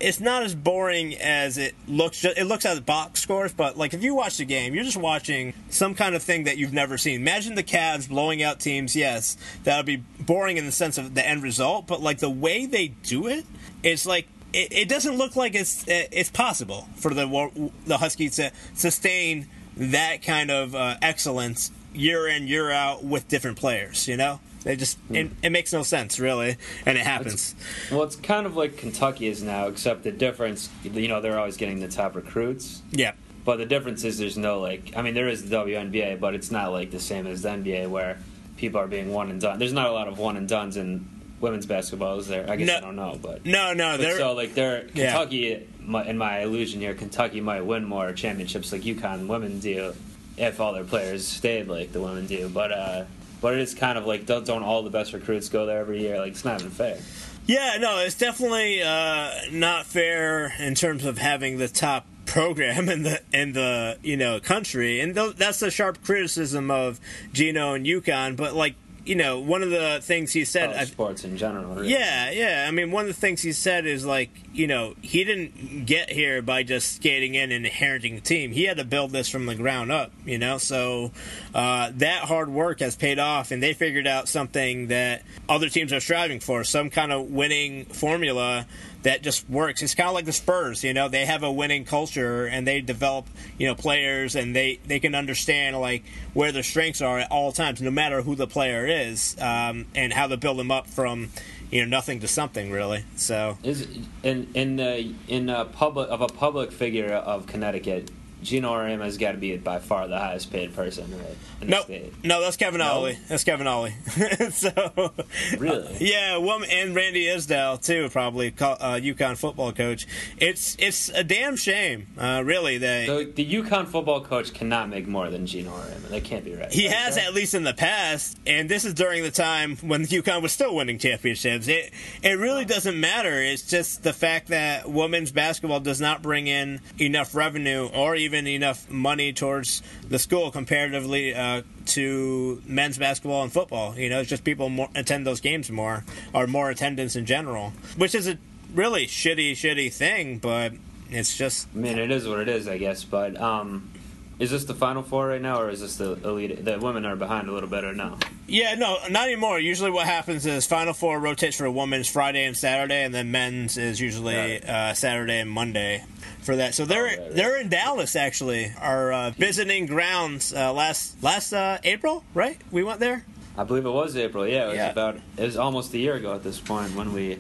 it's 0.01 0.21
not 0.21 0.43
as 0.43 0.55
boring 0.55 1.15
as 1.15 1.59
it 1.59 1.75
looks. 1.87 2.25
It 2.25 2.45
looks 2.45 2.65
at 2.65 2.85
box 2.85 3.21
scores, 3.21 3.53
but 3.53 3.77
like 3.77 3.95
if 3.95 4.03
you 4.03 4.15
watch 4.15 4.39
the 4.39 4.45
game, 4.45 4.75
you're 4.75 4.85
just 4.85 4.97
watching 4.97 5.55
some 5.71 5.95
kind 5.95 6.15
of 6.15 6.23
thing 6.23 6.45
that 6.45 6.57
you've 6.57 6.73
never 6.73 6.99
seen. 6.99 7.21
Imagine 7.21 7.55
the 7.55 7.63
Cavs 7.63 8.09
blowing 8.09 8.43
out 8.43 8.61
teams. 8.61 8.95
Yes, 8.97 9.37
that 9.65 9.77
would 9.77 9.87
be 9.87 9.97
boring 9.97 10.57
in 10.57 10.67
the 10.67 10.73
sense 10.73 10.99
of 10.99 11.15
the 11.15 11.27
end 11.27 11.43
result, 11.43 11.87
but 11.87 12.01
like 12.01 12.19
the 12.19 12.31
way 12.31 12.67
they 12.67 12.89
do 12.89 13.27
it, 13.27 13.45
it's 13.83 14.07
like 14.07 14.29
it, 14.53 14.73
it 14.73 14.89
doesn't 14.89 15.17
look 15.17 15.37
like 15.37 15.55
it's 15.55 15.85
it's 15.87 16.31
possible 16.31 16.89
for 16.97 17.13
the 17.13 17.71
the 17.87 17.99
Huskies 17.99 18.37
to 18.37 18.53
sustain 18.75 19.49
that 19.77 20.23
kind 20.23 20.51
of 20.51 20.75
uh, 20.75 20.97
excellence 21.03 21.73
year 21.93 22.29
in 22.29 22.47
year 22.47 22.71
out 22.71 23.05
with 23.05 23.29
different 23.29 23.59
players. 23.59 24.09
You 24.09 24.17
know, 24.17 24.41
they 24.65 24.77
just 24.77 24.99
it, 25.11 25.31
it 25.43 25.51
makes 25.51 25.73
no 25.73 25.83
sense 25.83 26.19
really, 26.19 26.57
and 26.87 26.99
it 26.99 27.05
happens. 27.05 27.55
Well, 27.91 28.03
it's 28.03 28.17
kind 28.17 28.47
of 28.47 28.57
like 28.57 28.77
Kentucky 28.77 29.27
is 29.29 29.43
now, 29.43 29.67
except 29.69 30.03
the 30.03 30.11
difference, 30.13 30.69
you 30.83 31.09
know, 31.09 31.21
they're 31.21 31.39
always 31.39 31.57
getting 31.57 31.81
the 31.81 31.89
top 31.89 32.17
recruits. 32.17 32.83
Yeah, 32.91 33.13
But 33.45 33.59
the 33.59 33.67
difference 33.67 34.05
is 34.05 34.19
there's 34.19 34.37
no, 34.39 34.61
like, 34.61 34.93
I 34.97 35.03
mean, 35.03 35.15
there 35.15 35.29
is 35.29 35.49
the 35.49 35.57
WNBA, 35.57 36.19
but 36.19 36.35
it's 36.35 36.51
not 36.51 36.73
like 36.73 36.91
the 36.91 37.01
same 37.01 37.27
as 37.27 37.43
the 37.43 37.51
NBA 37.51 37.89
where 37.89 38.19
people 38.57 38.81
are 38.81 38.87
being 38.89 39.13
one 39.13 39.31
and 39.31 39.41
done. 39.41 39.59
There's 39.59 39.73
not 39.73 39.89
a 39.89 39.93
lot 39.93 40.09
of 40.09 40.19
one 40.19 40.37
and 40.37 40.49
dones 40.49 40.77
in 40.77 41.07
women's 41.41 41.67
basketball, 41.67 42.19
is 42.21 42.27
there? 42.29 42.49
I 42.49 42.57
guess 42.57 42.69
No. 42.69 42.77
I 42.77 42.81
don't 42.81 42.97
know, 42.97 43.19
but. 43.21 43.45
no, 43.45 43.75
no, 43.75 43.93
But 43.93 44.01
they're 44.01 44.17
so 44.19 44.33
like 44.33 44.55
they're 44.55 44.87
Yeah. 44.95 45.11
Kentucky 45.13 45.67
my- 45.83 46.07
in 46.07 46.17
my 46.17 46.41
illusion 46.41 46.81
here, 46.81 46.95
Kentucky 46.95 47.41
might 47.43 47.67
win 47.67 47.85
more 47.85 48.13
championships 48.15 48.73
like 48.73 48.83
UConn 48.83 49.27
women 49.27 49.59
do 49.61 49.93
if 50.39 50.59
all 50.61 50.73
their 50.73 50.85
players 50.85 51.27
stayed 51.27 51.69
like 51.69 51.93
the 51.93 52.01
women 52.01 52.27
do. 52.27 52.49
But 52.49 52.73
uh 52.73 53.05
but 53.45 53.53
it 53.53 53.61
is 53.61 53.75
kind 53.75 53.99
of 53.99 54.07
like 54.07 54.25
don't, 54.25 54.47
don't 54.47 54.63
all 54.63 54.83
the 54.83 54.89
best 54.89 55.13
recruits 55.13 55.51
go 55.51 55.67
there 55.67 55.79
every 55.79 56.01
year? 56.01 56.19
Like 56.19 56.33
it's 56.33 56.47
not 56.47 56.61
even 56.63 56.73
fair. 56.73 56.97
Yeah, 57.45 57.77
no, 57.79 57.99
it's 57.99 58.17
definitely 58.17 58.83
uh, 58.83 59.33
not 59.53 59.85
fair 59.85 60.55
in 60.59 60.75
terms 60.75 61.05
of 61.05 61.19
having 61.19 61.59
the 61.59 61.69
top 61.69 62.07
program 62.25 62.89
in 62.89 63.03
the 63.03 63.21
in 63.35 63.53
the 63.53 63.99
you 64.03 64.17
know 64.17 64.41
country, 64.41 64.99
and 64.99 65.15
th- 65.15 65.37
that's 65.37 65.61
a 65.61 65.71
sharp 65.71 66.03
criticism 66.03 66.71
of 66.71 66.99
Gino 67.35 67.75
and 67.75 67.85
UConn. 67.85 68.35
But 68.35 68.55
like 68.55 68.77
you 69.05 69.15
know, 69.15 69.39
one 69.39 69.63
of 69.63 69.71
the 69.71 70.01
things 70.03 70.33
he 70.33 70.45
said, 70.45 70.71
Oh, 70.71 70.79
I, 70.79 70.85
sports 70.85 71.25
in 71.25 71.37
general. 71.37 71.75
really. 71.75 71.89
yeah, 71.91 72.31
yeah. 72.31 72.65
I 72.67 72.71
mean, 72.71 72.91
one 72.91 73.03
of 73.03 73.09
the 73.09 73.21
things 73.21 73.43
he 73.43 73.53
said 73.53 73.85
is 73.87 74.05
like, 74.05 74.31
you 74.53 74.67
know, 74.67 74.95
he 75.03 75.25
didn't 75.25 75.85
get 75.85 76.11
here 76.11 76.41
by 76.41 76.63
just 76.63 76.97
skating 76.97 77.35
in 77.35 77.53
and 77.53 77.67
inheriting 77.67 78.15
the 78.15 78.21
team. 78.21 78.53
He 78.53 78.65
had 78.65 78.79
to 78.79 78.85
build 78.85 79.11
this 79.11 79.29
from 79.29 79.47
the 79.47 79.55
ground 79.55 79.93
up, 79.93 80.13
you 80.25 80.39
know. 80.39 80.59
So 80.59 81.13
uh, 81.55 81.91
that 81.97 82.23
hard 82.25 82.49
work 82.49 82.81
has 82.81 82.97
paid 82.97 83.19
off, 83.19 83.51
and 83.51 83.63
they 83.63 83.75
figured 83.75 84.07
out 84.07 84.29
something 84.29 84.89
that 84.89 85.23
other 85.49 85.69
teams 85.69 85.93
are 85.93 86.01
striving 86.01 86.41
for: 86.41 86.65
some 86.65 86.89
kind 86.91 87.13
of 87.13 87.31
winning 87.31 87.85
formula 87.87 88.67
that 89.05 89.23
just 89.23 89.49
works. 89.49 89.83
It's 89.83 89.95
kind 89.95 90.09
of 90.09 90.15
like 90.15 90.25
the 90.25 90.33
Spurs, 90.33 90.83
you 90.83 90.93
know. 90.93 91.09
They 91.09 91.25
have 91.25 91.43
a 91.43 91.53
winning 91.53 91.85
culture, 91.85 92.47
and 92.47 92.67
they 92.67 92.81
develop, 92.81 93.27
you 93.57 93.69
know, 93.69 93.75
players, 93.75 94.35
and 94.35 94.57
they 94.57 94.81
they 94.87 94.99
can 94.99 95.15
understand 95.15 95.79
like 95.79 96.05
where 96.33 96.53
their 96.53 96.63
strengths 96.63 97.01
are 97.01 97.21
at 97.21 97.31
all 97.31 97.53
times, 97.53 97.81
no 97.81 97.91
matter 97.91 98.23
who 98.23 98.35
the 98.35 98.47
player 98.47 98.87
is, 98.87 99.37
um, 99.41 99.87
and 99.95 100.13
how 100.13 100.27
to 100.27 100.37
build 100.37 100.59
them 100.59 100.71
up 100.71 100.87
from 100.87 101.31
you 101.71 101.83
know 101.83 101.89
nothing 101.89 102.21
to 102.21 102.29
something 102.29 102.71
really. 102.71 103.05
So 103.17 103.59
Is 103.63 103.87
in 104.23 104.49
in 104.55 104.77
the 104.77 105.15
in 105.29 105.49
a 105.49 105.65
public 105.65 106.09
of 106.09 106.21
a 106.21 106.29
public 106.29 106.73
figure 106.73 107.13
of 107.13 107.47
Connecticut, 107.47 108.11
Gino 108.45 108.71
Auriemma 108.73 109.05
has 109.05 109.19
got 109.19 109.33
to 109.33 109.39
be 109.39 109.57
by 109.57 109.79
far 109.79 110.07
the 110.07 110.19
highest 110.19 110.53
paid 110.53 110.75
person 110.75 111.11
right, 111.11 111.37
in 111.63 111.67
the 111.69 111.77
no, 111.77 111.83
state. 111.83 112.13
no, 112.25 112.41
that's 112.41 112.57
Kevin 112.57 112.79
No? 112.79 112.85
Ollie. 112.93 113.19
That's 113.29 113.43
Kevin 113.45 113.67
Ollie. 113.67 113.95
so 114.53 115.13
Really? 115.59 115.97
yeah, 116.01 116.37
woman 116.37 116.69
and 116.71 116.95
Randy 116.95 117.25
Edsall 117.27 117.83
too, 117.85 118.09
probably 118.11 118.49
uh, 118.61 118.99
UConn 119.01 119.37
football 119.37 119.73
coach. 119.73 120.07
It's 120.39 120.77
it's 120.79 121.09
a 121.09 121.25
damn 121.25 121.57
shame, 121.57 122.07
uh, 122.19 122.43
really. 122.45 122.79
That 122.79 123.07
The, 123.07 123.33
the 123.35 123.55
UConn 123.63 123.87
football 123.89 124.21
coach 124.23 124.53
cannot 124.53 124.89
make 124.89 125.07
more 125.07 125.31
than 125.31 125.47
Gino 125.47 125.71
Auriemma. 125.71 126.09
That 126.11 126.25
can't 126.25 126.45
be 126.45 126.55
right. 126.55 126.71
He 126.73 126.87
Right, 126.87 126.97
has 126.97 127.17
right? 127.17 127.27
at 127.27 127.35
least 127.35 127.55
in 127.55 127.63
the 127.65 127.75
past, 127.75 128.39
and 128.47 128.69
this 128.69 128.85
is 128.85 128.95
during 128.95 129.23
the 129.23 129.31
time 129.31 129.77
when 129.79 130.05
UConn 130.05 130.43
was 130.43 130.53
still 130.53 130.75
winning 130.75 130.99
championships. 130.99 131.67
It 131.69 131.93
it 132.23 132.33
really 132.39 132.65
doesn't 132.65 132.99
matter. 132.99 133.41
It's 133.41 133.63
just 133.63 134.03
the 134.03 134.13
fact 134.13 134.49
that 134.49 134.91
women's 134.91 135.33
basketball 135.33 135.81
does 135.81 136.01
not 136.01 136.21
bring 136.23 136.47
in 136.47 136.81
enough 137.01 137.35
revenue 137.35 137.89
or 137.95 138.17
even 138.17 138.34
enough 138.35 138.91
money 138.91 139.33
towards 139.33 139.83
the 140.09 140.19
school 140.19 140.51
comparatively 140.51 141.35
uh, 141.35 141.63
to 141.87 142.61
men's 142.67 142.99
basketball 142.99 143.43
and 143.43 143.53
football. 143.53 143.97
You 143.97 144.09
know, 144.11 144.21
it's 144.21 144.31
just 144.31 144.45
people 144.45 144.69
more, 144.69 144.89
attend 144.95 145.27
those 145.27 145.41
games 145.41 145.71
more 145.71 146.05
or 146.33 146.47
more 146.47 146.71
attendance 146.71 147.17
in 147.17 147.27
general, 147.27 147.73
which 147.97 148.15
is 148.15 148.27
a 148.29 148.39
really 148.75 149.07
shitty, 149.07 149.53
shitty 149.53 149.93
thing. 149.93 150.39
But 150.39 150.73
it's 151.11 151.37
just 151.37 151.69
I 151.75 151.79
mean, 151.79 151.99
it 151.99 152.11
is 152.11 152.27
what 152.27 152.41
it 152.41 152.49
is, 152.49 152.67
I 152.69 152.79
guess. 152.79 153.05
But 153.05 153.41
um, 153.41 153.91
is 154.39 154.51
this 154.51 154.65
the 154.65 154.75
final 154.75 155.03
four 155.03 155.29
right 155.29 155.41
now, 155.41 155.61
or 155.61 155.71
is 155.71 155.81
this 155.81 155.97
the 155.97 156.13
elite? 156.29 156.65
The 156.65 156.79
women 156.79 157.05
are 157.07 157.17
behind 157.17 157.49
a 157.49 157.53
little 157.53 157.69
bit, 157.69 157.85
or 157.85 157.93
no? 157.95 158.19
Yeah, 158.47 158.75
no, 158.75 158.99
not 159.09 159.29
anymore. 159.29 159.59
Usually, 159.61 159.91
what 159.91 160.07
happens 160.07 160.45
is 160.45 160.67
Final 160.67 160.93
Four 160.93 161.19
rotates 161.21 161.57
for 161.57 161.71
women's 161.71 162.09
Friday 162.11 162.45
and 162.45 162.57
Saturday, 162.57 163.05
and 163.05 163.15
then 163.15 163.31
men's 163.31 163.79
is 163.79 164.01
usually 164.01 164.35
Right. 164.37 164.65
uh, 164.69 164.95
Saturday 164.95 165.39
and 165.41 165.49
Monday 165.51 166.05
for 166.45 166.57
that. 166.57 166.75
So 166.75 166.85
they're 166.85 167.03
right, 167.05 167.19
right. 167.19 167.33
they're 167.35 167.61
in 167.61 167.69
Dallas 167.69 168.15
actually, 168.17 168.73
our 168.81 169.13
uh, 169.13 169.31
visiting 169.31 169.87
grounds 169.87 170.53
uh, 170.55 170.73
last 170.73 171.23
last 171.23 171.53
uh, 171.53 171.79
April, 171.85 172.25
right? 172.35 172.61
We 172.71 172.83
went 172.85 173.01
there. 173.01 173.25
I 173.57 173.65
believe 173.65 173.87
it 173.87 173.91
was 173.91 174.17
April. 174.17 174.47
Yeah, 174.47 174.65
it 174.65 174.69
was 174.69 174.77
Yeah. 174.77 174.91
about. 174.91 175.17
It 175.37 175.45
was 175.45 175.57
almost 175.57 175.95
a 175.95 175.99
year 175.99 176.15
ago 176.15 176.35
at 176.35 176.43
this 176.43 176.59
point 176.61 176.95
when 176.95 177.13
we 177.13 177.39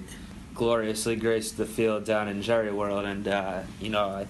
gloriously 0.55 1.17
graced 1.17 1.57
the 1.57 1.67
field 1.67 2.05
down 2.05 2.29
in 2.29 2.43
Jerry 2.43 2.73
World, 2.73 3.05
and 3.05 3.27
uh, 3.27 3.61
you 3.81 3.89
know, 3.91 4.25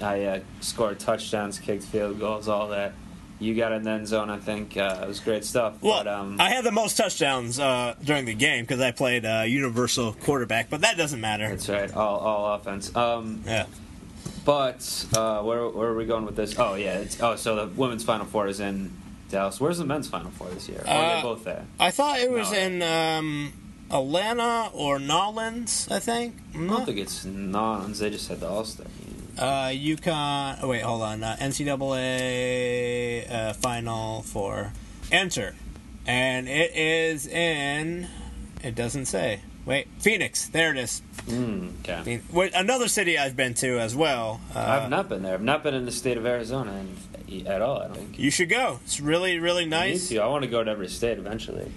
I, 0.00 0.04
I 0.04 0.24
uh, 0.24 0.40
scored 0.60 0.98
touchdowns, 0.98 1.58
kicked 1.58 1.84
field 1.84 2.18
goals, 2.20 2.48
all 2.48 2.68
that. 2.68 2.92
You 3.40 3.54
got 3.54 3.72
in 3.72 3.82
the 3.82 3.90
end 3.90 4.06
zone, 4.08 4.30
I 4.30 4.38
think. 4.38 4.76
Uh, 4.76 5.00
it 5.02 5.08
was 5.08 5.20
great 5.20 5.44
stuff. 5.44 5.74
Well, 5.82 6.04
but 6.04 6.08
um, 6.08 6.40
I 6.40 6.50
had 6.50 6.64
the 6.64 6.70
most 6.72 6.96
touchdowns 6.96 7.58
uh, 7.58 7.94
during 8.02 8.24
the 8.26 8.34
game 8.34 8.64
because 8.64 8.80
I 8.80 8.92
played 8.92 9.26
uh, 9.26 9.42
universal 9.46 10.12
quarterback, 10.12 10.70
but 10.70 10.80
that 10.82 10.96
doesn't 10.96 11.20
matter. 11.20 11.48
that's 11.48 11.68
right, 11.68 11.92
all 11.94 12.18
all 12.18 12.54
offense. 12.54 12.94
Um, 12.96 13.42
Yeah. 13.46 13.66
But 14.44 15.06
uh, 15.16 15.42
where 15.42 15.68
where 15.68 15.88
are 15.88 15.96
we 15.96 16.04
going 16.06 16.26
with 16.26 16.36
this? 16.36 16.58
Oh 16.58 16.74
yeah, 16.74 16.98
it's, 16.98 17.20
oh 17.22 17.36
so 17.36 17.56
the 17.56 17.66
women's 17.74 18.04
final 18.04 18.26
four 18.26 18.46
is 18.46 18.60
in 18.60 18.92
Dallas. 19.30 19.58
Where's 19.60 19.78
the 19.78 19.84
men's 19.86 20.08
final 20.08 20.30
four 20.32 20.48
this 20.50 20.68
year? 20.68 20.82
Oh, 20.86 20.90
Uh, 20.90 21.12
they're 21.14 21.22
both 21.22 21.44
there. 21.44 21.64
I 21.80 21.90
thought 21.90 22.18
it 22.20 22.30
was 22.30 22.52
No. 22.52 22.58
in 22.58 22.82
um, 22.82 23.52
Atlanta 23.90 24.70
or 24.74 24.98
Nolans, 24.98 25.88
I 25.90 25.98
think. 25.98 26.36
I 26.54 26.58
don't 26.58 26.84
think 26.84 26.98
it's 26.98 27.24
Nons. 27.24 27.98
They 28.00 28.10
just 28.10 28.28
had 28.28 28.40
the 28.40 28.48
All 28.48 28.64
Star. 28.64 28.86
Uh, 29.38 29.68
UConn. 29.72 30.58
Oh 30.62 30.68
wait, 30.68 30.82
hold 30.82 31.02
on. 31.02 31.24
Uh, 31.24 31.36
NCAA 31.40 33.30
uh, 33.32 33.52
final 33.54 34.22
four. 34.22 34.72
enter, 35.10 35.54
and 36.06 36.48
it 36.48 36.74
is 36.76 37.26
in. 37.26 38.08
It 38.62 38.74
doesn't 38.74 39.06
say. 39.06 39.40
Wait, 39.66 39.88
Phoenix. 39.98 40.48
There 40.48 40.70
it 40.70 40.76
is. 40.76 41.00
Mm, 41.26 41.72
okay. 41.80 42.20
Another 42.54 42.88
city 42.88 43.18
I've 43.18 43.36
been 43.36 43.54
to 43.54 43.78
as 43.78 43.96
well. 43.96 44.40
Uh, 44.54 44.58
I've 44.58 44.90
not 44.90 45.08
been 45.08 45.22
there. 45.22 45.34
I've 45.34 45.42
not 45.42 45.62
been 45.62 45.74
in 45.74 45.86
the 45.86 45.92
state 45.92 46.18
of 46.18 46.26
Arizona 46.26 46.84
at 47.46 47.62
all. 47.62 47.80
I 47.80 47.86
don't 47.86 47.96
think. 47.96 48.18
You 48.18 48.30
should 48.30 48.50
go. 48.50 48.80
It's 48.84 49.00
really, 49.00 49.38
really 49.38 49.64
nice. 49.64 50.08
too. 50.10 50.20
I 50.20 50.26
want 50.26 50.44
to 50.44 50.50
go 50.50 50.62
to 50.62 50.70
every 50.70 50.88
state 50.88 51.18
eventually. 51.18 51.72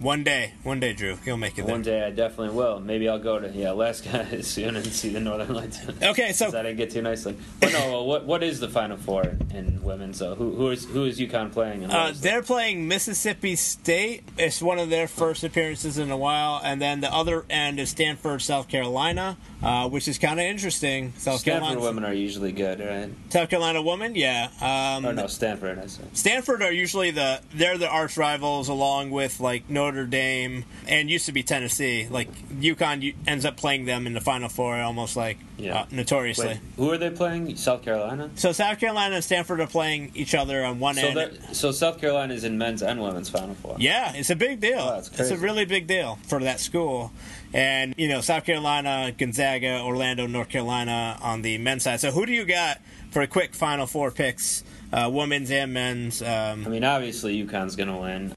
One 0.00 0.22
day, 0.22 0.54
one 0.62 0.78
day, 0.78 0.92
Drew, 0.92 1.18
you'll 1.24 1.38
make 1.38 1.58
it 1.58 1.66
there. 1.66 1.74
One 1.74 1.82
day 1.82 2.04
I 2.04 2.10
definitely 2.10 2.54
will. 2.56 2.78
Maybe 2.78 3.08
I'll 3.08 3.18
go 3.18 3.40
to 3.40 3.48
yeah 3.48 3.72
Alaska 3.72 4.42
soon 4.44 4.76
and 4.76 4.86
see 4.86 5.08
the 5.08 5.18
Northern 5.20 5.54
Lights. 5.54 5.78
Okay, 6.02 6.32
so 6.32 6.46
I 6.48 6.62
didn't 6.62 6.76
get 6.76 6.90
too 6.90 7.02
nicely. 7.02 7.36
But 7.58 7.72
no, 7.72 7.78
well, 7.90 8.06
what 8.06 8.24
what 8.24 8.42
is 8.44 8.60
the 8.60 8.68
Final 8.68 8.96
Four 8.96 9.22
in 9.52 9.82
women? 9.82 10.14
So 10.14 10.36
who 10.36 10.54
who 10.54 10.70
is 10.70 10.84
who 10.84 11.04
is 11.04 11.18
UConn 11.18 11.50
playing? 11.52 11.84
Uh, 11.84 12.12
they're 12.14 12.42
playing 12.42 12.86
Mississippi 12.86 13.56
State. 13.56 14.22
It's 14.38 14.62
one 14.62 14.78
of 14.78 14.88
their 14.90 15.08
first 15.08 15.42
appearances 15.42 15.98
in 15.98 16.10
a 16.12 16.16
while, 16.16 16.60
and 16.62 16.80
then 16.80 17.00
the 17.00 17.12
other 17.12 17.44
end 17.50 17.80
is 17.80 17.90
Stanford, 17.90 18.40
South 18.42 18.68
Carolina, 18.68 19.36
uh, 19.62 19.88
which 19.88 20.06
is 20.06 20.18
kind 20.18 20.38
of 20.38 20.46
interesting. 20.46 21.12
South 21.18 21.40
Stanford 21.40 21.62
Carolina, 21.62 21.80
women 21.80 22.04
are 22.04 22.14
usually 22.14 22.52
good, 22.52 22.78
right? 22.78 23.10
South 23.30 23.50
Carolina 23.50 23.82
women, 23.82 24.14
yeah. 24.14 24.48
Um, 24.60 25.04
Or 25.04 25.12
no, 25.12 25.26
Stanford. 25.26 25.78
I 25.80 25.86
said. 25.86 26.16
Stanford 26.16 26.62
are 26.62 26.72
usually 26.72 27.10
the 27.10 27.40
they're 27.52 27.78
the 27.78 27.88
arch 27.88 28.16
rivals, 28.16 28.68
along 28.68 29.10
with 29.10 29.40
like 29.40 29.68
Notre 29.90 30.06
Dame 30.06 30.64
and 30.86 31.08
used 31.10 31.26
to 31.26 31.32
be 31.32 31.42
Tennessee. 31.42 32.06
Like 32.10 32.28
UConn 32.50 33.14
ends 33.26 33.44
up 33.44 33.56
playing 33.56 33.86
them 33.86 34.06
in 34.06 34.12
the 34.12 34.20
Final 34.20 34.48
Four, 34.48 34.76
almost 34.80 35.16
like 35.16 35.38
Yeah. 35.56 35.80
uh, 35.80 35.86
notoriously. 35.90 36.46
Wait, 36.48 36.58
who 36.76 36.90
are 36.92 36.98
they 36.98 37.10
playing? 37.10 37.56
South 37.56 37.82
Carolina. 37.82 38.30
So 38.34 38.52
South 38.52 38.78
Carolina 38.78 39.16
and 39.16 39.24
Stanford 39.24 39.60
are 39.60 39.66
playing 39.66 40.12
each 40.14 40.34
other 40.34 40.64
on 40.64 40.78
one 40.78 40.96
So 40.96 41.06
end. 41.08 41.16
that 41.16 41.56
so 41.56 41.72
South 41.72 42.00
Carolina 42.00 42.34
is 42.34 42.44
in 42.44 42.58
men's 42.58 42.82
and 42.82 43.00
women's 43.02 43.30
Final 43.30 43.54
Four. 43.54 43.76
Yeah, 43.78 44.12
it's 44.14 44.30
a 44.30 44.36
big 44.36 44.60
deal. 44.60 44.78
Oh, 44.78 44.98
it's 44.98 45.30
a 45.30 45.36
really 45.36 45.64
big 45.64 45.86
deal 45.86 46.18
for 46.26 46.38
that 46.40 46.60
school. 46.60 47.12
And, 47.54 47.94
you 47.96 48.08
know, 48.08 48.20
South 48.20 48.44
Carolina, 48.44 49.10
Gonzaga, 49.16 49.80
Orlando, 49.82 50.26
North 50.26 50.50
Carolina 50.50 51.18
on 51.22 51.40
the 51.40 51.56
men's 51.56 51.84
side. 51.84 51.98
So 51.98 52.10
who 52.10 52.26
do 52.26 52.32
you 52.32 52.44
got 52.44 52.78
for 53.10 53.22
a 53.22 53.26
quick 53.26 53.54
Final 53.54 53.86
Four 53.86 54.10
picks, 54.10 54.62
uh, 54.92 55.08
women's 55.10 55.50
and 55.50 55.72
men's? 55.72 56.20
I 56.22 56.50
Um, 56.50 56.70
mean, 56.70 56.84
obviously 56.84 57.42
UConn's 57.42 57.74
going 57.74 57.88
to 57.88 57.96
win. 57.96 58.34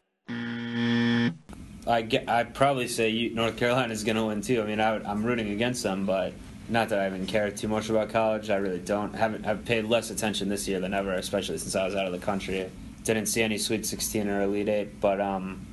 I 1.91 2.01
get, 2.01 2.29
I'd 2.29 2.53
probably 2.53 2.87
say 2.87 3.29
North 3.33 3.61
is 3.61 4.03
going 4.03 4.15
to 4.15 4.25
win 4.25 4.41
too. 4.41 4.61
I 4.61 4.65
mean, 4.65 4.79
I 4.79 4.93
would, 4.93 5.05
I'm 5.05 5.23
rooting 5.23 5.49
against 5.51 5.83
them, 5.83 6.05
but 6.05 6.33
not 6.69 6.89
that 6.89 6.99
I 6.99 7.07
even 7.07 7.25
care 7.25 7.51
too 7.51 7.67
much 7.67 7.89
about 7.89 8.09
college. 8.09 8.49
I 8.49 8.55
really 8.55 8.79
don't. 8.79 9.13
Haven't 9.13 9.45
I've 9.45 9.65
paid 9.65 9.85
less 9.85 10.09
attention 10.09 10.47
this 10.47 10.67
year 10.67 10.79
than 10.79 10.93
ever, 10.93 11.13
especially 11.13 11.57
since 11.57 11.75
I 11.75 11.85
was 11.85 11.95
out 11.95 12.05
of 12.05 12.13
the 12.13 12.19
country. 12.19 12.69
Didn't 13.03 13.25
see 13.25 13.41
any 13.41 13.57
Sweet 13.57 13.85
16 13.85 14.27
or 14.27 14.43
Elite 14.43 14.69
Eight, 14.69 15.01
but 15.01 15.19
um, 15.19 15.65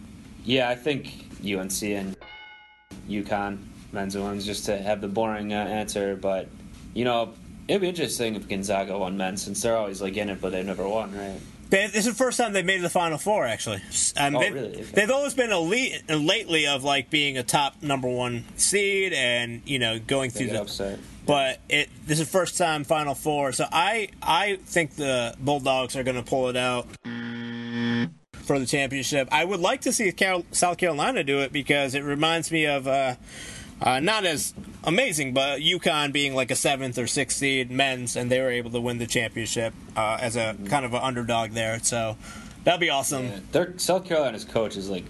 yeah, 0.45 0.69
I 0.69 0.75
think 0.75 1.27
UNC 1.45 1.83
and 1.83 2.17
UConn 3.09 3.59
men's 3.93 4.15
and 4.15 4.25
women's 4.25 4.45
just 4.45 4.65
to 4.67 4.77
have 4.79 5.01
the 5.01 5.09
boring 5.09 5.53
uh, 5.53 5.57
answer. 5.57 6.17
But 6.17 6.49
you 6.95 7.05
know, 7.05 7.35
it'd 7.69 7.83
be 7.83 7.89
interesting 7.89 8.35
if 8.35 8.49
Gonzaga 8.49 8.99
won 8.99 9.17
men 9.17 9.37
since 9.37 9.63
they're 9.63 9.77
always 9.77 10.03
like 10.03 10.17
in 10.17 10.31
it, 10.31 10.41
but 10.41 10.51
they've 10.51 10.67
never 10.67 10.89
won, 10.89 11.15
right? 11.17 11.41
They, 11.71 11.87
this 11.89 12.07
is 12.07 12.13
the 12.13 12.15
first 12.15 12.39
time 12.39 12.53
they've 12.53 12.65
made 12.65 12.81
the 12.81 12.89
Final 12.91 13.19
Four, 13.19 13.45
actually. 13.47 13.83
Um, 14.17 14.37
Oh, 14.37 14.41
they, 14.41 14.51
really? 14.51 14.69
Okay. 14.75 14.83
They've 14.95 15.11
always 15.11 15.35
been 15.35 15.53
elite 15.53 16.03
lately 16.09 16.67
of, 16.67 16.85
like, 16.85 17.11
being 17.11 17.37
a 17.39 17.43
top 17.43 17.83
number 17.83 18.09
one 18.09 18.45
seed 18.57 19.13
and, 19.13 19.63
you 19.67 19.79
know, 19.79 19.99
going 19.99 20.31
through 20.31 20.49
the. 20.49 20.63
upset. 20.63 20.99
but 21.27 21.61
it 21.69 21.91
this 22.07 22.19
is 22.21 22.27
the 22.27 22.31
first 22.33 22.57
time 22.57 22.85
Final 22.85 23.15
Four. 23.15 23.53
So 23.53 23.67
I 23.71 24.09
I 24.23 24.57
think 24.65 24.97
the 24.97 25.35
Bulldogs 25.39 25.95
are 25.97 26.03
going 26.03 26.17
to 26.17 26.23
pull 26.23 26.49
it 26.49 26.57
out 26.57 26.87
for 28.33 28.59
the 28.59 28.65
championship. 28.67 29.29
I 29.31 29.45
would 29.45 29.61
like 29.61 29.83
to 29.83 29.93
see 29.93 30.11
Carol, 30.13 30.47
South 30.53 30.79
Carolina 30.79 31.23
do 31.23 31.41
it 31.41 31.53
because 31.53 31.95
it 31.95 32.01
reminds 32.03 32.51
me 32.51 32.65
of 32.67 32.87
uh, 32.89 33.17
uh, 33.81 34.01
not 34.01 34.25
as 34.25 34.55
amazing, 34.85 35.35
but 35.35 35.61
UConn 35.61 36.13
being 36.13 36.35
like 36.35 36.51
a 36.51 36.57
seventh 36.57 36.99
or 36.99 37.07
sixth 37.07 37.39
seed 37.39 37.71
men's, 37.71 38.17
and 38.17 38.31
they 38.31 38.41
were 38.41 38.51
able 38.51 38.71
to 38.71 38.81
win 38.81 38.99
the 38.99 39.07
championship 39.07 39.75
uh, 39.97 40.19
as 40.21 40.37
a 40.37 40.57
kind 40.67 40.85
of 40.85 40.95
an 40.95 41.01
underdog 41.03 41.53
there. 41.53 41.79
So 41.81 42.17
that'd 42.65 42.81
be 42.81 42.91
awesome. 42.91 43.27
Yeah. 43.27 43.41
Their 43.53 43.79
South 43.79 44.05
Carolina's 44.05 44.45
coach 44.45 44.77
is 44.77 44.89
like 44.89 45.05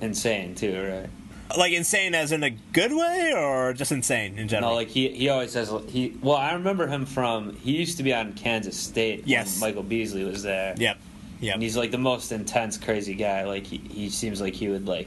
insane 0.00 0.54
too, 0.54 0.80
right? 0.88 1.10
Like 1.56 1.72
insane 1.72 2.14
as 2.14 2.32
in 2.32 2.42
a 2.42 2.50
good 2.50 2.92
way, 2.92 3.32
or 3.36 3.72
just 3.74 3.92
insane 3.92 4.38
in 4.38 4.48
general. 4.48 4.72
No, 4.72 4.76
like 4.76 4.88
he 4.88 5.08
he 5.10 5.28
always 5.28 5.52
says 5.52 5.72
he. 5.88 6.16
Well, 6.22 6.36
I 6.36 6.54
remember 6.54 6.86
him 6.86 7.06
from 7.06 7.54
he 7.56 7.76
used 7.76 7.98
to 7.98 8.02
be 8.02 8.12
on 8.12 8.32
Kansas 8.32 8.76
State. 8.76 9.24
Yes. 9.26 9.60
when 9.60 9.68
Michael 9.70 9.82
Beasley 9.82 10.24
was 10.24 10.42
there. 10.42 10.74
yep, 10.78 10.98
yep. 11.40 11.54
and 11.54 11.62
he's 11.62 11.76
like 11.76 11.90
the 11.90 11.98
most 11.98 12.32
intense, 12.32 12.76
crazy 12.78 13.14
guy. 13.14 13.44
Like 13.44 13.66
he, 13.66 13.78
he 13.78 14.10
seems 14.10 14.40
like 14.40 14.54
he 14.54 14.68
would 14.68 14.86
like, 14.88 15.06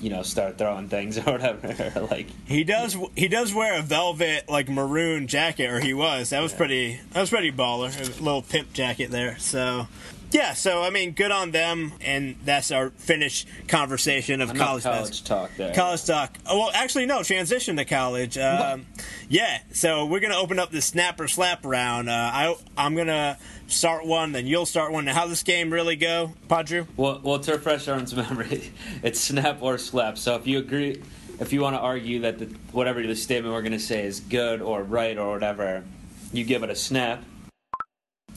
you 0.00 0.10
know, 0.10 0.22
start 0.22 0.58
throwing 0.58 0.88
things 0.88 1.18
or 1.26 1.32
whatever. 1.32 2.06
like 2.10 2.26
He 2.46 2.64
does. 2.64 2.96
He 3.16 3.28
does 3.28 3.52
wear 3.54 3.78
a 3.78 3.82
velvet 3.82 4.48
like 4.48 4.68
maroon 4.68 5.26
jacket, 5.26 5.70
or 5.70 5.80
he 5.80 5.94
was. 5.94 6.30
That 6.30 6.40
was 6.40 6.52
pretty. 6.52 7.00
That 7.12 7.20
was 7.20 7.30
pretty 7.30 7.52
baller. 7.52 7.88
A 7.98 8.22
little 8.22 8.42
pimp 8.42 8.72
jacket 8.72 9.10
there. 9.10 9.38
So, 9.38 9.86
yeah. 10.30 10.54
So 10.54 10.82
I 10.82 10.90
mean, 10.90 11.12
good 11.12 11.30
on 11.30 11.50
them. 11.50 11.92
And 12.00 12.36
that's 12.44 12.70
our 12.70 12.90
finished 12.90 13.48
conversation 13.66 14.40
of 14.40 14.54
college. 14.54 14.82
college, 14.82 15.24
talk 15.24 15.50
there. 15.56 15.74
College 15.74 16.04
talk. 16.04 16.36
Oh, 16.46 16.58
well, 16.58 16.70
actually, 16.74 17.06
no. 17.06 17.22
Transition 17.22 17.76
to 17.76 17.84
college. 17.84 18.36
Um, 18.38 18.86
yeah. 19.28 19.58
So 19.72 20.06
we're 20.06 20.20
gonna 20.20 20.38
open 20.38 20.58
up 20.58 20.70
the 20.70 20.82
snap 20.82 21.20
or 21.20 21.28
slap 21.28 21.64
round. 21.64 22.08
Uh, 22.08 22.12
I 22.12 22.56
I'm 22.76 22.94
gonna 22.94 23.38
start 23.68 24.06
one, 24.06 24.32
then 24.32 24.46
you'll 24.46 24.66
start 24.66 24.92
one. 24.92 25.04
Now, 25.04 25.14
how 25.14 25.26
this 25.26 25.42
game 25.42 25.70
really 25.72 25.96
go, 25.96 26.32
Padru? 26.48 26.86
Well, 26.96 27.20
well, 27.22 27.38
to 27.38 27.52
refresh 27.52 27.86
everyone's 27.86 28.14
memory, 28.16 28.72
it's 29.02 29.20
snap 29.20 29.58
or 29.62 29.78
slap. 29.78 30.18
So 30.18 30.34
if 30.34 30.46
you 30.46 30.58
agree, 30.58 31.02
if 31.40 31.52
you 31.52 31.60
want 31.60 31.76
to 31.76 31.80
argue 31.80 32.20
that 32.20 32.38
the, 32.38 32.46
whatever 32.72 33.06
the 33.06 33.14
statement 33.14 33.54
we're 33.54 33.62
going 33.62 33.72
to 33.72 33.78
say 33.78 34.04
is 34.04 34.20
good 34.20 34.60
or 34.60 34.82
right 34.82 35.16
or 35.16 35.32
whatever, 35.32 35.84
you 36.32 36.44
give 36.44 36.62
it 36.62 36.70
a 36.70 36.76
snap. 36.76 37.22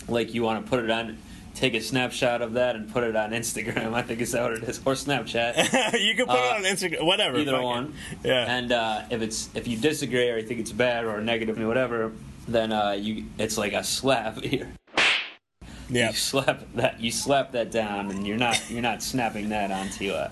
Like 0.08 0.34
you 0.34 0.44
want 0.44 0.64
to 0.64 0.70
put 0.70 0.84
it 0.84 0.90
on, 0.90 1.18
take 1.56 1.74
a 1.74 1.82
snapshot 1.82 2.42
of 2.42 2.54
that 2.54 2.76
and 2.76 2.92
put 2.92 3.04
it 3.04 3.16
on 3.16 3.32
Instagram. 3.32 3.94
I 3.94 4.02
think 4.02 4.22
is 4.22 4.32
that 4.32 4.44
what 4.44 4.54
it 4.54 4.64
is, 4.64 4.80
or 4.86 4.94
Snapchat. 4.94 6.00
you 6.02 6.16
can 6.16 6.26
put 6.26 6.36
Uh, 6.36 6.56
it 6.56 6.56
on 6.58 6.64
Instagram. 6.64 7.04
Whatever. 7.06 7.38
Either 7.40 7.62
one. 7.62 7.94
Yeah. 8.24 8.46
And 8.58 8.72
uh, 8.72 9.04
if 9.10 9.22
it's 9.22 9.50
if 9.54 9.68
you 9.68 9.78
disagree 9.78 10.30
or 10.30 10.38
you 10.38 10.48
think 10.48 10.60
it's 10.60 10.72
bad 10.72 11.06
or 11.06 11.22
negative 11.22 11.60
or 11.60 11.68
whatever, 11.68 12.12
then 12.48 12.72
uh, 12.72 12.92
you 12.92 13.26
it's 13.38 13.58
like 13.58 13.74
a 13.74 13.84
slap 13.84 14.40
here. 14.44 14.72
Yeah. 15.92 16.10
You 16.10 16.16
slap 16.16 16.62
that 16.76 17.00
you 17.02 17.12
slap 17.12 17.52
that 17.52 17.70
down, 17.72 18.10
and 18.12 18.26
you're 18.26 18.38
not 18.38 18.62
you're 18.70 18.82
not 18.82 19.04
snapping 19.04 19.50
that 19.50 19.72
onto 19.72 20.10
uh, 20.12 20.30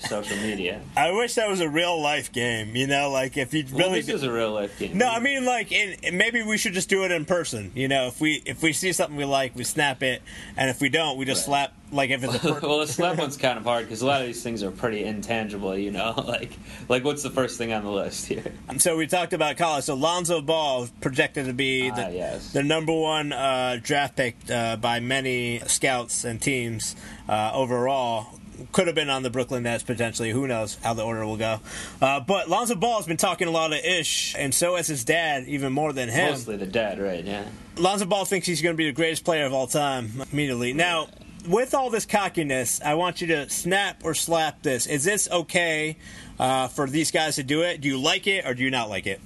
social 0.00 0.36
media. 0.38 0.80
I 0.96 1.12
wish 1.12 1.34
that 1.34 1.48
was 1.48 1.60
a 1.60 1.68
real 1.68 2.00
life 2.00 2.32
game. 2.32 2.74
You 2.76 2.86
know, 2.86 3.10
like 3.10 3.36
if 3.36 3.54
you 3.54 3.64
Well, 3.72 3.88
really. 3.88 4.00
this 4.02 4.14
is 4.14 4.22
a 4.22 4.32
real 4.32 4.52
life 4.52 4.78
game. 4.78 4.98
no, 4.98 5.08
I 5.08 5.20
mean 5.20 5.44
like 5.44 5.72
in 5.72 6.16
maybe 6.16 6.42
we 6.42 6.58
should 6.58 6.74
just 6.74 6.88
do 6.88 7.04
it 7.04 7.10
in 7.10 7.24
person. 7.24 7.72
You 7.74 7.88
know, 7.88 8.06
if 8.08 8.20
we 8.20 8.42
if 8.44 8.62
we 8.62 8.72
see 8.72 8.92
something 8.92 9.16
we 9.16 9.24
like, 9.24 9.54
we 9.54 9.64
snap 9.64 10.02
it, 10.02 10.22
and 10.56 10.68
if 10.70 10.80
we 10.80 10.88
don't, 10.88 11.16
we 11.18 11.24
just 11.24 11.46
Right. 11.48 11.70
slap 11.70 11.72
like 11.92 12.10
if 12.10 12.24
it's 12.24 12.34
a 12.34 12.38
per- 12.54 12.60
well, 12.60 12.78
the 12.80 12.86
slap 12.86 13.16
one's 13.18 13.36
kind 13.36 13.58
of 13.58 13.64
hard 13.64 13.84
because 13.84 14.02
a 14.02 14.06
lot 14.06 14.20
of 14.20 14.26
these 14.26 14.42
things 14.42 14.62
are 14.62 14.70
pretty 14.70 15.04
intangible. 15.04 15.76
You 15.76 15.90
know, 15.92 16.14
like 16.26 16.52
like 16.88 17.04
what's 17.04 17.22
the 17.22 17.30
first 17.30 17.58
thing 17.58 17.72
on 17.72 17.84
the 17.84 17.90
list 17.90 18.26
here? 18.26 18.52
So 18.78 18.96
we 18.96 19.06
talked 19.06 19.32
about 19.32 19.56
college. 19.56 19.84
So 19.84 19.94
Lonzo 19.94 20.40
Ball 20.40 20.88
projected 21.00 21.46
to 21.46 21.52
be 21.52 21.90
the, 21.90 22.06
Ah, 22.06 22.08
yes. 22.08 22.52
the 22.52 22.62
number 22.62 22.92
one 22.92 23.32
uh, 23.32 23.78
draft 23.82 24.16
pick 24.16 24.36
uh, 24.50 24.76
by 24.76 25.00
many 25.00 25.60
scouts 25.66 26.24
and 26.24 26.40
teams 26.40 26.96
uh, 27.28 27.50
overall. 27.54 28.26
Could 28.72 28.86
have 28.86 28.96
been 28.96 29.10
on 29.10 29.22
the 29.22 29.28
Brooklyn 29.28 29.64
Nets 29.64 29.82
potentially. 29.84 30.30
Who 30.30 30.46
knows 30.46 30.78
how 30.82 30.94
the 30.94 31.02
order 31.04 31.26
will 31.26 31.36
go? 31.36 31.60
Uh, 32.00 32.20
but 32.20 32.48
Lonzo 32.48 32.74
Ball 32.74 32.96
has 32.96 33.06
been 33.06 33.18
talking 33.18 33.48
a 33.48 33.50
lot 33.50 33.70
of 33.74 33.78
ish, 33.84 34.34
and 34.34 34.54
so 34.54 34.76
has 34.76 34.86
his 34.86 35.04
dad, 35.04 35.44
even 35.46 35.74
more 35.74 35.92
than 35.92 36.08
him. 36.08 36.30
Mostly 36.30 36.56
the 36.56 36.64
dad, 36.64 36.98
right? 36.98 37.22
Yeah. 37.22 37.44
Lonzo 37.76 38.06
Ball 38.06 38.24
thinks 38.24 38.46
he's 38.46 38.62
going 38.62 38.72
to 38.72 38.76
be 38.78 38.86
the 38.86 38.92
greatest 38.94 39.24
player 39.26 39.44
of 39.44 39.52
all 39.52 39.66
time 39.66 40.22
immediately. 40.32 40.72
Now, 40.72 41.08
with 41.46 41.74
all 41.74 41.90
this 41.90 42.06
cockiness, 42.06 42.80
I 42.82 42.94
want 42.94 43.20
you 43.20 43.26
to 43.28 43.48
snap 43.48 44.02
or 44.04 44.14
slap 44.14 44.62
this. 44.62 44.86
Is 44.86 45.04
this 45.04 45.28
okay 45.30 45.96
uh, 46.38 46.68
for 46.68 46.88
these 46.88 47.10
guys 47.10 47.36
to 47.36 47.42
do 47.42 47.62
it? 47.62 47.80
Do 47.80 47.88
you 47.88 47.98
like 47.98 48.26
it 48.26 48.46
or 48.46 48.54
do 48.54 48.62
you 48.62 48.70
not 48.70 48.88
like 48.88 49.06
it? 49.06 49.20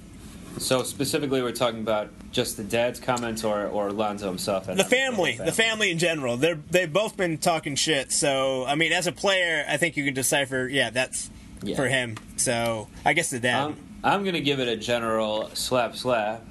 So 0.57 0.83
specifically, 0.83 1.41
we're 1.41 1.53
talking 1.53 1.79
about 1.79 2.09
just 2.31 2.57
the 2.57 2.63
dad's 2.63 2.99
comments 2.99 3.43
or 3.45 3.67
or 3.67 3.91
Lonzo 3.91 4.27
himself. 4.27 4.67
and 4.67 4.77
The 4.79 4.83
family, 4.83 5.37
the 5.37 5.51
family 5.53 5.91
in 5.91 5.97
general, 5.97 6.35
they're 6.37 6.59
they've 6.69 6.91
both 6.91 7.15
been 7.15 7.37
talking 7.37 7.75
shit. 7.75 8.11
So, 8.11 8.65
I 8.65 8.75
mean, 8.75 8.91
as 8.91 9.07
a 9.07 9.11
player, 9.13 9.63
I 9.67 9.77
think 9.77 9.95
you 9.95 10.03
can 10.03 10.13
decipher. 10.13 10.67
Yeah, 10.69 10.89
that's 10.89 11.29
Yeah. 11.63 11.77
for 11.77 11.87
him. 11.87 12.17
So, 12.35 12.89
I 13.05 13.13
guess 13.13 13.29
the 13.29 13.39
dad. 13.39 13.63
I'm, 13.67 13.77
I'm 14.03 14.23
gonna 14.25 14.41
give 14.41 14.59
it 14.59 14.67
a 14.67 14.75
general 14.75 15.49
slap 15.53 15.95
slap 15.95 16.43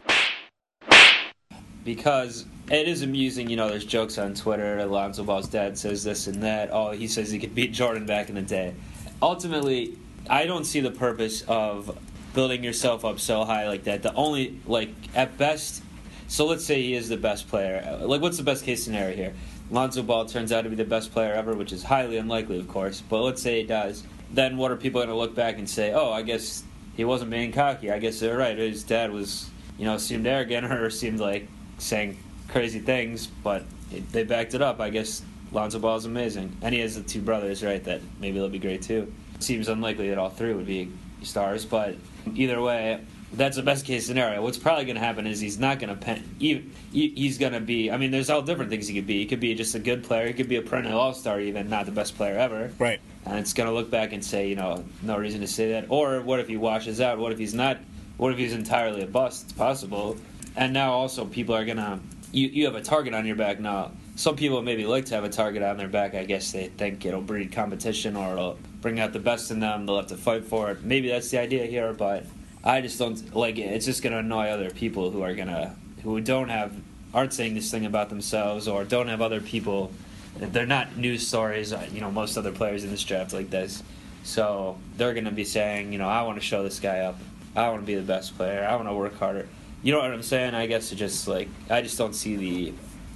because 1.84 2.46
it 2.70 2.86
is 2.86 3.02
amusing. 3.02 3.50
You 3.50 3.56
know, 3.56 3.68
there's 3.68 3.84
jokes 3.84 4.16
on 4.16 4.34
Twitter. 4.34 4.78
Alonzo 4.78 5.24
Ball's 5.24 5.48
dad 5.48 5.76
says 5.76 6.04
this 6.04 6.28
and 6.28 6.42
that. 6.42 6.70
Oh, 6.72 6.92
he 6.92 7.08
says 7.08 7.30
he 7.30 7.38
could 7.38 7.54
beat 7.54 7.72
Jordan 7.72 8.06
back 8.06 8.28
in 8.28 8.36
the 8.36 8.42
day. 8.42 8.74
Ultimately, 9.20 9.98
I 10.28 10.46
don't 10.46 10.64
see 10.64 10.80
the 10.80 10.90
purpose 10.90 11.42
of 11.42 11.98
building 12.32 12.62
yourself 12.62 13.04
up 13.04 13.18
so 13.18 13.44
high 13.44 13.66
like 13.66 13.84
that. 13.84 14.02
The 14.02 14.14
only 14.14 14.60
like 14.66 14.90
at 15.14 15.36
best. 15.36 15.82
So 16.28 16.46
let's 16.46 16.64
say 16.64 16.80
he 16.80 16.94
is 16.94 17.08
the 17.08 17.16
best 17.16 17.48
player. 17.48 17.98
Like, 18.02 18.20
what's 18.20 18.36
the 18.36 18.44
best 18.44 18.64
case 18.64 18.84
scenario 18.84 19.16
here? 19.16 19.34
Lonzo 19.72 20.02
Ball 20.02 20.26
turns 20.26 20.52
out 20.52 20.62
to 20.62 20.70
be 20.70 20.76
the 20.76 20.84
best 20.84 21.12
player 21.12 21.32
ever, 21.32 21.54
which 21.54 21.72
is 21.72 21.82
highly 21.82 22.18
unlikely, 22.18 22.60
of 22.60 22.68
course. 22.68 23.02
But 23.08 23.22
let's 23.22 23.42
say 23.42 23.62
he 23.62 23.66
does. 23.66 24.04
Then 24.32 24.56
what 24.56 24.70
are 24.70 24.76
people 24.76 25.00
going 25.00 25.08
to 25.08 25.16
look 25.16 25.34
back 25.34 25.58
and 25.58 25.68
say? 25.68 25.92
Oh, 25.92 26.12
I 26.12 26.22
guess 26.22 26.62
he 26.96 27.04
wasn't 27.04 27.32
being 27.32 27.50
cocky. 27.50 27.90
I 27.90 27.98
guess 27.98 28.20
they're 28.20 28.36
right. 28.36 28.56
His 28.56 28.84
dad 28.84 29.10
was, 29.10 29.50
you 29.76 29.84
know, 29.84 29.98
seemed 29.98 30.26
arrogant 30.26 30.66
or 30.72 30.88
seemed 30.90 31.18
like 31.18 31.48
saying 31.78 32.16
crazy 32.50 32.80
things, 32.80 33.26
but 33.26 33.64
it, 33.92 34.10
they 34.12 34.24
backed 34.24 34.54
it 34.54 34.62
up. 34.62 34.80
I 34.80 34.90
guess 34.90 35.22
Lonzo 35.52 35.78
Ball 35.78 35.96
is 35.96 36.04
amazing, 36.04 36.56
and 36.62 36.74
he 36.74 36.80
has 36.80 36.96
the 36.96 37.02
two 37.02 37.20
brothers, 37.20 37.62
right? 37.62 37.82
That 37.82 38.00
maybe 38.20 38.38
they'll 38.38 38.48
be 38.48 38.58
great 38.58 38.82
too. 38.82 39.12
Seems 39.38 39.68
unlikely 39.68 40.10
that 40.10 40.18
all 40.18 40.30
three 40.30 40.54
would 40.54 40.66
be 40.66 40.90
stars, 41.22 41.64
but 41.64 41.96
either 42.34 42.60
way, 42.60 43.00
that's 43.32 43.56
the 43.56 43.62
best 43.62 43.86
case 43.86 44.06
scenario. 44.06 44.42
What's 44.42 44.58
probably 44.58 44.84
going 44.84 44.96
to 44.96 45.02
happen 45.02 45.26
is 45.26 45.38
he's 45.38 45.58
not 45.58 45.78
going 45.78 45.94
to 45.94 46.00
pen. 46.00 46.36
He, 46.38 46.68
he's 46.92 47.38
going 47.38 47.52
to 47.52 47.60
be. 47.60 47.90
I 47.90 47.96
mean, 47.96 48.10
there's 48.10 48.28
all 48.28 48.42
different 48.42 48.70
things 48.70 48.88
he 48.88 48.94
could 48.94 49.06
be. 49.06 49.18
He 49.18 49.26
could 49.26 49.40
be 49.40 49.54
just 49.54 49.74
a 49.74 49.78
good 49.78 50.02
player. 50.02 50.26
He 50.26 50.32
could 50.32 50.48
be 50.48 50.56
a 50.56 50.62
perennial 50.62 50.98
All 50.98 51.14
Star, 51.14 51.40
even 51.40 51.70
not 51.70 51.86
the 51.86 51.92
best 51.92 52.16
player 52.16 52.36
ever. 52.36 52.72
Right. 52.78 53.00
And 53.24 53.38
it's 53.38 53.52
going 53.52 53.68
to 53.68 53.74
look 53.74 53.90
back 53.90 54.12
and 54.12 54.24
say, 54.24 54.48
you 54.48 54.56
know, 54.56 54.84
no 55.02 55.16
reason 55.16 55.40
to 55.42 55.46
say 55.46 55.72
that. 55.72 55.86
Or 55.90 56.20
what 56.22 56.40
if 56.40 56.48
he 56.48 56.56
washes 56.56 57.00
out? 57.00 57.18
What 57.18 57.32
if 57.32 57.38
he's 57.38 57.54
not? 57.54 57.78
What 58.16 58.32
if 58.32 58.38
he's 58.38 58.52
entirely 58.52 59.02
a 59.02 59.06
bust? 59.06 59.44
It's 59.44 59.52
possible. 59.52 60.16
And 60.56 60.72
now 60.72 60.92
also 60.92 61.24
people 61.24 61.54
are 61.54 61.64
going 61.64 61.76
to. 61.76 62.00
You 62.32 62.48
you 62.48 62.64
have 62.66 62.74
a 62.74 62.82
target 62.82 63.14
on 63.14 63.26
your 63.26 63.36
back 63.36 63.60
now. 63.60 63.92
Some 64.16 64.36
people 64.36 64.62
maybe 64.62 64.84
like 64.86 65.06
to 65.06 65.14
have 65.14 65.24
a 65.24 65.28
target 65.28 65.62
on 65.62 65.76
their 65.76 65.88
back. 65.88 66.14
I 66.14 66.24
guess 66.24 66.52
they 66.52 66.68
think 66.68 67.04
it'll 67.04 67.22
breed 67.22 67.52
competition 67.52 68.16
or 68.16 68.32
it'll 68.32 68.58
bring 68.80 69.00
out 69.00 69.12
the 69.12 69.18
best 69.18 69.50
in 69.50 69.60
them. 69.60 69.86
They'll 69.86 69.96
have 69.96 70.08
to 70.08 70.16
fight 70.16 70.44
for 70.44 70.70
it. 70.70 70.82
Maybe 70.84 71.08
that's 71.08 71.30
the 71.30 71.40
idea 71.40 71.66
here, 71.66 71.92
but 71.92 72.26
I 72.62 72.80
just 72.82 72.98
don't 72.98 73.34
like 73.34 73.58
it. 73.58 73.72
It's 73.72 73.86
just 73.86 74.02
going 74.02 74.12
to 74.12 74.18
annoy 74.18 74.48
other 74.48 74.70
people 74.70 75.10
who 75.10 75.22
are 75.22 75.34
to 75.34 75.74
who 76.02 76.20
don't 76.20 76.48
have 76.50 76.72
aren't 77.12 77.32
saying 77.32 77.54
this 77.54 77.70
thing 77.70 77.86
about 77.86 78.08
themselves 78.08 78.68
or 78.68 78.84
don't 78.84 79.08
have 79.08 79.22
other 79.22 79.40
people. 79.40 79.90
They're 80.36 80.66
not 80.66 80.96
news 80.96 81.26
stories. 81.26 81.72
uh, 81.72 81.86
You 81.92 82.00
know, 82.00 82.10
most 82.10 82.36
other 82.36 82.52
players 82.52 82.84
in 82.84 82.90
this 82.90 83.02
draft 83.02 83.32
like 83.32 83.50
this. 83.50 83.82
So 84.22 84.78
they're 84.96 85.14
going 85.14 85.24
to 85.24 85.30
be 85.30 85.44
saying, 85.44 85.92
you 85.92 85.98
know, 85.98 86.08
I 86.08 86.22
want 86.22 86.38
to 86.38 86.44
show 86.44 86.62
this 86.62 86.78
guy 86.78 87.00
up. 87.00 87.18
I 87.56 87.68
want 87.70 87.82
to 87.82 87.86
be 87.86 87.96
the 87.96 88.02
best 88.02 88.36
player. 88.36 88.64
I 88.64 88.76
want 88.76 88.88
to 88.88 88.94
work 88.94 89.18
harder. 89.18 89.48
You 89.82 89.92
know 89.92 89.98
what 90.00 90.12
I'm 90.12 90.22
saying? 90.22 90.54
I 90.54 90.66
guess 90.66 90.92
it 90.92 90.96
just 90.96 91.26
like 91.28 91.48
I 91.70 91.80
just 91.82 91.96
don't 91.98 92.14
see 92.14 92.36
the 92.36 92.72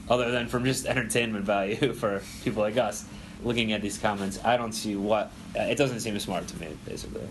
other 0.08 0.30
than 0.30 0.48
from 0.48 0.64
just 0.64 0.86
entertainment 0.94 1.44
value 1.44 1.92
for 1.92 2.22
people 2.42 2.62
like 2.62 2.76
us 2.76 3.04
looking 3.42 3.72
at 3.72 3.82
these 3.82 3.98
comments. 3.98 4.38
I 4.44 4.56
don't 4.56 4.72
see 4.72 4.96
what 4.96 5.30
it 5.54 5.76
doesn't 5.76 6.00
seem 6.00 6.18
smart 6.18 6.46
to 6.48 6.58
me, 6.58 6.68
basically. 6.86 7.26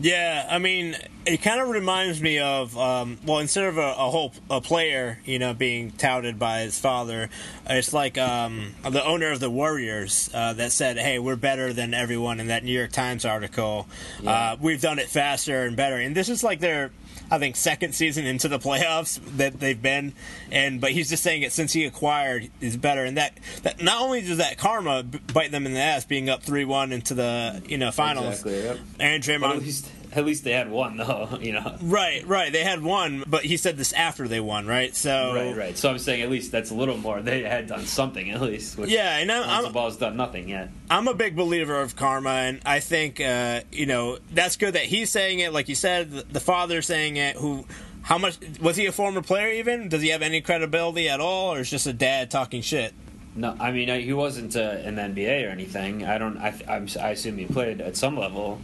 Yeah, 0.00 0.46
I 0.48 0.58
mean, 0.58 0.94
it 1.26 1.42
kind 1.42 1.60
of 1.60 1.70
reminds 1.70 2.20
me 2.22 2.38
of 2.38 2.78
um, 2.78 3.18
well, 3.26 3.40
instead 3.40 3.64
of 3.64 3.78
a, 3.78 3.80
a 3.98 4.10
whole 4.10 4.32
a 4.48 4.60
player, 4.60 5.18
you 5.24 5.40
know, 5.40 5.52
being 5.54 5.90
touted 5.90 6.38
by 6.38 6.60
his 6.60 6.78
father, 6.78 7.28
it's 7.68 7.92
like 7.92 8.16
um, 8.16 8.74
the 8.88 9.04
owner 9.04 9.32
of 9.32 9.40
the 9.40 9.50
Warriors 9.50 10.30
uh, 10.32 10.52
that 10.52 10.70
said, 10.70 10.98
"Hey, 10.98 11.18
we're 11.18 11.34
better 11.34 11.72
than 11.72 11.94
everyone." 11.94 12.38
In 12.38 12.46
that 12.46 12.62
New 12.62 12.72
York 12.72 12.92
Times 12.92 13.24
article, 13.24 13.88
Yeah. 14.22 14.30
uh, 14.52 14.56
we've 14.60 14.80
done 14.80 15.00
it 15.00 15.08
faster 15.08 15.64
and 15.64 15.76
better, 15.76 15.96
and 15.96 16.14
this 16.16 16.28
is 16.28 16.44
like 16.44 16.60
their. 16.60 16.92
I 17.30 17.38
think 17.38 17.56
second 17.56 17.94
season 17.94 18.26
into 18.26 18.48
the 18.48 18.58
playoffs 18.58 19.20
that 19.36 19.60
they've 19.60 19.80
been, 19.80 20.14
and 20.50 20.80
but 20.80 20.92
he's 20.92 21.08
just 21.08 21.22
saying 21.22 21.42
it 21.42 21.52
since 21.52 21.72
he 21.72 21.84
acquired 21.84 22.50
is 22.60 22.76
better, 22.76 23.04
and 23.04 23.16
that 23.16 23.34
that 23.62 23.82
not 23.82 24.00
only 24.02 24.20
does 24.22 24.38
that 24.38 24.58
karma 24.58 25.02
bite 25.02 25.50
them 25.50 25.66
in 25.66 25.74
the 25.74 25.80
ass 25.80 26.04
being 26.04 26.28
up 26.28 26.42
three 26.42 26.64
one 26.64 26.92
into 26.92 27.14
the 27.14 27.62
you 27.66 27.78
know 27.78 27.90
finals, 27.90 28.40
Exactly. 28.40 28.62
Yep. 28.62 28.78
and 29.00 29.22
But 29.22 29.30
Draymond 29.30 29.62
at 30.12 30.24
least 30.24 30.44
they 30.44 30.52
had 30.52 30.70
one 30.70 30.96
though. 30.96 31.38
You 31.48 31.52
know. 31.52 31.76
Right, 31.80 32.26
right. 32.26 32.52
They 32.52 32.64
had 32.64 32.82
one, 32.82 33.22
but 33.26 33.44
he 33.44 33.56
said 33.56 33.76
this 33.76 33.92
after 33.92 34.26
they 34.26 34.40
won, 34.40 34.66
right? 34.66 34.94
So 34.94 35.32
Right, 35.34 35.56
right. 35.56 35.78
So 35.78 35.88
I'm 35.88 35.98
saying 35.98 36.20
at 36.20 36.30
least 36.30 36.50
that's 36.50 36.70
a 36.70 36.74
little 36.74 36.96
more. 36.96 37.22
They 37.22 37.42
had 37.42 37.68
done 37.68 37.86
something 37.86 38.30
at 38.30 38.40
least. 38.40 38.76
Which 38.76 38.90
Yeah, 38.90 39.18
and 39.18 39.30
I'm, 39.30 39.66
I'm 39.66 39.72
Ball's 39.72 39.96
done 39.96 40.16
nothing 40.16 40.48
yet. 40.48 40.70
I'm 40.90 41.06
a 41.06 41.14
big 41.14 41.36
believer 41.36 41.80
of 41.80 41.96
karma, 41.96 42.30
and 42.30 42.60
I 42.66 42.80
think 42.80 43.20
uh, 43.20 43.60
you 43.70 43.86
know 43.86 44.18
that's 44.32 44.56
good 44.56 44.74
that 44.74 44.84
he's 44.84 45.10
saying 45.10 45.38
it. 45.38 45.52
Like 45.52 45.68
you 45.68 45.74
said, 45.74 46.10
the, 46.10 46.22
the 46.22 46.40
father 46.40 46.82
saying 46.82 47.16
it. 47.16 47.36
Who, 47.36 47.64
how 48.02 48.18
much 48.18 48.38
was 48.60 48.76
he 48.76 48.86
a 48.86 48.92
former 48.92 49.22
player? 49.22 49.52
Even 49.52 49.88
does 49.88 50.02
he 50.02 50.08
have 50.08 50.22
any 50.22 50.40
credibility 50.40 51.08
at 51.08 51.20
all, 51.20 51.54
or 51.54 51.60
is 51.60 51.70
just 51.70 51.86
a 51.86 51.92
dad 51.92 52.30
talking 52.30 52.62
shit? 52.62 52.94
No, 53.34 53.56
I 53.60 53.70
mean 53.70 53.88
he 54.00 54.12
wasn't 54.12 54.56
uh, 54.56 54.78
in 54.82 54.96
the 54.96 55.02
NBA 55.02 55.46
or 55.46 55.50
anything. 55.50 56.04
I 56.04 56.18
don't. 56.18 56.36
I, 56.38 56.54
I'm, 56.68 56.88
I 57.00 57.10
assume 57.10 57.38
he 57.38 57.46
played 57.46 57.80
at 57.80 57.96
some 57.96 58.18
level. 58.18 58.60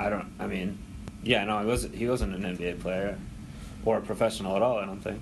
I 0.00 0.08
don't. 0.08 0.26
I 0.38 0.46
mean, 0.46 0.78
yeah, 1.22 1.44
no, 1.44 1.60
he 1.60 1.66
wasn't. 1.66 1.94
He 1.94 2.08
wasn't 2.08 2.34
an 2.34 2.56
NBA 2.56 2.80
player 2.80 3.18
or 3.84 3.98
a 3.98 4.00
professional 4.00 4.56
at 4.56 4.62
all. 4.62 4.78
I 4.78 4.86
don't 4.86 5.00
think. 5.00 5.20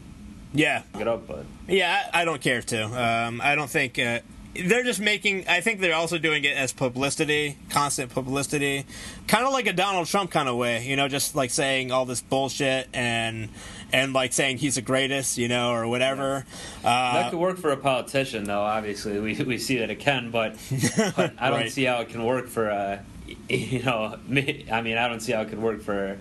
Yeah, 0.54 0.82
it 0.98 1.06
up, 1.06 1.26
but 1.26 1.44
Yeah, 1.66 2.08
I, 2.14 2.22
I 2.22 2.24
don't 2.24 2.40
care 2.40 2.62
to. 2.62 2.84
Um, 2.84 3.40
I 3.42 3.54
don't 3.54 3.68
think 3.68 3.98
uh, 3.98 4.20
they're 4.54 4.82
just 4.84 5.00
making. 5.00 5.46
I 5.48 5.60
think 5.60 5.80
they're 5.80 5.94
also 5.94 6.16
doing 6.16 6.44
it 6.44 6.56
as 6.56 6.72
publicity, 6.72 7.58
constant 7.68 8.10
publicity, 8.14 8.86
kind 9.26 9.44
of 9.46 9.52
like 9.52 9.66
a 9.66 9.72
Donald 9.74 10.06
Trump 10.06 10.30
kind 10.30 10.48
of 10.48 10.56
way. 10.56 10.86
You 10.86 10.96
know, 10.96 11.08
just 11.08 11.34
like 11.34 11.50
saying 11.50 11.90
all 11.92 12.06
this 12.06 12.22
bullshit 12.22 12.88
and 12.94 13.48
and 13.92 14.12
like 14.14 14.32
saying 14.32 14.58
he's 14.58 14.76
the 14.76 14.82
greatest, 14.82 15.36
you 15.38 15.48
know, 15.48 15.72
or 15.72 15.86
whatever. 15.88 16.46
Uh, 16.84 17.14
that 17.14 17.30
could 17.30 17.40
work 17.40 17.58
for 17.58 17.70
a 17.70 17.76
politician, 17.76 18.44
though. 18.44 18.62
Obviously, 18.62 19.18
we 19.20 19.34
we 19.42 19.58
see 19.58 19.78
that 19.78 19.90
it 19.90 19.98
can, 19.98 20.30
but, 20.30 20.56
but 21.16 21.34
I 21.38 21.50
don't 21.50 21.60
Right. 21.60 21.70
see 21.72 21.84
how 21.84 22.00
it 22.00 22.08
can 22.08 22.24
work 22.24 22.46
for. 22.48 22.70
Uh, 22.70 23.00
you 23.48 23.82
know. 23.82 24.14
I 24.14 24.80
mean, 24.82 24.96
I 24.98 25.08
don't 25.08 25.20
see 25.20 25.32
how 25.32 25.42
it 25.42 25.48
could 25.48 25.60
work 25.62 25.82
for 25.82 26.18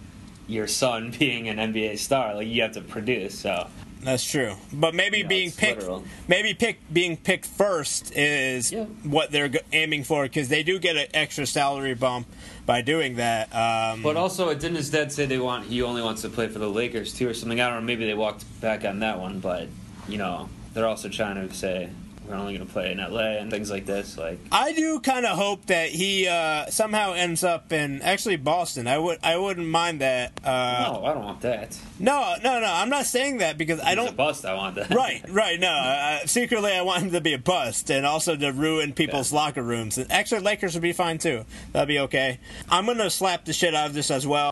your 0.47 0.67
son 0.67 1.11
being 1.19 1.47
an 1.49 1.57
NBA 1.57 1.97
star. 1.99 2.35
Like 2.35 2.47
you 2.47 2.61
have 2.61 2.73
to 2.73 2.81
produce. 2.81 3.37
So 3.39 3.67
That's 4.01 4.23
true, 4.23 4.55
but 4.71 4.93
maybe 4.95 5.23
No, 5.23 5.29
being 5.29 5.51
picked, 5.51 5.79
literal. 5.79 6.03
maybe 6.27 6.53
pick 6.53 6.79
being 6.93 7.17
picked 7.17 7.45
first 7.45 8.15
is 8.15 8.71
Yeah. 8.71 8.85
what 9.03 9.31
they're 9.31 9.49
aiming 9.73 10.03
for 10.03 10.23
because 10.23 10.49
they 10.49 10.63
do 10.63 10.79
get 10.79 10.95
an 10.95 11.07
extra 11.13 11.45
salary 11.45 11.95
bump 11.95 12.27
by 12.65 12.81
doing 12.81 13.15
that. 13.15 13.53
Um, 13.55 14.03
But 14.03 14.15
also, 14.17 14.49
it 14.49 14.59
didn't 14.59 14.77
his 14.77 14.89
dad 14.89 15.11
say 15.11 15.25
they 15.25 15.39
want 15.39 15.65
he 15.67 15.81
only 15.81 16.01
wants 16.01 16.21
to 16.21 16.29
play 16.29 16.47
for 16.47 16.59
the 16.59 16.69
Lakers 16.69 17.13
too, 17.13 17.27
or 17.29 17.33
something? 17.33 17.59
I 17.59 17.67
don't 17.69 17.79
know. 17.81 17.85
Maybe 17.85 18.05
they 18.05 18.13
walked 18.13 18.45
back 18.61 18.85
on 18.85 18.99
that 18.99 19.19
one, 19.19 19.39
but 19.39 19.67
you 20.07 20.17
know, 20.17 20.47
they're 20.73 20.87
also 20.87 21.09
trying 21.09 21.35
to 21.47 21.53
say 21.53 21.89
we're 22.27 22.35
only 22.35 22.55
going 22.57 22.67
to 22.67 22.71
play 22.73 22.91
in 22.91 22.97
LA 22.97 23.37
and 23.39 23.49
things 23.49 23.71
like 23.71 23.85
this. 23.85 24.17
Like, 24.17 24.39
I 24.51 24.73
do 24.73 24.99
kind 24.99 25.25
of 25.25 25.37
hope 25.37 25.65
that 25.67 25.89
he 25.89 26.27
uh, 26.27 26.65
somehow 26.67 27.13
ends 27.13 27.43
up 27.43 27.71
in 27.71 28.01
actually 28.01 28.35
Boston. 28.35 28.87
I 28.87 28.97
would 28.97 29.19
I 29.23 29.37
wouldn't 29.37 29.67
mind 29.67 30.01
that. 30.01 30.33
Uh, 30.43 30.91
no, 30.93 31.05
I 31.05 31.13
don't 31.13 31.23
want 31.23 31.41
that. 31.41 31.77
no, 31.99 32.35
no, 32.43 32.59
no. 32.59 32.65
I'm 32.67 32.89
not 32.89 33.05
saying 33.05 33.37
that 33.37 33.57
because 33.57 33.79
I 33.79 33.95
don't. 33.95 34.15
Bust. 34.17 34.45
I 34.45 34.53
want 34.55 34.75
that. 34.75 34.89
Right, 34.93 35.23
right. 35.29 35.59
No, 35.59 35.69
uh, 35.69 36.25
secretly 36.25 36.71
I 36.73 36.81
want 36.81 37.03
him 37.03 37.11
to 37.11 37.21
be 37.21 37.33
a 37.33 37.37
bust 37.39 37.89
and 37.89 38.05
also 38.05 38.35
to 38.35 38.51
ruin 38.51 38.93
people's 38.93 39.31
locker 39.31 39.63
rooms. 39.63 39.97
And 39.97 40.11
actually, 40.11 40.41
Lakers 40.41 40.73
would 40.73 40.81
be 40.83 40.93
fine 40.93 41.17
too. 41.19 41.45
That'd 41.71 41.87
be 41.87 41.99
okay. 41.99 42.39
I'm 42.69 42.85
gonna 42.85 43.09
slap 43.09 43.45
the 43.45 43.53
shit 43.53 43.73
out 43.73 43.87
of 43.87 43.93
this 43.93 44.11
as 44.11 44.25
well. 44.27 44.51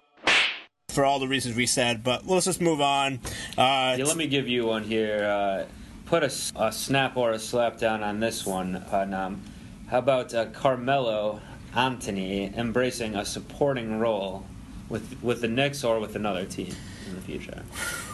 For 0.89 1.03
all 1.03 1.19
the 1.19 1.27
reasons 1.27 1.57
we 1.57 1.65
said, 1.65 2.05
but 2.05 2.25
let's 2.25 2.45
just 2.45 2.61
move 2.61 2.79
on. 2.79 3.19
Uh, 3.57 3.95
Yeah, 3.97 4.05
let 4.05 4.15
me 4.15 4.27
give 4.27 4.47
you 4.47 4.65
one 4.65 4.83
here. 4.85 5.65
Put 6.05 6.23
a 6.23 6.29
snap 6.29 7.17
or 7.17 7.31
a 7.31 7.39
slap 7.39 7.77
down 7.77 8.03
on 8.03 8.19
this 8.19 8.45
one. 8.45 8.83
On, 8.91 9.13
um, 9.13 9.41
how 9.87 9.99
about 9.99 10.33
uh, 10.33 10.45
Carmelo 10.47 11.41
Anthony 11.75 12.53
embracing 12.55 13.15
a 13.15 13.25
supporting 13.25 13.99
role 13.99 14.45
with 14.87 15.17
with 15.23 15.41
the 15.41 15.47
Knicks 15.47 15.83
or 15.83 15.99
with 15.99 16.15
another 16.15 16.45
team 16.45 16.73
in 17.07 17.15
the 17.15 17.21
future? 17.21 17.63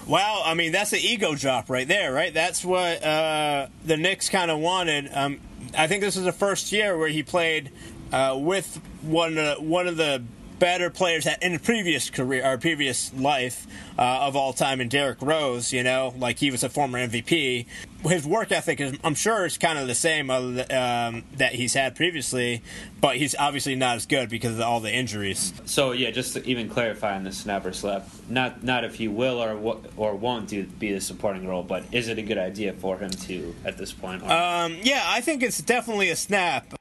Well, 0.08 0.42
I 0.44 0.54
mean, 0.54 0.72
that's 0.72 0.94
an 0.94 1.00
ego 1.00 1.36
drop 1.36 1.70
right 1.70 1.88
there, 1.88 2.12
right? 2.12 2.34
That's 2.34 2.66
what 2.66 3.04
uh, 3.04 3.68
the 3.86 3.98
Knicks 3.98 4.30
kind 4.30 4.50
of 4.50 4.60
wanted. 4.60 5.10
Um, 5.14 5.40
I 5.78 5.88
think 5.88 6.02
this 6.02 6.18
is 6.18 6.24
the 6.24 6.32
first 6.32 6.72
year 6.72 6.98
where 6.98 7.10
he 7.10 7.24
played 7.24 7.72
uh, 8.12 8.38
with 8.40 8.82
one 9.02 9.38
uh, 9.38 9.56
one 9.56 9.88
of 9.88 9.98
the 9.98 10.24
better 10.62 10.92
players 10.92 11.28
in 11.42 11.56
a 11.56 11.60
previous 11.60 12.12
career 12.12 12.46
or 12.46 12.56
previous 12.56 13.12
life 13.16 13.66
uh, 13.98 14.20
of 14.22 14.36
all 14.36 14.54
time 14.54 14.80
in 14.80 14.88
Derrick 14.88 15.18
Rose. 15.20 15.74
You 15.74 15.84
know, 15.84 16.14
like 16.18 16.38
he 16.38 16.52
was 16.52 16.64
a 16.64 16.70
former 16.70 17.00
MVP. 17.00 17.66
His 18.04 18.26
work 18.26 18.52
ethic 18.52 18.80
is, 18.80 18.98
I'm 19.04 19.16
sure, 19.16 19.46
is 19.46 19.58
kind 19.58 19.78
of 19.78 19.88
the 19.88 19.96
same 19.96 20.30
other 20.30 20.62
um, 20.72 21.24
that 21.38 21.54
he's 21.54 21.74
had 21.74 21.96
previously, 21.96 22.62
but 23.00 23.18
he's 23.18 23.36
obviously 23.36 23.76
not 23.76 23.96
as 23.98 24.06
good 24.06 24.30
because 24.30 24.54
of 24.54 24.62
all 24.62 24.80
the 24.80 24.92
injuries. 24.92 25.52
So 25.66 25.92
yeah, 25.92 26.12
just 26.12 26.34
to 26.34 26.48
even 26.48 26.70
clarify 26.70 27.16
on 27.16 27.24
the 27.24 27.32
snap 27.32 27.66
or 27.66 27.74
slap, 27.74 28.08
not 28.30 28.64
not 28.64 28.84
if 28.84 28.96
he 28.96 29.08
will 29.08 29.42
or 29.42 29.82
or 29.98 30.16
won't 30.16 30.48
do 30.48 30.64
be 30.64 30.94
the 30.94 31.02
supporting 31.02 31.48
role, 31.48 31.64
but 31.64 31.84
is 31.92 32.08
it 32.08 32.20
a 32.20 32.24
good 32.24 32.38
idea 32.38 32.74
for 32.74 32.98
him 32.98 33.10
to 33.10 33.56
at 33.66 33.80
this 33.80 33.92
point? 33.92 34.22
Um, 34.24 34.78
yeah, 34.84 35.04
I 35.08 35.22
think 35.22 35.42
it's 35.42 35.60
definitely 35.62 36.12
a 36.12 36.16
snap 36.16 36.76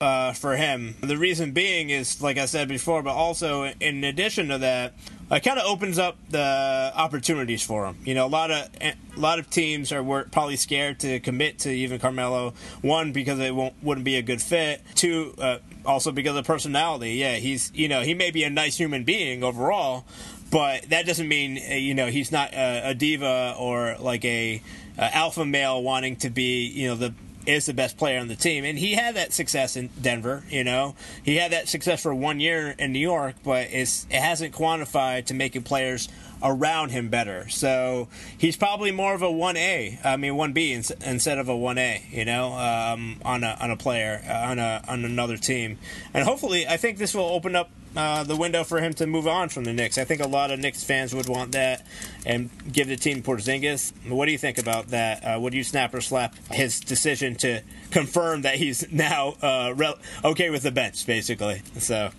uh, 0.00 0.32
for 0.32 0.56
him. 0.56 0.94
The 1.00 1.16
reason 1.16 1.52
being 1.52 1.90
is, 1.90 2.20
like 2.20 2.36
I 2.36 2.46
said 2.46 2.68
before, 2.68 3.02
but 3.02 3.14
also 3.14 3.64
in 3.64 4.04
addition 4.04 4.48
to 4.48 4.58
that, 4.58 4.92
it 5.30 5.40
kind 5.42 5.58
of 5.58 5.64
opens 5.64 5.98
up 5.98 6.16
the 6.28 6.92
opportunities 6.94 7.62
for 7.62 7.86
him. 7.86 7.96
You 8.04 8.14
know, 8.14 8.26
a 8.26 8.28
lot 8.28 8.50
of 8.50 8.68
a 8.80 8.94
lot 9.16 9.38
of 9.38 9.48
teams 9.48 9.92
are 9.92 10.02
were 10.02 10.24
probably 10.24 10.56
scared 10.56 11.00
to 11.00 11.18
commit 11.20 11.60
to 11.60 11.70
even 11.70 11.98
Carmelo. 11.98 12.52
One 12.82 13.12
because 13.12 13.38
it 13.40 13.54
won't 13.54 13.74
wouldn't 13.82 14.04
be 14.04 14.16
a 14.16 14.22
good 14.22 14.42
fit. 14.42 14.82
Two, 14.94 15.34
uh, 15.38 15.58
also 15.86 16.12
because 16.12 16.36
of 16.36 16.44
personality. 16.44 17.14
Yeah, 17.14 17.36
he's 17.36 17.72
you 17.74 17.88
know 17.88 18.02
he 18.02 18.12
may 18.12 18.30
be 18.30 18.44
a 18.44 18.50
nice 18.50 18.76
human 18.76 19.04
being 19.04 19.42
overall, 19.42 20.04
but 20.50 20.82
that 20.90 21.06
doesn't 21.06 21.26
mean 21.26 21.58
uh, 21.58 21.74
you 21.74 21.94
know 21.94 22.08
he's 22.08 22.30
not 22.30 22.52
a, 22.52 22.90
a 22.90 22.94
diva 22.94 23.56
or 23.58 23.96
like 23.98 24.24
a, 24.26 24.62
a 24.98 25.16
alpha 25.16 25.46
male 25.46 25.82
wanting 25.82 26.16
to 26.16 26.30
be 26.30 26.66
you 26.66 26.86
know 26.86 26.94
the 26.94 27.14
is 27.46 27.66
the 27.66 27.74
best 27.74 27.96
player 27.96 28.18
on 28.18 28.28
the 28.28 28.36
team. 28.36 28.64
And 28.64 28.78
he 28.78 28.92
had 28.92 29.16
that 29.16 29.32
success 29.32 29.76
in 29.76 29.90
Denver 30.00 30.44
you 30.48 30.64
know. 30.64 30.94
He 31.22 31.36
had 31.36 31.52
that 31.52 31.68
success 31.68 32.02
for 32.02 32.14
one 32.14 32.40
year 32.40 32.74
in 32.78 32.92
New 32.92 32.98
York 32.98 33.36
but 33.44 33.68
it's 33.70 34.06
it 34.10 34.20
hasn't 34.20 34.54
quantified 34.54 35.26
to 35.26 35.34
making 35.34 35.62
players 35.62 36.08
around 36.42 36.90
him 36.90 37.08
better. 37.08 37.48
So 37.48 38.08
he's 38.36 38.56
probably 38.56 38.90
more 38.90 39.14
of 39.14 39.22
a 39.22 39.30
one 39.30 39.56
A, 39.56 39.98
I 40.04 40.16
mean 40.16 40.36
one 40.36 40.52
B 40.52 40.72
instead 40.72 41.38
of 41.38 41.48
a 41.48 41.56
one 41.56 41.78
A. 41.78 42.04
You 42.10 42.24
know, 42.24 42.52
um, 42.52 43.20
on 43.24 43.44
a 43.44 43.56
on 43.60 43.70
a 43.70 43.76
player 43.76 44.22
uh, 44.28 44.50
on 44.50 44.58
a 44.58 44.82
on 44.88 45.04
another 45.04 45.36
team, 45.36 45.78
and 46.14 46.24
hopefully, 46.24 46.66
I 46.66 46.76
think 46.76 46.98
this 46.98 47.14
will 47.14 47.24
open 47.24 47.56
up 47.56 47.70
uh, 47.96 48.24
the 48.24 48.36
window 48.36 48.62
for 48.62 48.80
him 48.80 48.92
to 48.92 49.06
move 49.06 49.26
on 49.26 49.48
from 49.48 49.64
the 49.64 49.72
Knicks. 49.72 49.96
I 49.96 50.04
think 50.04 50.20
a 50.20 50.28
lot 50.28 50.50
of 50.50 50.60
Knicks 50.60 50.84
fans 50.84 51.14
would 51.14 51.28
want 51.28 51.52
that 51.52 51.86
and 52.26 52.50
give 52.70 52.88
the 52.88 52.96
team 52.96 53.22
Porzingis. 53.22 53.92
What 54.08 54.26
do 54.26 54.32
you 54.32 54.38
think 54.38 54.58
about 54.58 54.88
that? 54.88 55.24
Uh, 55.24 55.40
would 55.40 55.54
you 55.54 55.64
snap 55.64 55.94
or 55.94 56.02
slap 56.02 56.34
his 56.50 56.78
decision 56.78 57.36
to 57.36 57.62
confirm 57.90 58.42
that 58.42 58.56
he's 58.56 58.84
now 58.92 59.36
uh, 59.40 59.72
re- 59.74 59.94
okay 60.24 60.50
with 60.50 60.62
the 60.62 60.70
bench, 60.70 61.06
basically? 61.06 61.62
So, 61.78 62.10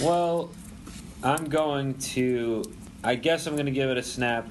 well, 0.00 0.50
I'm 1.22 1.44
going 1.44 1.94
to. 1.98 2.64
I 3.02 3.14
guess 3.14 3.46
I'm 3.46 3.56
to 3.56 3.70
give 3.70 3.88
it 3.90 3.96
a 3.96 4.02
snap. 4.02 4.48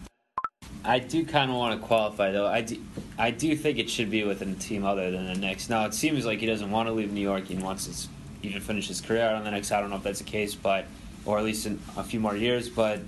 I 0.83 0.99
do 0.99 1.25
kind 1.25 1.51
of 1.51 1.57
want 1.57 1.79
to 1.79 1.85
qualify 1.85 2.31
though. 2.31 2.47
I 2.47 2.61
do, 2.61 2.81
I 3.17 3.31
do 3.31 3.55
think 3.55 3.77
it 3.77 3.89
should 3.89 4.09
be 4.09 4.23
within 4.23 4.51
a 4.51 4.55
team 4.55 4.85
other 4.85 5.11
than 5.11 5.27
the 5.27 5.35
Knicks. 5.35 5.69
Now 5.69 5.85
it 5.85 5.93
seems 5.93 6.25
like 6.25 6.39
he 6.39 6.47
doesn't 6.47 6.71
want 6.71 6.87
to 6.87 6.93
leave 6.93 7.11
New 7.11 7.21
York. 7.21 7.45
He 7.45 7.55
wants 7.55 7.85
to 7.85 8.47
even 8.47 8.61
finish 8.61 8.87
his 8.87 9.01
career 9.01 9.23
out 9.23 9.35
on 9.35 9.43
the 9.43 9.51
Knicks. 9.51 9.71
I 9.71 9.81
don't 9.81 9.89
know 9.89 9.97
if 9.97 10.03
that's 10.03 10.19
the 10.19 10.25
case, 10.25 10.55
but 10.55 10.85
or 11.25 11.37
at 11.37 11.43
least 11.43 11.65
in 11.67 11.79
a 11.95 12.03
few 12.03 12.19
more 12.19 12.35
years. 12.35 12.69
But 12.69 13.01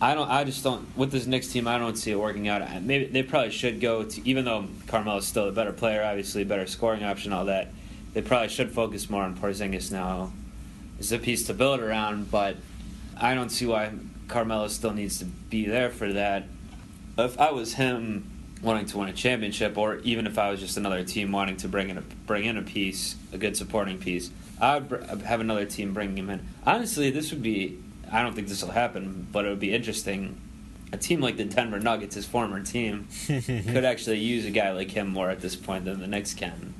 I 0.00 0.14
don't. 0.14 0.28
I 0.28 0.42
just 0.42 0.64
don't. 0.64 0.84
With 0.96 1.12
this 1.12 1.26
Knicks 1.26 1.48
team, 1.48 1.68
I 1.68 1.78
don't 1.78 1.96
see 1.96 2.10
it 2.10 2.18
working 2.18 2.48
out. 2.48 2.82
Maybe 2.82 3.04
they 3.04 3.22
probably 3.22 3.50
should 3.50 3.80
go 3.80 4.02
to. 4.02 4.28
Even 4.28 4.44
though 4.44 4.62
Carmelo 4.62 4.78
Carmelo's 4.86 5.26
still 5.28 5.48
a 5.48 5.52
better 5.52 5.72
player, 5.72 6.02
obviously 6.02 6.42
better 6.42 6.66
scoring 6.66 7.04
option, 7.04 7.32
all 7.32 7.44
that. 7.44 7.68
They 8.14 8.22
probably 8.22 8.48
should 8.48 8.72
focus 8.72 9.08
more 9.08 9.22
on 9.22 9.36
Porzingis 9.36 9.92
now. 9.92 10.32
It's 10.98 11.12
a 11.12 11.18
piece 11.18 11.46
to 11.46 11.54
build 11.54 11.80
around, 11.80 12.30
but 12.30 12.56
I 13.16 13.34
don't 13.34 13.48
see 13.48 13.64
why 13.64 13.90
Carmelo 14.32 14.66
still 14.68 14.92
needs 14.94 15.18
to 15.18 15.26
be 15.26 15.66
there 15.66 15.90
for 15.90 16.12
that. 16.14 16.44
If 17.18 17.38
I 17.38 17.52
was 17.52 17.74
him 17.74 18.30
wanting 18.62 18.86
to 18.86 18.98
win 18.98 19.08
a 19.08 19.12
championship, 19.12 19.76
or 19.76 19.96
even 19.98 20.26
if 20.26 20.38
I 20.38 20.50
was 20.50 20.58
just 20.58 20.76
another 20.76 21.04
team 21.04 21.32
wanting 21.32 21.58
to 21.58 21.68
bring 21.68 21.90
in 21.90 21.98
a 21.98 22.02
bring 22.26 22.46
in 22.46 22.56
a 22.56 22.62
piece, 22.62 23.16
a 23.32 23.38
good 23.38 23.56
supporting 23.56 23.98
piece, 23.98 24.30
I 24.60 24.78
would 24.78 25.22
have 25.22 25.40
another 25.40 25.66
team 25.66 25.92
bringing 25.92 26.16
him 26.16 26.30
in. 26.30 26.46
Honestly, 26.64 27.10
this 27.10 27.30
would 27.30 27.42
be. 27.42 27.78
I 28.10 28.22
don't 28.22 28.34
think 28.34 28.48
this 28.48 28.62
will 28.62 28.72
happen, 28.72 29.26
but 29.30 29.44
it 29.44 29.48
would 29.50 29.60
be 29.60 29.72
interesting. 29.72 30.40
A 30.92 30.96
team 30.98 31.20
like 31.20 31.38
the 31.38 31.44
Denver 31.44 31.80
Nuggets, 31.80 32.14
his 32.14 32.26
former 32.26 32.62
team, 32.62 33.08
could 33.26 33.84
actually 33.84 34.18
use 34.18 34.44
a 34.44 34.50
guy 34.50 34.72
like 34.72 34.90
him 34.90 35.08
more 35.08 35.30
at 35.30 35.40
this 35.40 35.56
point 35.56 35.86
than 35.86 36.00
the 36.00 36.06
Knicks 36.06 36.34
can. 36.34 36.74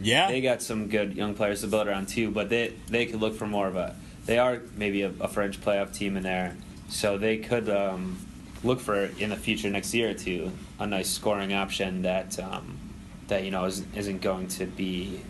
Yeah, 0.00 0.28
they 0.28 0.40
got 0.40 0.62
some 0.62 0.88
good 0.88 1.14
young 1.14 1.34
players 1.34 1.60
to 1.60 1.66
build 1.66 1.86
around 1.86 2.08
too, 2.08 2.30
but 2.30 2.48
they 2.48 2.74
they 2.88 3.04
could 3.06 3.20
look 3.20 3.34
for 3.34 3.46
more 3.46 3.66
of 3.66 3.76
a. 3.76 3.94
They 4.24 4.38
are 4.38 4.62
maybe 4.76 5.02
a, 5.02 5.12
a 5.20 5.28
French 5.28 5.60
playoff 5.60 5.92
team 5.92 6.16
in 6.16 6.22
there, 6.22 6.56
so 6.88 7.18
they 7.18 7.38
could 7.38 7.68
um, 7.68 8.18
look 8.62 8.80
for 8.80 9.10
in 9.18 9.30
the 9.30 9.36
future 9.36 9.70
next 9.70 9.94
year 9.94 10.10
or 10.10 10.14
two 10.14 10.52
a 10.78 10.86
nice 10.86 11.10
scoring 11.10 11.52
option 11.52 12.02
that 12.02 12.38
um, 12.38 12.78
that 13.28 13.44
you 13.44 13.50
know 13.50 13.64
is, 13.64 13.84
isn't 13.94 14.20
going 14.20 14.48
to 14.48 14.66
be 14.66 15.20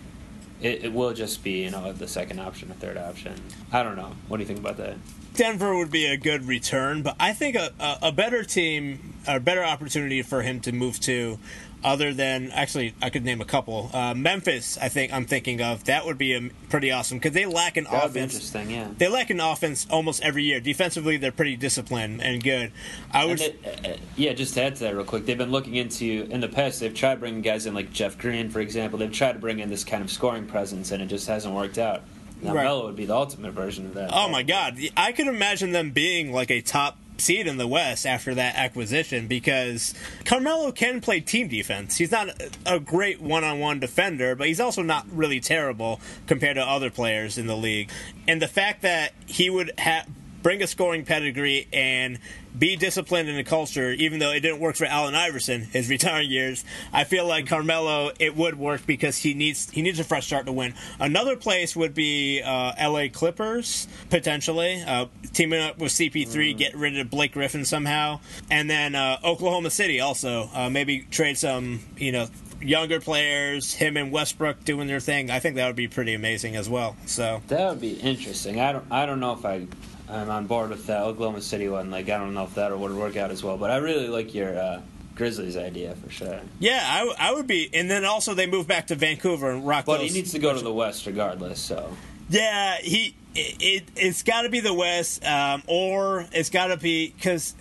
it, 0.61 0.85
it 0.85 0.93
will 0.93 1.13
just 1.13 1.45
be 1.45 1.65
you 1.65 1.71
know 1.71 1.93
the 1.93 2.09
second 2.09 2.41
option, 2.41 2.69
the 2.69 2.75
third 2.75 2.97
option. 2.97 3.35
I 3.73 3.83
don't 3.83 3.97
know. 3.97 4.13
What 4.29 4.39
do 4.39 4.43
you 4.43 4.47
think 4.47 4.61
about 4.61 4.77
that? 4.79 4.97
Denver 5.35 5.77
would 5.77 5.91
be 5.91 6.07
a 6.07 6.17
good 6.17 6.47
return, 6.47 7.03
but 7.03 7.17
I 7.19 7.33
think 7.33 7.57
a, 7.57 7.73
a, 7.81 7.99
a 8.03 8.13
better 8.13 8.45
team, 8.45 9.15
a 9.27 9.41
better 9.41 9.65
opportunity 9.65 10.23
for 10.23 10.43
him 10.43 10.61
to 10.61 10.73
move 10.73 11.01
to 11.01 11.41
other 11.85 12.15
than 12.15 12.51
actually 12.51 12.95
I 13.01 13.11
could 13.11 13.25
name 13.25 13.41
a 13.41 13.45
couple. 13.45 13.91
Uh, 13.93 14.15
Memphis, 14.15 14.79
I 14.79 14.89
think 14.89 15.13
I'm 15.13 15.27
thinking 15.27 15.61
of 15.61 15.85
that 15.85 16.07
would 16.07 16.19
be 16.19 16.33
a, 16.33 16.51
pretty 16.71 16.91
awesome 16.91 17.19
because 17.19 17.33
they 17.33 17.47
lack 17.47 17.77
an 17.77 17.85
that 17.85 18.07
offense. 18.07 18.35
interesting, 18.35 18.71
yeah. 18.71 18.89
They 18.97 19.09
lack 19.09 19.31
an 19.31 19.41
offense 19.41 19.87
almost 19.91 20.23
every 20.23 20.45
year. 20.45 20.61
Defensively, 20.61 21.19
they're 21.19 21.31
pretty 21.31 21.57
disciplined 21.57 22.23
and 22.23 22.43
good. 22.43 22.73
I 23.13 23.27
would, 23.27 23.41
uh, 23.41 23.89
uh, 23.89 23.97
yeah. 24.17 24.33
Just 24.33 24.55
to 24.55 24.63
add 24.63 24.77
to 24.77 24.85
that 24.85 24.97
real 24.97 25.05
quick, 25.05 25.27
they've 25.27 25.39
been 25.39 25.53
looking 25.53 25.77
into 25.77 26.27
in 26.31 26.41
the 26.41 26.49
past. 26.49 26.81
They've 26.81 26.95
tried 26.95 27.21
bringing 27.21 27.43
guys 27.43 27.67
in 27.67 27.75
like 27.75 27.93
Jeff 27.93 28.19
Green, 28.19 28.49
for 28.49 28.61
example. 28.61 28.99
They've 28.99 29.13
tried 29.13 29.35
to 29.35 29.39
bring 29.39 29.59
in 29.59 29.69
this 29.69 29.85
kind 29.85 30.03
of 30.03 30.11
scoring 30.11 30.47
presence, 30.47 30.91
and 30.91 31.03
it 31.03 31.07
just 31.07 31.29
hasn't 31.29 31.55
worked 31.55 31.79
out. 31.79 32.03
Now 32.43 32.55
right. 32.55 32.65
Melo 32.65 32.87
would 32.87 32.97
be 32.97 33.07
the 33.07 33.15
ultimate 33.15 33.53
version 33.53 33.87
of 33.87 33.95
that. 33.95 34.11
Oh 34.13 34.29
my 34.29 34.43
God, 34.43 34.79
I 34.97 35.13
could 35.13 35.29
imagine 35.29 35.73
them 35.73 35.91
being 35.91 36.33
like 36.33 36.51
a 36.51 36.61
top 36.61 36.99
seed 37.17 37.47
in 37.47 37.57
the 37.57 37.67
West 37.67 38.07
after 38.07 38.35
that 38.35 38.57
acquisition 38.57 39.27
because 39.27 39.95
Carmelo 40.25 40.73
can 40.73 41.01
play 41.01 41.21
team 41.21 41.49
defense. 41.49 41.97
He's 41.97 42.11
not 42.11 42.29
a 42.67 42.81
great 42.81 43.21
one 43.21 43.45
on 43.45 43.59
one 43.61 43.81
defender, 43.81 44.35
but 44.35 44.49
he's 44.49 44.61
also 44.61 44.83
not 44.83 45.07
really 45.13 45.41
terrible 45.41 46.01
compared 46.27 46.57
to 46.57 46.63
other 46.63 46.91
players 46.91 47.39
in 47.39 47.47
the 47.47 47.57
league. 47.57 47.91
And 48.27 48.43
the 48.43 48.49
fact 48.49 48.83
that 48.83 49.13
he 49.27 49.51
would 49.51 49.73
have 49.79 50.09
bring 50.43 50.63
a 50.63 50.67
scoring 50.67 51.07
pedigree 51.07 51.67
and 51.73 52.19
be 52.59 52.77
disciplined 52.77 53.29
in 53.29 53.37
the 53.37 53.45
culture, 53.45 53.91
even 53.93 54.19
though 54.19 54.31
it 54.31 54.41
didn't 54.41 54.61
work 54.61 54.77
for 54.77 54.87
Allen 54.87 55.15
Iverson 55.15 55.63
his 55.63 55.89
retiring 55.91 56.31
years. 56.31 56.65
I 56.93 57.05
feel 57.05 57.27
like 57.27 57.47
Carmelo 57.47 58.13
it 58.19 58.37
would 58.37 58.59
work 58.59 58.87
because 58.87 59.19
he 59.19 59.35
needs 59.35 59.71
he 59.71 59.83
needs 59.83 59.99
a 59.99 60.05
fresh 60.05 60.27
start 60.27 60.47
to 60.47 60.53
win. 60.53 60.75
Another 60.99 61.37
place 61.37 61.75
would 61.75 61.95
be 61.95 62.43
uh, 62.43 62.73
L.A. 62.77 63.09
Clippers 63.09 63.89
potentially 64.11 64.83
uh, 64.83 65.07
teaming 65.33 65.61
up 65.61 65.79
with 65.79 65.93
CP3, 65.93 66.27
mm. 66.27 66.59
get 66.59 66.75
rid 66.75 66.99
of 66.99 67.11
Blake 67.11 67.33
Griffin 67.33 67.65
somehow, 67.65 68.21
and 68.51 68.69
then 68.71 68.95
uh, 68.95 69.19
Oklahoma 69.25 69.71
City 69.71 70.01
also 70.01 70.49
uh, 70.55 70.71
maybe 70.71 71.07
trade 71.11 71.39
some 71.39 71.81
you 71.97 72.13
know 72.13 72.29
younger 72.61 73.01
players, 73.01 73.75
him 73.75 73.97
and 73.97 74.11
Westbrook 74.11 74.65
doing 74.65 74.87
their 74.87 75.01
thing. 75.01 75.31
I 75.31 75.39
think 75.39 75.57
that 75.57 75.67
would 75.67 75.77
be 75.77 75.89
pretty 75.89 76.15
amazing 76.15 76.57
as 76.57 76.69
well. 76.69 76.97
So 77.07 77.43
that 77.49 77.69
would 77.69 77.81
be 77.81 77.95
interesting. 77.95 78.61
I 78.61 78.73
don't 78.73 78.87
I 78.91 79.07
don't 79.07 79.21
know 79.21 79.33
if 79.33 79.45
I 79.45 79.67
I'm 80.15 80.31
on 80.31 80.47
board 80.47 80.71
with 80.71 80.87
that 80.87 81.03
Oklahoma 81.03 81.41
City 81.41 81.69
one. 81.69 81.91
Like, 81.91 82.09
I 82.09 82.19
don't 82.19 82.35
know 82.35 82.45
if 82.45 82.55
that 82.55 82.77
would 82.79 82.93
work 82.95 83.17
out 83.17 83.31
as 83.31 83.43
well, 83.43 83.57
but 83.57 83.71
I 83.71 83.77
really 83.77 84.09
like 84.09 84.35
your 84.35 84.57
uh, 84.59 84.81
Grizzlies 85.17 85.57
idea 85.57 85.95
for 85.97 86.11
sure. 86.11 86.41
Yeah, 86.59 86.83
I, 86.85 86.99
w- 87.01 87.17
I 87.19 87.33
would 87.33 87.47
be. 87.47 87.69
And 87.73 87.91
then 87.91 88.05
also 88.05 88.35
they 88.35 88.47
move 88.47 88.67
back 88.67 88.89
to 88.89 88.95
Vancouver 88.95 89.51
and 89.51 89.67
rock. 89.67 89.87
But 89.87 89.99
those, 89.99 90.13
he 90.13 90.19
needs 90.19 90.33
to 90.33 90.39
go 90.39 90.55
to 90.55 90.61
the 90.61 90.73
West 90.73 91.07
regardless. 91.07 91.61
So 91.61 91.97
yeah, 92.29 92.77
he 92.79 93.15
it, 93.35 93.85
it 93.97 93.99
has 93.99 94.23
got 94.23 94.43
to 94.43 94.49
be 94.49 94.61
the 94.61 94.75
West, 94.75 95.25
um, 95.25 95.63
or 95.67 96.27
it's 96.33 96.51
got 96.51 96.69
to 96.69 96.77
be 96.77 97.09
because 97.17 97.55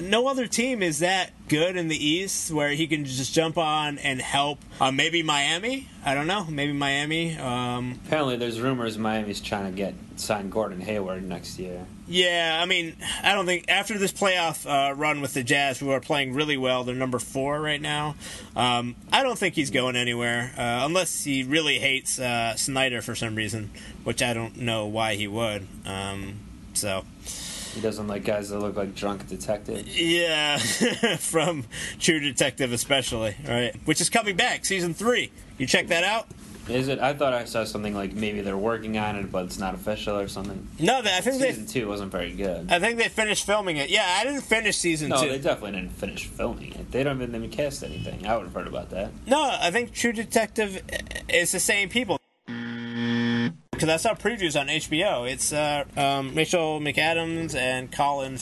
no 0.00 0.28
other 0.28 0.46
team 0.46 0.82
is 0.82 1.00
that 1.00 1.32
good 1.48 1.76
in 1.76 1.88
the 1.88 2.06
East 2.06 2.50
where 2.50 2.70
he 2.70 2.86
can 2.86 3.04
just 3.04 3.32
jump 3.32 3.58
on 3.58 3.98
and 3.98 4.20
help. 4.20 4.58
Uh, 4.80 4.90
maybe 4.90 5.22
Miami. 5.22 5.88
I 6.04 6.14
don't 6.14 6.26
know. 6.26 6.44
Maybe 6.44 6.72
Miami. 6.72 7.36
Um, 7.36 8.00
Apparently, 8.06 8.36
there's 8.36 8.60
rumors 8.60 8.98
Miami's 8.98 9.40
trying 9.40 9.70
to 9.70 9.76
get 9.76 9.94
sign 10.16 10.50
Gordon 10.50 10.80
Hayward 10.80 11.22
next 11.28 11.58
year. 11.58 11.86
Yeah, 12.06 12.58
I 12.60 12.66
mean, 12.66 12.96
I 13.22 13.34
don't 13.34 13.46
think 13.46 13.66
after 13.68 13.98
this 13.98 14.12
playoff 14.12 14.66
uh, 14.66 14.94
run 14.94 15.20
with 15.20 15.34
the 15.34 15.42
Jazz, 15.42 15.78
who 15.78 15.90
are 15.90 16.00
playing 16.00 16.34
really 16.34 16.56
well, 16.56 16.84
they're 16.84 16.94
number 16.94 17.18
four 17.18 17.60
right 17.60 17.80
now. 17.80 18.14
Um, 18.56 18.96
I 19.12 19.22
don't 19.22 19.38
think 19.38 19.54
he's 19.54 19.70
going 19.70 19.96
anywhere 19.96 20.52
uh, 20.56 20.86
unless 20.86 21.24
he 21.24 21.44
really 21.44 21.78
hates 21.78 22.18
uh, 22.18 22.56
Snyder 22.56 23.02
for 23.02 23.14
some 23.14 23.34
reason, 23.34 23.70
which 24.04 24.22
I 24.22 24.32
don't 24.32 24.56
know 24.56 24.86
why 24.86 25.14
he 25.14 25.28
would. 25.28 25.66
Um, 25.84 26.36
so. 26.74 27.04
He 27.74 27.80
doesn't 27.80 28.08
like 28.08 28.24
guys 28.24 28.50
that 28.50 28.58
look 28.58 28.76
like 28.76 28.94
drunk 28.94 29.28
detectives. 29.28 30.00
Yeah, 30.00 30.58
from 31.18 31.64
True 31.98 32.20
Detective 32.20 32.72
especially, 32.72 33.36
right? 33.46 33.74
Which 33.84 34.00
is 34.00 34.10
coming 34.10 34.36
back, 34.36 34.64
season 34.64 34.94
three. 34.94 35.30
You 35.58 35.66
check 35.66 35.88
that 35.88 36.04
out. 36.04 36.28
Is 36.68 36.88
it? 36.88 36.98
I 36.98 37.14
thought 37.14 37.32
I 37.32 37.44
saw 37.44 37.64
something 37.64 37.94
like 37.94 38.12
maybe 38.12 38.42
they're 38.42 38.56
working 38.56 38.98
on 38.98 39.16
it, 39.16 39.32
but 39.32 39.46
it's 39.46 39.58
not 39.58 39.74
official 39.74 40.18
or 40.18 40.28
something. 40.28 40.68
No, 40.78 40.98
I 40.98 41.20
think 41.22 41.40
season 41.42 41.64
they, 41.64 41.72
two 41.72 41.88
wasn't 41.88 42.12
very 42.12 42.32
good. 42.32 42.70
I 42.70 42.78
think 42.78 42.98
they 42.98 43.08
finished 43.08 43.46
filming 43.46 43.78
it. 43.78 43.88
Yeah, 43.88 44.16
I 44.18 44.24
didn't 44.24 44.42
finish 44.42 44.76
season 44.76 45.08
no, 45.08 45.20
two. 45.20 45.26
No, 45.26 45.32
they 45.32 45.38
definitely 45.38 45.80
didn't 45.80 45.92
finish 45.92 46.26
filming 46.26 46.72
it. 46.74 46.90
They 46.92 47.02
don't 47.02 47.22
even 47.22 47.48
cast 47.48 47.82
anything. 47.82 48.26
I 48.26 48.36
would 48.36 48.44
have 48.44 48.54
heard 48.54 48.66
about 48.66 48.90
that. 48.90 49.12
No, 49.26 49.56
I 49.60 49.70
think 49.70 49.92
True 49.92 50.12
Detective 50.12 50.82
is 51.28 51.52
the 51.52 51.60
same 51.60 51.88
people 51.88 52.17
because 53.78 53.88
I 53.88 53.96
saw 53.96 54.14
previews 54.14 54.60
on 54.60 54.66
HBO. 54.66 55.30
It's 55.30 55.52
uh, 55.52 55.84
um, 55.96 56.34
Rachel 56.34 56.80
McAdams 56.80 57.54
and 57.54 57.90
Colin. 57.92 58.38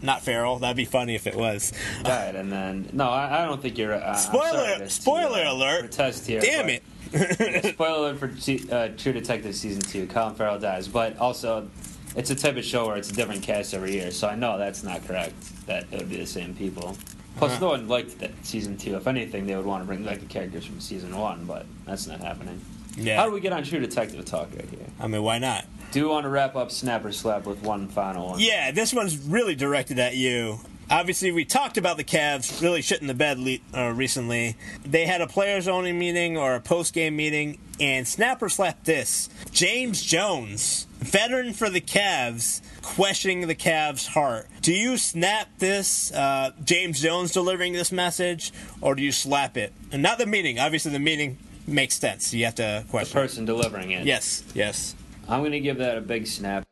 Not 0.00 0.22
Farrell. 0.22 0.58
That'd 0.58 0.76
be 0.76 0.84
funny 0.84 1.14
if 1.16 1.26
it 1.26 1.34
was. 1.34 1.72
Died, 2.04 2.36
and 2.36 2.52
then 2.52 2.88
no, 2.92 3.08
I, 3.08 3.42
I 3.42 3.46
don't 3.46 3.60
think 3.60 3.78
you're. 3.78 3.94
Uh, 3.94 4.14
spoiler! 4.14 4.88
spoiler 4.88 5.42
to, 5.42 5.48
uh, 5.48 5.54
alert! 5.54 5.80
Protest 5.80 6.26
here. 6.26 6.40
Damn 6.40 6.68
it! 6.68 6.84
spoiler 7.72 8.10
alert 8.10 8.18
for 8.18 8.74
uh, 8.74 8.90
True 8.96 9.12
Detective 9.12 9.56
season 9.56 9.82
two. 9.82 10.06
Colin 10.06 10.34
Farrell 10.34 10.60
dies, 10.60 10.86
but 10.86 11.18
also 11.18 11.68
it's 12.14 12.30
a 12.30 12.36
type 12.36 12.56
of 12.56 12.64
show 12.64 12.86
where 12.86 12.96
it's 12.96 13.10
a 13.10 13.14
different 13.14 13.42
cast 13.42 13.74
every 13.74 13.92
year. 13.92 14.10
So 14.10 14.28
I 14.28 14.36
know 14.36 14.58
that's 14.58 14.84
not 14.84 15.04
correct. 15.06 15.34
That 15.66 15.86
it 15.90 15.98
would 15.98 16.10
be 16.10 16.18
the 16.18 16.26
same 16.26 16.54
people. 16.54 16.96
Plus, 17.38 17.52
uh-huh. 17.52 17.60
no 17.60 17.68
one 17.68 17.88
liked 17.88 18.18
that 18.18 18.32
season 18.44 18.76
two. 18.76 18.96
If 18.96 19.06
anything, 19.06 19.46
they 19.46 19.56
would 19.56 19.66
want 19.66 19.82
to 19.82 19.86
bring 19.86 20.04
back 20.04 20.20
the 20.20 20.26
characters 20.26 20.66
from 20.66 20.78
season 20.80 21.16
one, 21.16 21.44
but 21.44 21.66
that's 21.86 22.06
not 22.06 22.20
happening. 22.20 22.60
Yeah. 22.98 23.16
How 23.16 23.26
do 23.26 23.32
we 23.32 23.40
get 23.40 23.52
on 23.52 23.62
True 23.64 23.80
Detective 23.80 24.24
talk 24.24 24.48
right 24.54 24.68
here? 24.68 24.86
I 25.00 25.06
mean, 25.06 25.22
why 25.22 25.38
not? 25.38 25.64
Do 25.92 26.00
you 26.00 26.08
want 26.08 26.24
to 26.24 26.28
wrap 26.28 26.54
up 26.56 26.70
Snapper 26.70 27.12
Slap 27.12 27.46
with 27.46 27.62
one 27.62 27.88
final 27.88 28.28
one? 28.30 28.40
Yeah, 28.40 28.72
this 28.72 28.92
one's 28.92 29.16
really 29.16 29.54
directed 29.54 29.98
at 29.98 30.16
you. 30.16 30.60
obviously 30.90 31.30
we 31.32 31.44
talked 31.44 31.78
about 31.78 31.96
the 31.96 32.04
Cavs 32.04 32.60
really 32.60 32.80
shitting 32.80 33.06
the 33.06 33.14
bed 33.14 33.38
le- 33.38 33.58
uh, 33.74 33.90
recently. 33.92 34.56
They 34.84 35.06
had 35.06 35.20
a 35.20 35.26
players 35.26 35.66
only 35.68 35.92
meeting 35.92 36.36
or 36.36 36.54
a 36.54 36.60
post 36.60 36.92
game 36.92 37.16
meeting, 37.16 37.58
and 37.80 38.06
Snapper 38.06 38.48
slapped 38.50 38.84
this: 38.84 39.30
James 39.50 40.02
Jones, 40.02 40.86
veteran 40.98 41.52
for 41.54 41.70
the 41.70 41.80
Cavs, 41.80 42.60
questioning 42.82 43.46
the 43.46 43.54
Cavs' 43.54 44.08
heart. 44.08 44.46
Do 44.60 44.72
you 44.74 44.98
snap 44.98 45.48
this, 45.58 46.12
uh, 46.12 46.50
James 46.64 47.00
Jones 47.00 47.32
delivering 47.32 47.72
this 47.72 47.92
message, 47.92 48.52
or 48.82 48.94
do 48.94 49.02
you 49.02 49.12
slap 49.12 49.56
it? 49.56 49.72
And 49.92 50.02
not 50.02 50.18
the 50.18 50.26
meeting. 50.26 50.58
Obviously, 50.58 50.90
the 50.92 50.98
meeting 50.98 51.38
makes 51.68 51.98
sense. 51.98 52.32
You 52.32 52.44
have 52.44 52.54
to 52.56 52.84
question 52.88 53.14
The 53.14 53.20
person 53.20 53.44
delivering 53.44 53.90
it. 53.92 54.06
Yes, 54.06 54.42
yes. 54.54 54.94
I'm 55.28 55.40
going 55.40 55.52
to 55.52 55.60
give 55.60 55.78
that 55.78 55.98
a 55.98 56.00
big 56.00 56.26
snap 56.26 56.64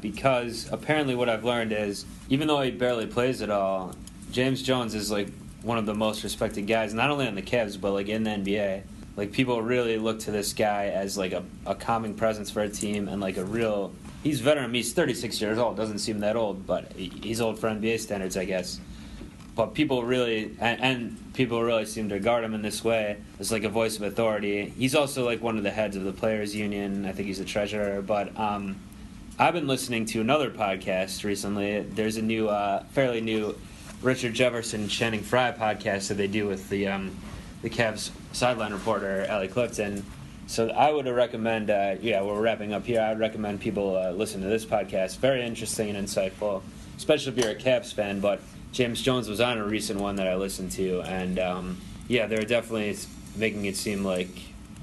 because 0.00 0.68
apparently 0.72 1.14
what 1.14 1.28
I've 1.28 1.44
learned 1.44 1.72
is 1.72 2.04
even 2.28 2.48
though 2.48 2.60
he 2.60 2.70
barely 2.70 3.06
plays 3.06 3.42
at 3.42 3.50
all, 3.50 3.94
James 4.32 4.62
Jones 4.62 4.94
is 4.94 5.10
like 5.10 5.28
one 5.62 5.78
of 5.78 5.86
the 5.86 5.94
most 5.94 6.22
respected 6.24 6.66
guys, 6.66 6.92
not 6.92 7.10
only 7.10 7.26
on 7.26 7.34
the 7.34 7.42
Cavs 7.42 7.80
but 7.80 7.92
like 7.92 8.08
in 8.08 8.24
the 8.24 8.30
NBA. 8.30 8.82
Like 9.16 9.32
people 9.32 9.62
really 9.62 9.96
look 9.96 10.18
to 10.20 10.30
this 10.30 10.52
guy 10.52 10.86
as 10.86 11.16
like 11.16 11.32
a, 11.32 11.44
a 11.66 11.74
calming 11.74 12.14
presence 12.14 12.50
for 12.50 12.62
a 12.62 12.68
team 12.68 13.08
and 13.08 13.20
like 13.20 13.36
a 13.36 13.44
real. 13.44 13.92
He's 14.22 14.40
veteran. 14.40 14.72
He's 14.74 14.92
36 14.92 15.40
years 15.40 15.58
old. 15.58 15.76
Doesn't 15.76 15.98
seem 15.98 16.20
that 16.20 16.34
old, 16.34 16.66
but 16.66 16.92
he's 16.94 17.40
old 17.40 17.58
for 17.58 17.68
NBA 17.68 18.00
standards, 18.00 18.36
I 18.36 18.44
guess. 18.44 18.80
But 19.54 19.74
people 19.74 20.02
really 20.02 20.56
and, 20.58 20.80
and 20.80 21.34
people 21.34 21.62
really 21.62 21.86
seem 21.86 22.08
to 22.08 22.16
regard 22.16 22.42
him 22.42 22.54
in 22.54 22.62
this 22.62 22.82
way 22.82 23.18
as 23.38 23.52
like 23.52 23.64
a 23.64 23.68
voice 23.68 23.96
of 23.96 24.02
authority. 24.02 24.72
He's 24.76 24.94
also 24.94 25.24
like 25.24 25.42
one 25.42 25.56
of 25.56 25.62
the 25.62 25.70
heads 25.70 25.96
of 25.96 26.04
the 26.04 26.12
players' 26.12 26.54
union. 26.56 27.06
I 27.06 27.12
think 27.12 27.28
he's 27.28 27.40
a 27.40 27.44
treasurer. 27.44 28.02
But 28.02 28.38
um, 28.38 28.76
I've 29.38 29.54
been 29.54 29.68
listening 29.68 30.06
to 30.06 30.20
another 30.20 30.50
podcast 30.50 31.24
recently. 31.24 31.80
There's 31.80 32.16
a 32.16 32.22
new, 32.22 32.48
uh, 32.48 32.84
fairly 32.92 33.20
new, 33.20 33.56
Richard 34.02 34.34
Jefferson 34.34 34.88
Channing 34.88 35.22
Frye 35.22 35.52
podcast 35.52 36.08
that 36.08 36.14
they 36.14 36.26
do 36.26 36.46
with 36.46 36.68
the 36.68 36.88
um, 36.88 37.16
the 37.62 37.70
Cavs 37.70 38.10
sideline 38.32 38.72
reporter 38.72 39.24
Allie 39.28 39.48
Clifton. 39.48 40.04
So 40.46 40.68
I 40.68 40.92
would 40.92 41.06
recommend, 41.06 41.70
uh, 41.70 41.96
yeah, 42.02 42.20
we're 42.20 42.40
wrapping 42.40 42.74
up 42.74 42.84
here. 42.84 43.00
I 43.00 43.08
would 43.08 43.18
recommend 43.18 43.60
people 43.60 43.96
uh, 43.96 44.10
listen 44.10 44.42
to 44.42 44.48
this 44.48 44.66
podcast. 44.66 45.16
Very 45.16 45.42
interesting 45.42 45.96
and 45.96 46.06
insightful, 46.06 46.60
especially 46.98 47.32
if 47.32 47.38
you're 47.38 47.52
a 47.52 47.54
Cavs 47.54 47.94
fan. 47.94 48.20
But 48.20 48.42
James 48.74 49.00
Jones 49.00 49.28
was 49.28 49.40
on 49.40 49.58
a 49.58 49.64
recent 49.64 50.00
one 50.00 50.16
that 50.16 50.26
I 50.26 50.34
listened 50.34 50.72
to, 50.72 51.00
and 51.02 51.38
um, 51.38 51.80
yeah, 52.08 52.26
they're 52.26 52.42
definitely 52.42 52.96
making 53.36 53.66
it 53.66 53.76
seem 53.76 54.04
like, 54.04 54.28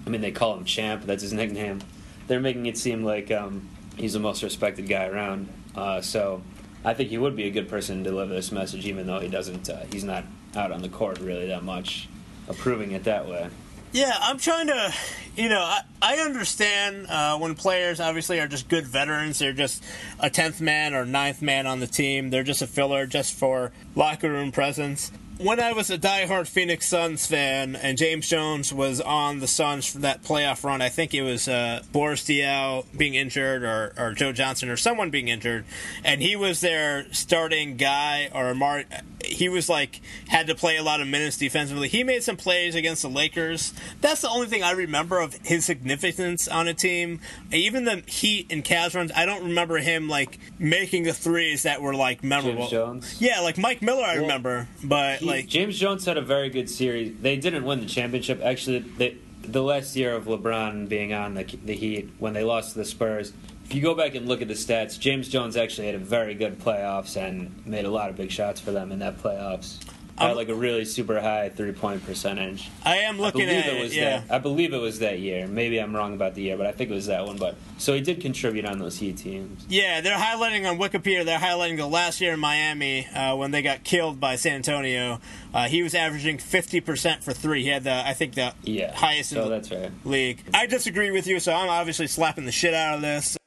I 0.07 0.09
mean, 0.09 0.21
they 0.21 0.31
call 0.31 0.55
him 0.55 0.63
Champ. 0.63 1.05
That's 1.05 1.21
his 1.21 1.33
nickname. 1.33 1.81
They're 2.27 2.39
making 2.39 2.67
it 2.67 2.77
seem 2.77 3.03
like 3.03 3.31
um, 3.31 3.67
he's 3.97 4.13
the 4.13 4.19
most 4.19 4.43
respected 4.43 4.87
guy 4.87 5.07
around. 5.07 5.49
Uh, 5.75 5.99
so 5.99 6.41
I 6.85 6.93
think 6.93 7.09
he 7.09 7.17
would 7.17 7.35
be 7.35 7.47
a 7.47 7.51
good 7.51 7.67
person 7.67 7.97
to 7.97 8.09
deliver 8.09 8.33
this 8.33 8.49
message, 8.49 8.85
even 8.85 9.07
though 9.07 9.19
he 9.19 9.27
doesn't. 9.27 9.69
Uh, 9.69 9.83
he's 9.91 10.05
not 10.05 10.23
out 10.55 10.71
on 10.71 10.81
the 10.81 10.89
court 10.89 11.19
really 11.19 11.47
that 11.47 11.63
much, 11.63 12.07
approving 12.47 12.93
it 12.93 13.03
that 13.03 13.27
way. 13.27 13.49
Yeah, 13.93 14.15
I'm 14.21 14.37
trying 14.37 14.67
to, 14.67 14.93
you 15.35 15.49
know, 15.49 15.59
I, 15.59 15.81
I 16.01 16.15
understand 16.19 17.07
uh, 17.07 17.37
when 17.37 17.55
players 17.55 17.99
obviously 17.99 18.39
are 18.39 18.47
just 18.47 18.69
good 18.69 18.87
veterans. 18.87 19.39
They're 19.39 19.51
just 19.51 19.83
a 20.19 20.29
10th 20.29 20.61
man 20.61 20.93
or 20.93 21.05
ninth 21.05 21.41
man 21.41 21.67
on 21.67 21.81
the 21.81 21.87
team. 21.87 22.29
They're 22.29 22.43
just 22.43 22.61
a 22.61 22.67
filler 22.67 23.05
just 23.05 23.33
for 23.33 23.73
locker 23.93 24.29
room 24.29 24.53
presence. 24.53 25.11
When 25.39 25.59
I 25.59 25.73
was 25.73 25.89
a 25.89 25.97
diehard 25.97 26.47
Phoenix 26.47 26.87
Suns 26.87 27.25
fan 27.25 27.75
and 27.75 27.97
James 27.97 28.29
Jones 28.29 28.71
was 28.71 29.01
on 29.01 29.39
the 29.39 29.47
Suns 29.47 29.91
for 29.91 29.97
that 29.99 30.23
playoff 30.23 30.63
run, 30.63 30.81
I 30.81 30.89
think 30.89 31.13
it 31.13 31.23
was 31.23 31.47
uh, 31.47 31.81
Boris 31.91 32.23
Diaw 32.23 32.85
being 32.95 33.15
injured 33.15 33.63
or, 33.63 33.91
or 33.97 34.13
Joe 34.13 34.31
Johnson 34.31 34.69
or 34.69 34.77
someone 34.77 35.09
being 35.09 35.29
injured, 35.29 35.65
and 36.03 36.21
he 36.21 36.35
was 36.35 36.61
their 36.61 37.11
starting 37.11 37.75
guy 37.75 38.29
or 38.31 38.53
Mar- 38.53 38.85
he 39.25 39.49
was 39.49 39.69
like 39.69 40.01
had 40.27 40.47
to 40.47 40.55
play 40.55 40.77
a 40.77 40.83
lot 40.83 41.01
of 41.01 41.07
minutes 41.07 41.37
defensively. 41.37 41.87
He 41.87 42.03
made 42.03 42.23
some 42.23 42.37
plays 42.37 42.75
against 42.75 43.01
the 43.01 43.09
Lakers. 43.09 43.73
That's 44.01 44.21
the 44.21 44.29
only 44.29 44.47
thing 44.47 44.63
I 44.63 44.71
remember 44.71 45.19
of 45.19 45.33
his 45.43 45.65
significance 45.65 46.47
on 46.47 46.67
a 46.67 46.73
team. 46.73 47.19
Even 47.51 47.85
the 47.85 48.03
Heat 48.07 48.47
and 48.51 48.63
Cavs 48.63 48.95
runs, 48.95 49.11
I 49.15 49.25
don't 49.25 49.43
remember 49.43 49.77
him 49.77 50.07
like 50.09 50.39
making 50.59 51.03
the 51.03 51.13
threes 51.13 51.63
that 51.63 51.81
were 51.81 51.93
like 51.95 52.23
memorable. 52.23 52.59
James 52.61 52.71
Jones? 52.71 53.21
Yeah, 53.21 53.39
like 53.41 53.57
Mike 53.57 53.81
Miller, 53.81 54.03
I 54.03 54.13
Well, 54.15 54.21
remember, 54.23 54.67
but 54.83 55.19
He- 55.19 55.25
like 55.25 55.47
James 55.47 55.77
Jones 55.77 56.05
had 56.05 56.17
a 56.17 56.21
very 56.21 56.49
good 56.49 56.69
series. 56.69 57.15
They 57.21 57.35
didn't 57.37 57.63
win 57.65 57.79
the 57.81 57.85
championship. 57.85 58.41
Actually, 58.43 58.79
they, 58.79 59.17
the 59.41 59.63
last 59.63 59.95
year 59.95 60.15
of 60.15 60.25
LeBron 60.25 60.87
being 60.87 61.13
on 61.13 61.33
the, 61.33 61.43
the 61.65 61.75
Heat 61.75 62.09
when 62.19 62.33
they 62.33 62.43
lost 62.43 62.73
to 62.73 62.77
the 62.79 62.85
Spurs. 62.85 63.33
If 63.71 63.75
you 63.75 63.81
go 63.81 63.95
back 63.95 64.15
and 64.15 64.27
look 64.27 64.41
at 64.41 64.49
the 64.49 64.53
stats, 64.53 64.99
James 64.99 65.29
Jones 65.29 65.55
actually 65.55 65.85
had 65.87 65.95
a 65.95 65.99
very 65.99 66.33
good 66.35 66.59
playoffs 66.59 67.15
and 67.15 67.65
made 67.65 67.85
a 67.85 67.89
lot 67.89 68.09
of 68.09 68.17
big 68.17 68.29
shots 68.29 68.59
for 68.59 68.71
them 68.71 68.91
in 68.91 68.99
that 68.99 69.17
playoffs. 69.19 69.77
Had 70.17 70.35
like 70.35 70.49
a 70.49 70.53
really 70.53 70.83
super 70.83 71.21
high 71.21 71.47
three 71.47 71.71
point 71.71 72.05
percentage. 72.05 72.69
I 72.83 72.97
am 72.97 73.17
looking 73.17 73.45
believe 73.47 73.63
at 73.63 73.67
it 73.67 73.77
it. 73.77 73.81
was 73.81 73.95
yeah. 73.95 74.19
that. 74.19 74.35
I 74.35 74.39
believe 74.39 74.73
it 74.73 74.77
was 74.77 74.99
that 74.99 75.19
year. 75.19 75.47
Maybe 75.47 75.79
I'm 75.79 75.95
wrong 75.95 76.13
about 76.13 76.35
the 76.35 76.41
year, 76.41 76.57
but 76.57 76.67
I 76.67 76.73
think 76.73 76.91
it 76.91 76.93
was 76.93 77.05
that 77.07 77.25
one. 77.25 77.37
But 77.37 77.55
so 77.77 77.93
he 77.93 78.01
did 78.01 78.19
contribute 78.19 78.65
on 78.65 78.77
those 78.77 78.97
Heat 78.99 79.17
teams. 79.17 79.65
Yeah, 79.69 80.01
they're 80.01 80.17
highlighting 80.17 80.69
on 80.69 80.77
Wikipedia. 80.77 81.23
They're 81.23 81.39
highlighting 81.39 81.77
the 81.77 81.87
last 81.87 82.19
year 82.19 82.33
in 82.33 82.39
Miami 82.41 83.07
uh, 83.07 83.37
when 83.37 83.51
they 83.51 83.61
got 83.61 83.85
killed 83.85 84.19
by 84.19 84.35
San 84.35 84.57
Antonio. 84.57 85.21
Uh, 85.53 85.69
he 85.69 85.81
was 85.81 85.95
averaging 85.95 86.37
fifty 86.39 86.81
percent 86.81 87.23
for 87.23 87.31
three. 87.31 87.63
He 87.63 87.69
had 87.69 87.85
the, 87.85 88.05
I 88.05 88.13
think, 88.13 88.35
the 88.35 88.53
Yeah, 88.63 88.93
highest 88.93 89.29
So 89.29 89.43
in 89.43 89.49
the 89.49 89.55
that's 89.55 89.71
right. 89.71 89.91
league. 90.03 90.43
I 90.53 90.65
disagree 90.67 91.09
with 91.09 91.25
you, 91.25 91.39
so 91.39 91.53
I'm 91.53 91.69
obviously 91.69 92.07
slapping 92.07 92.45
the 92.45 92.51
shit 92.51 92.73
out 92.75 92.95
of 92.95 93.01
this. 93.01 93.37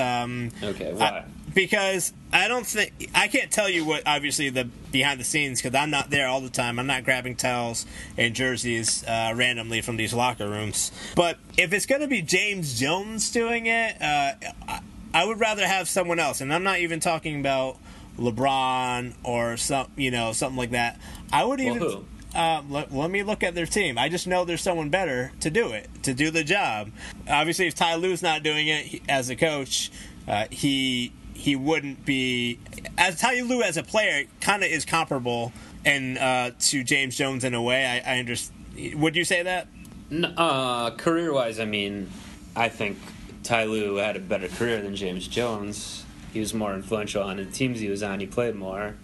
Um, 0.00 0.50
Okay, 0.62 0.92
why? 0.92 1.04
I- 1.06 1.24
because 1.52 2.12
I 2.32 2.46
don't 2.46 2.64
think 2.64 3.10
I 3.12 3.26
can't 3.26 3.50
tell 3.50 3.68
you 3.68 3.84
what 3.84 4.04
obviously 4.06 4.50
the 4.50 4.66
behind 4.92 5.18
the 5.18 5.24
scenes 5.24 5.60
because 5.60 5.74
I'm 5.76 5.90
not 5.90 6.08
there 6.08 6.28
all 6.28 6.40
the 6.40 6.48
time. 6.48 6.78
I'm 6.78 6.86
not 6.86 7.02
grabbing 7.02 7.34
towels 7.34 7.86
and 8.16 8.36
jerseys 8.36 9.02
uh, 9.04 9.32
randomly 9.34 9.80
from 9.80 9.96
these 9.96 10.14
locker 10.14 10.48
rooms. 10.48 10.92
But 11.16 11.38
if 11.58 11.72
it's 11.72 11.86
going 11.86 12.02
to 12.02 12.06
be 12.06 12.22
James 12.22 12.78
Jones 12.78 13.32
doing 13.32 13.66
it, 13.66 14.00
uh, 14.00 14.34
I, 14.68 14.80
I 15.12 15.24
would 15.24 15.40
rather 15.40 15.66
have 15.66 15.88
someone 15.88 16.20
else. 16.20 16.40
And 16.40 16.54
I'm 16.54 16.62
not 16.62 16.78
even 16.78 17.00
talking 17.00 17.40
about 17.40 17.78
LeBron 18.16 19.14
or 19.24 19.56
some 19.56 19.88
you 19.96 20.10
know 20.12 20.32
something 20.32 20.56
like 20.58 20.70
that. 20.70 21.00
I 21.32 21.44
would 21.44 21.58
Well, 21.58 21.68
even. 21.76 21.78
who? 21.88 22.04
Uh, 22.34 22.62
let, 22.68 22.92
let 22.94 23.10
me 23.10 23.22
look 23.22 23.42
at 23.42 23.54
their 23.54 23.66
team. 23.66 23.98
I 23.98 24.08
just 24.08 24.26
know 24.26 24.44
there's 24.44 24.60
someone 24.62 24.88
better 24.88 25.32
to 25.40 25.50
do 25.50 25.72
it, 25.72 25.88
to 26.04 26.14
do 26.14 26.30
the 26.30 26.44
job. 26.44 26.90
Obviously, 27.28 27.66
if 27.66 27.74
Ty 27.74 27.96
Lue's 27.96 28.22
not 28.22 28.42
doing 28.42 28.68
it 28.68 28.84
he, 28.86 29.02
as 29.08 29.30
a 29.30 29.36
coach, 29.36 29.90
uh, 30.28 30.46
he 30.50 31.12
he 31.34 31.56
wouldn't 31.56 32.04
be. 32.04 32.58
As 32.98 33.18
Ty 33.20 33.40
Lue 33.40 33.62
as 33.62 33.76
a 33.76 33.82
player, 33.82 34.24
kind 34.40 34.62
of 34.62 34.70
is 34.70 34.84
comparable 34.84 35.52
and 35.84 36.18
uh, 36.18 36.50
to 36.60 36.84
James 36.84 37.16
Jones 37.16 37.42
in 37.44 37.54
a 37.54 37.62
way. 37.62 37.84
I, 38.04 38.14
I 38.14 38.18
understand. 38.20 38.94
Would 39.00 39.16
you 39.16 39.24
say 39.24 39.42
that? 39.42 39.66
N- 40.12 40.34
Uh, 40.36 40.90
career 40.92 41.32
wise, 41.32 41.58
I 41.58 41.64
mean, 41.64 42.10
I 42.54 42.68
think 42.68 42.98
Ty 43.42 43.64
Lue 43.64 43.96
had 43.96 44.16
a 44.16 44.20
better 44.20 44.48
career 44.48 44.80
than 44.82 44.94
James 44.94 45.26
Jones. 45.26 46.04
He 46.32 46.38
was 46.38 46.54
more 46.54 46.74
influential 46.74 47.22
on 47.24 47.38
the 47.38 47.44
teams 47.44 47.80
he 47.80 47.88
was 47.88 48.02
on. 48.04 48.20
He 48.20 48.26
played 48.26 48.54
more. 48.54 48.94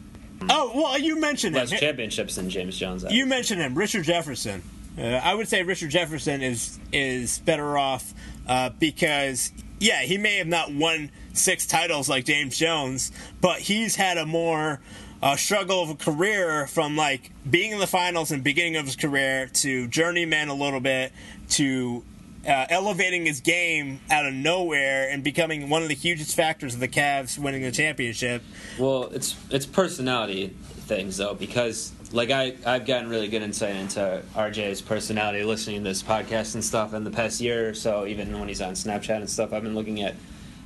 Oh 0.49 0.72
well, 0.74 0.99
you 0.99 1.18
mentioned 1.18 1.55
Less 1.55 1.72
him. 1.72 1.78
championships 1.78 2.34
than 2.37 2.51
James 2.51 2.76
Jones. 2.78 3.05
I 3.05 3.11
You 3.11 3.26
mentioned 3.26 3.61
him, 3.61 3.74
Richard 3.74 4.05
Jefferson. 4.05 4.62
Uh, 4.99 5.03
I 5.03 5.34
would 5.34 5.49
say 5.49 5.62
Richard 5.62 5.91
Jefferson 5.91 6.43
is 6.43 6.78
is 6.93 7.39
better 7.41 7.76
off 7.78 8.14
uh, 8.47 8.70
because 8.78 9.53
yeah, 9.78 10.03
he 10.03 10.18
may 10.18 10.37
have 10.39 10.47
not 10.47 10.72
won 10.72 11.11
six 11.32 11.66
titles 11.66 12.09
like 12.09 12.24
James 12.24 12.57
Jones, 12.59 13.12
but 13.41 13.59
he's 13.61 13.97
had 13.97 14.16
a 14.18 14.24
more 14.26 14.80
uh, 15.22 15.37
struggle 15.37 15.82
of 15.82 15.91
a 15.91 15.95
career 15.95 16.66
from 16.66 16.97
like 16.97 17.30
being 17.49 17.72
in 17.72 17.78
the 17.78 17.87
finals 17.87 18.30
and 18.30 18.43
beginning 18.43 18.76
of 18.76 18.87
his 18.87 18.97
career 18.97 19.49
to 19.53 19.87
journeyman 19.89 20.49
a 20.49 20.55
little 20.55 20.80
bit 20.80 21.12
to 21.51 22.03
uh, 22.47 22.66
elevating 22.68 23.26
his 23.26 23.40
game 23.40 24.01
out 24.11 24.26
of 24.26 24.32
nowhere 24.32 25.11
and 25.11 25.24
becoming 25.24 25.68
one 25.68 25.82
of 25.82 25.88
the 25.88 25.94
hugest 25.94 26.36
factors 26.36 26.74
of 26.74 26.80
the 26.80 26.88
Cavs 26.88 27.38
winning 27.38 27.62
the 27.62 27.72
championship. 27.72 28.42
Well, 28.78 29.05
it's 29.12 29.36
it's 29.51 29.66
personality 29.66 30.49
things 30.86 31.16
though, 31.16 31.34
because 31.34 31.92
like 32.12 32.30
I 32.30 32.55
I've 32.64 32.86
gotten 32.86 33.11
really 33.11 33.28
good 33.28 33.42
insight 33.42 33.76
into 33.76 34.22
RJ's 34.34 34.80
personality 34.80 35.42
listening 35.42 35.82
to 35.82 35.90
this 35.90 36.03
podcast 36.03 36.55
and 36.55 36.64
stuff 36.64 36.94
in 36.94 37.05
the 37.05 37.11
past 37.11 37.40
year 37.40 37.70
or 37.70 37.74
so. 37.74 38.07
Even 38.07 38.38
when 38.38 38.49
he's 38.49 38.62
on 38.62 38.74
Snapchat 38.74 39.16
and 39.16 39.30
stuff, 39.30 39.53
I've 39.53 39.62
been 39.62 39.74
looking 39.74 40.03
at 40.03 40.14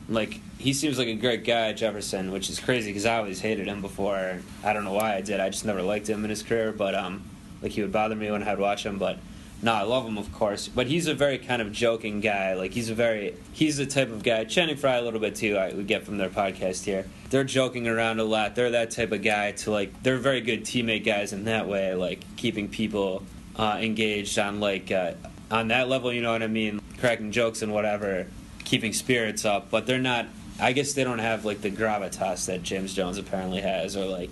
like 0.09 0.41
he 0.59 0.73
seems 0.73 0.99
like 0.99 1.09
a 1.09 1.15
great 1.15 1.45
guy, 1.45 1.73
Jefferson, 1.73 2.31
which 2.31 2.51
is 2.51 2.61
crazy 2.61 2.91
because 2.91 3.07
I 3.07 3.17
always 3.17 3.41
hated 3.41 3.67
him 3.67 3.81
before. 3.81 4.41
I 4.63 4.73
don't 4.73 4.85
know 4.85 4.93
why 4.93 5.15
I 5.15 5.23
did. 5.23 5.41
I 5.41 5.49
just 5.49 5.65
never 5.65 5.83
liked 5.83 6.09
him 6.09 6.25
in 6.25 6.31
his 6.31 6.43
career, 6.43 6.73
but 6.73 6.95
um, 6.95 7.25
like 7.63 7.73
he 7.73 7.81
would 7.81 7.93
bother 7.93 8.15
me 8.15 8.31
when 8.31 8.43
I'd 8.43 8.59
watch 8.59 8.85
him, 8.85 8.99
but. 8.99 9.19
No, 9.63 9.75
I 9.75 9.83
love 9.83 10.07
him, 10.07 10.17
of 10.17 10.33
course, 10.33 10.69
but 10.69 10.87
he's 10.87 11.07
a 11.07 11.13
very 11.13 11.37
kind 11.37 11.61
of 11.61 11.71
joking 11.71 12.21
guy. 12.21 12.55
Like 12.55 12.73
he's 12.73 12.89
a 12.89 12.95
very 12.95 13.35
he's 13.53 13.77
the 13.77 13.85
type 13.85 14.11
of 14.11 14.23
guy. 14.23 14.45
Channing 14.45 14.77
Frye 14.77 14.97
a 14.97 15.03
little 15.03 15.21
bit 15.21 15.35
too. 15.37 15.57
I 15.59 15.75
we 15.75 15.85
get 15.85 16.05
from 16.05 16.17
their 16.17 16.31
podcast 16.31 16.85
here. 16.85 17.05
They're 17.29 17.45
joking 17.45 17.87
around 17.87 18.21
a 18.21 18.25
lot. 18.25 18.55
They're 18.55 18.71
that 18.71 18.91
type 18.91 19.13
of 19.13 19.23
guy 19.23 19.53
to 19.53 19.71
like. 19.71 20.03
They're 20.03 20.17
very 20.17 20.41
good 20.41 20.65
teammate 20.65 21.05
guys 21.05 21.35
in 21.35 21.45
that 21.45 21.69
way, 21.69 21.95
like 21.95 22.25
keeping 22.37 22.69
people 22.69 23.23
uh, 23.57 23.79
engaged 23.81 24.39
on 24.39 24.61
like 24.61 24.91
uh, 24.91 25.13
on 25.51 25.69
that 25.69 25.89
level. 25.89 26.11
You 26.11 26.23
know 26.23 26.33
what 26.33 26.43
I 26.43 26.47
mean? 26.47 26.81
Cracking 26.99 27.31
jokes 27.31 27.61
and 27.61 27.73
whatever, 27.73 28.29
keeping 28.65 28.95
spirits 28.95 29.45
up. 29.45 29.71
But 29.71 29.87
they're 29.87 29.99
not. 29.99 30.27
I 30.59 30.73
guess 30.73 30.95
they 30.95 31.05
don't 31.05 31.19
have 31.19 31.45
like 31.45 31.61
the 31.61 31.71
gravitas 31.71 32.47
that 32.47 32.63
James 32.63 32.95
Jones 32.95 33.19
apparently 33.19 33.61
has, 33.61 33.95
or 33.95 34.07
like 34.07 34.31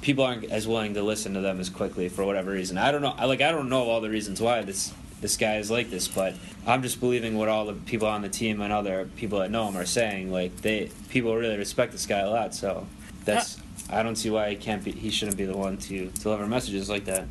people 0.00 0.24
aren't 0.24 0.44
as 0.44 0.66
willing 0.66 0.94
to 0.94 1.02
listen 1.02 1.34
to 1.34 1.40
them 1.40 1.60
as 1.60 1.68
quickly 1.68 2.08
for 2.08 2.24
whatever 2.24 2.50
reason. 2.50 2.78
I 2.78 2.92
don't 2.92 3.02
know. 3.02 3.14
Like 3.26 3.40
I 3.40 3.50
don't 3.50 3.68
know 3.68 3.88
all 3.88 4.00
the 4.00 4.10
reasons 4.10 4.40
why 4.40 4.62
this 4.62 4.92
this 5.20 5.36
guy 5.36 5.56
is 5.56 5.70
like 5.70 5.90
this, 5.90 6.08
but 6.08 6.34
I'm 6.66 6.82
just 6.82 7.00
believing 7.00 7.36
what 7.36 7.48
all 7.48 7.66
the 7.66 7.72
people 7.72 8.08
on 8.08 8.22
the 8.22 8.28
team 8.28 8.60
and 8.60 8.72
other 8.72 9.08
people 9.16 9.38
that 9.40 9.50
know 9.50 9.66
him 9.68 9.76
are 9.76 9.86
saying. 9.86 10.30
Like 10.30 10.56
they 10.62 10.90
people 11.08 11.34
really 11.34 11.56
respect 11.56 11.92
this 11.92 12.06
guy 12.06 12.20
a 12.20 12.30
lot, 12.30 12.54
so 12.54 12.86
that's. 13.24 13.58
I 13.88 14.02
don't 14.02 14.16
see 14.16 14.30
why 14.30 14.50
he 14.50 14.56
can't 14.56 14.82
be. 14.82 14.90
He 14.90 15.10
shouldn't 15.10 15.36
be 15.36 15.44
the 15.44 15.56
one 15.56 15.76
to 15.78 16.06
deliver 16.06 16.46
messages 16.46 16.90
like 16.90 17.04
that. 17.04 17.26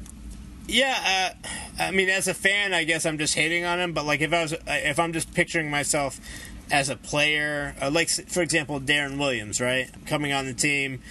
Yeah, 0.68 1.34
uh, 1.78 1.84
I 1.84 1.92
mean, 1.92 2.10
as 2.10 2.28
a 2.28 2.34
fan, 2.34 2.74
I 2.74 2.86
guess 2.86 3.06
I'm 3.06 3.18
just 3.18 3.36
hating 3.36 3.66
on 3.66 3.80
him. 3.80 3.94
But 3.94 4.06
like, 4.06 4.22
if 4.22 4.34
I 4.34 4.42
was, 4.42 4.56
if 4.68 5.00
I'm 5.00 5.14
just 5.14 5.34
picturing 5.34 5.70
myself 5.70 6.20
as 6.72 6.90
a 6.90 6.96
player, 6.96 7.76
uh, 7.82 7.92
like 7.92 8.10
for 8.10 8.42
example, 8.42 8.80
Deron 8.80 9.20
Williams, 9.20 9.62
right, 9.62 9.90
coming 10.06 10.32
on 10.32 10.46
the 10.46 10.54
team, 10.54 11.02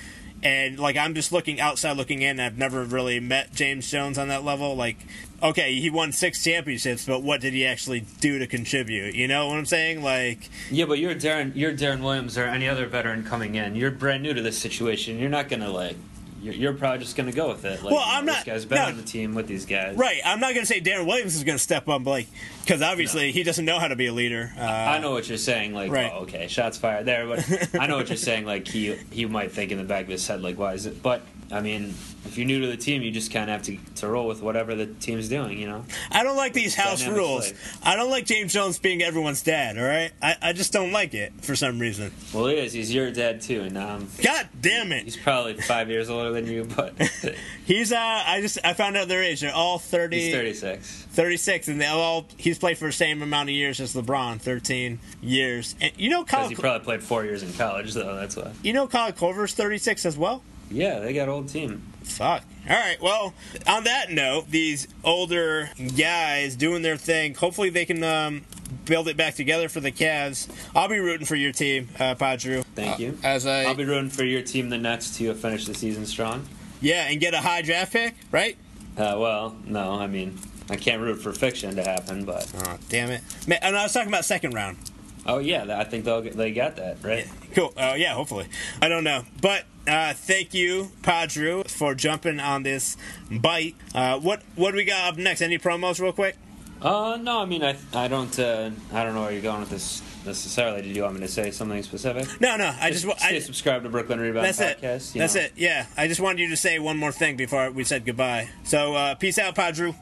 and 0.44 0.78
like 0.78 0.96
I'm 0.96 1.14
just 1.14 1.32
looking 1.32 1.58
outside, 1.60 1.96
looking 1.96 2.22
in. 2.22 2.38
I've 2.38 2.58
never 2.58 2.84
really 2.84 3.18
met 3.18 3.52
James 3.54 3.90
Jones 3.90 4.18
on 4.18 4.28
that 4.28 4.44
level. 4.44 4.76
Like, 4.76 4.98
okay, 5.42 5.74
he 5.80 5.88
won 5.88 6.12
six 6.12 6.44
championships, 6.44 7.06
but 7.06 7.22
what 7.22 7.40
did 7.40 7.54
he 7.54 7.66
actually 7.66 8.04
do 8.20 8.38
to 8.38 8.46
contribute? 8.46 9.14
You 9.14 9.26
know 9.26 9.48
what 9.48 9.56
I'm 9.56 9.66
saying? 9.66 10.02
Like, 10.02 10.50
Yeah, 10.70 10.84
but 10.84 10.98
you're 10.98 11.14
Deron. 11.14 11.52
You're 11.56 11.72
Deron 11.72 12.02
Williams 12.02 12.36
or 12.36 12.44
any 12.44 12.68
other 12.68 12.86
veteran 12.86 13.24
coming 13.24 13.54
in. 13.54 13.74
You're 13.74 13.90
brand 13.90 14.22
new 14.22 14.34
to 14.34 14.42
this 14.42 14.58
situation. 14.58 15.18
You're 15.18 15.30
not 15.30 15.48
gonna 15.48 15.70
like. 15.70 15.96
You're, 16.44 16.54
you're 16.54 16.72
probably 16.74 16.98
just 16.98 17.16
gonna 17.16 17.32
go 17.32 17.48
with 17.48 17.64
it. 17.64 17.82
Like, 17.82 17.92
Well, 17.94 18.04
I'm 18.04 18.26
this 18.26 18.36
not- 18.36 18.44
guy's 18.44 18.64
been 18.66 18.78
no. 18.78 18.84
on 18.84 18.96
the 18.98 19.02
team 19.02 19.34
with 19.34 19.46
these 19.46 19.64
guys. 19.64 19.96
right? 19.96 20.20
I'm 20.24 20.40
not 20.40 20.52
gonna 20.54 20.66
say 20.66 20.80
Deron 20.80 21.06
Williams 21.06 21.34
is 21.34 21.42
gonna 21.42 21.58
step 21.58 21.88
up, 21.88 22.04
like, 22.06 22.26
because 22.64 22.82
obviously 22.82 23.32
he 23.32 23.42
doesn't 23.42 23.64
know 23.64 23.78
how 23.78 23.88
to 23.88 23.96
be 23.96 24.06
a 24.06 24.12
leader. 24.12 24.52
Uh, 24.58 24.60
I 24.62 24.98
know 24.98 25.12
what 25.12 25.26
you're 25.28 25.38
saying. 25.38 25.72
Like, 25.72 25.90
Right. 25.90 26.12
oh, 26.14 26.20
okay, 26.24 26.46
shots 26.48 26.76
fired 26.76 27.06
there. 27.06 27.26
But 27.26 27.48
I 27.80 27.86
know 27.86 27.96
what 27.96 28.08
you're 28.08 28.16
saying. 28.16 28.44
Like, 28.44 28.68
he 28.68 28.94
he 29.10 29.24
might 29.26 29.52
think 29.52 29.72
in 29.72 29.78
the 29.78 29.84
back 29.84 30.02
of 30.04 30.08
his 30.10 30.26
head, 30.26 30.42
like, 30.42 30.58
why 30.58 30.74
is 30.74 30.84
it? 30.86 31.02
But 31.02 31.22
I 31.52 31.60
mean, 31.60 31.94
if 32.24 32.36
you're 32.38 32.46
new 32.46 32.60
to 32.60 32.66
the 32.66 32.76
team, 32.76 33.02
you 33.02 33.10
just 33.10 33.30
kind 33.32 33.50
of 33.50 33.56
have 33.56 33.62
to 33.64 33.78
to 34.00 34.08
roll 34.08 34.26
with 34.26 34.42
whatever 34.42 34.74
the 34.74 34.86
team's 34.86 35.28
doing. 35.28 35.58
You 35.58 35.66
know. 35.68 35.84
I 36.10 36.22
don't 36.22 36.36
like 36.36 36.52
these 36.52 36.74
house 36.74 37.00
Dynamic 37.00 37.18
rules. 37.18 37.52
play. 37.52 37.60
I 37.82 37.96
don't 37.96 38.10
like 38.10 38.26
James 38.26 38.52
Jones 38.52 38.78
being 38.78 39.02
everyone's 39.02 39.42
dad. 39.42 39.78
All 39.78 39.84
right, 39.84 40.12
I, 40.22 40.36
I 40.40 40.52
just 40.52 40.72
don't 40.72 40.92
like 40.92 41.14
it 41.14 41.32
for 41.42 41.54
some 41.54 41.78
reason. 41.78 42.12
Well, 42.32 42.46
he 42.46 42.56
is. 42.56 42.72
He's 42.72 42.92
your 42.94 43.10
dad 43.10 43.40
too, 43.40 43.62
and 43.62 43.76
um, 43.78 44.08
God 44.22 44.48
damn 44.60 44.90
it! 44.92 45.04
he's 45.04 45.16
probably 45.16 45.54
five 45.54 45.90
years 45.90 46.08
older 46.10 46.32
than 46.32 46.46
you, 46.46 46.64
but 46.64 46.94
He's 47.66 47.92
uh, 47.92 47.96
I 47.98 48.40
just 48.40 48.58
I 48.64 48.74
found 48.74 48.96
out 48.96 49.08
their 49.08 49.22
age. 49.22 49.40
They're 49.40 49.54
all 49.54 49.78
30, 49.78 50.20
he's 50.20 50.34
36. 50.34 51.02
36, 51.10 51.68
and 51.68 51.80
they 51.80 51.86
all 51.86 52.26
he's 52.36 52.58
played 52.58 52.76
for 52.76 52.86
the 52.86 52.92
same 52.92 53.22
amount 53.22 53.48
of 53.48 53.54
years 53.54 53.80
as 53.80 53.94
LeBron, 53.94 54.40
thirteen 54.40 54.98
years. 55.22 55.74
And 55.80 55.92
you 55.96 56.10
know, 56.10 56.24
Kyle, 56.24 56.48
Because 56.48 56.50
he 56.50 56.56
probably 56.56 56.84
played 56.84 57.02
four 57.02 57.24
years 57.24 57.42
in 57.42 57.52
college, 57.54 57.94
though. 57.94 58.14
That's 58.16 58.36
why. 58.36 58.52
you 58.62 58.72
know, 58.72 58.86
Kyle 58.86 59.12
thirty 59.12 59.78
six 59.78 60.04
as 60.04 60.18
well. 60.18 60.42
Yeah, 60.74 60.98
they 60.98 61.12
got 61.12 61.28
old 61.28 61.48
team. 61.48 61.82
Fuck. 62.02 62.42
All 62.68 62.76
right. 62.76 63.00
Well, 63.00 63.32
on 63.66 63.84
that 63.84 64.10
note, 64.10 64.50
these 64.50 64.88
older 65.04 65.70
guys 65.96 66.56
doing 66.56 66.82
their 66.82 66.96
thing. 66.96 67.34
Hopefully, 67.34 67.70
they 67.70 67.84
can 67.84 68.02
um, 68.02 68.42
build 68.84 69.08
it 69.08 69.16
back 69.16 69.34
together 69.34 69.68
for 69.68 69.80
the 69.80 69.92
Cavs. 69.92 70.48
I'll 70.74 70.88
be 70.88 70.98
rooting 70.98 71.26
for 71.26 71.36
your 71.36 71.52
team, 71.52 71.88
uh, 71.98 72.14
Padru. 72.14 72.64
Thank 72.74 72.98
you. 72.98 73.16
As 73.22 73.46
I 73.46 73.64
I'll 73.64 73.74
be 73.74 73.84
rooting 73.84 74.10
for 74.10 74.24
your 74.24 74.42
team, 74.42 74.68
the 74.70 74.78
Nets, 74.78 75.16
to 75.18 75.32
finish 75.34 75.66
the 75.66 75.74
season 75.74 76.06
strong. 76.06 76.46
yeah, 76.80 77.06
and 77.08 77.20
get 77.20 77.34
a 77.34 77.40
high 77.40 77.62
draft 77.62 77.92
pick, 77.92 78.14
right? 78.32 78.56
Uh, 78.96 79.16
well, 79.18 79.56
no, 79.64 79.92
I 79.92 80.06
mean, 80.06 80.38
I 80.70 80.76
can't 80.76 81.00
root 81.02 81.16
for 81.22 81.32
fiction 81.32 81.76
to 81.76 81.82
happen, 81.84 82.24
but 82.24 82.50
Oh, 82.66 82.78
damn 82.88 83.10
it! 83.10 83.22
Man, 83.46 83.58
and 83.62 83.76
I 83.76 83.82
was 83.84 83.92
talking 83.92 84.08
about 84.08 84.24
second 84.24 84.54
round. 84.54 84.78
oh 85.26 85.38
yeah, 85.38 85.78
I 85.78 85.84
think 85.84 86.04
they'll 86.04 86.22
get, 86.22 86.36
they 86.36 86.52
got 86.52 86.76
that 86.76 86.98
right. 87.02 87.26
Cool. 87.54 87.72
Uh, 87.76 87.94
yeah, 87.96 88.14
hopefully. 88.14 88.46
I 88.82 88.88
don't 88.88 89.04
know. 89.04 89.24
But 89.40 89.64
uh, 89.86 90.14
thank 90.14 90.54
you, 90.54 90.90
Padru, 91.02 91.68
for 91.68 91.94
jumping 91.94 92.40
on 92.40 92.62
this 92.62 92.96
Byte. 93.30 93.74
Uh, 93.94 94.18
what 94.18 94.42
what 94.56 94.70
do 94.70 94.76
we 94.76 94.84
got 94.84 95.12
up 95.12 95.18
next? 95.18 95.42
Any 95.42 95.58
promos, 95.58 96.00
real 96.00 96.12
quick? 96.12 96.36
Uh, 96.82 97.16
no, 97.20 97.40
I 97.40 97.44
mean, 97.46 97.62
I 97.62 97.76
I 97.94 98.08
don't 98.08 98.38
uh, 98.38 98.70
I 98.92 99.04
don't 99.04 99.14
know 99.14 99.22
where 99.22 99.32
you're 99.32 99.42
going 99.42 99.60
with 99.60 99.70
this 99.70 100.02
necessarily. 100.26 100.82
Did 100.82 100.96
you 100.96 101.02
want 101.02 101.14
me 101.14 101.20
to 101.20 101.28
say 101.28 101.50
something 101.50 101.82
specific? 101.82 102.40
No, 102.40 102.56
no. 102.56 102.74
I 102.80 102.90
just, 102.90 103.06
wa- 103.06 103.16
stay 103.16 103.36
I, 103.36 103.40
subscribed 103.40 103.84
to 103.84 103.90
Brooklyn 103.90 104.20
Rebound 104.20 104.46
that's 104.46 104.60
it. 104.60 104.80
podcast. 104.80 105.14
you 105.14 105.20
That's 105.20 105.34
know. 105.34 105.42
it. 105.42 105.52
Yeah. 105.56 105.86
I 105.96 106.08
just 106.08 106.20
wanted 106.20 106.40
you 106.40 106.48
to 106.48 106.56
say 106.56 106.78
one 106.78 106.96
more 106.96 107.12
thing 107.12 107.36
before 107.36 107.70
we 107.70 107.84
said 107.84 108.04
goodbye. 108.04 108.48
So 108.64 108.94
uh, 108.94 109.14
peace 109.14 109.38
out, 109.38 109.54
Padru. 109.54 109.94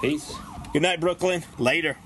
Peace. 0.00 0.32
Good 0.72 0.82
night, 0.82 1.00
Brooklyn. 1.00 1.44
Later. 1.58 1.96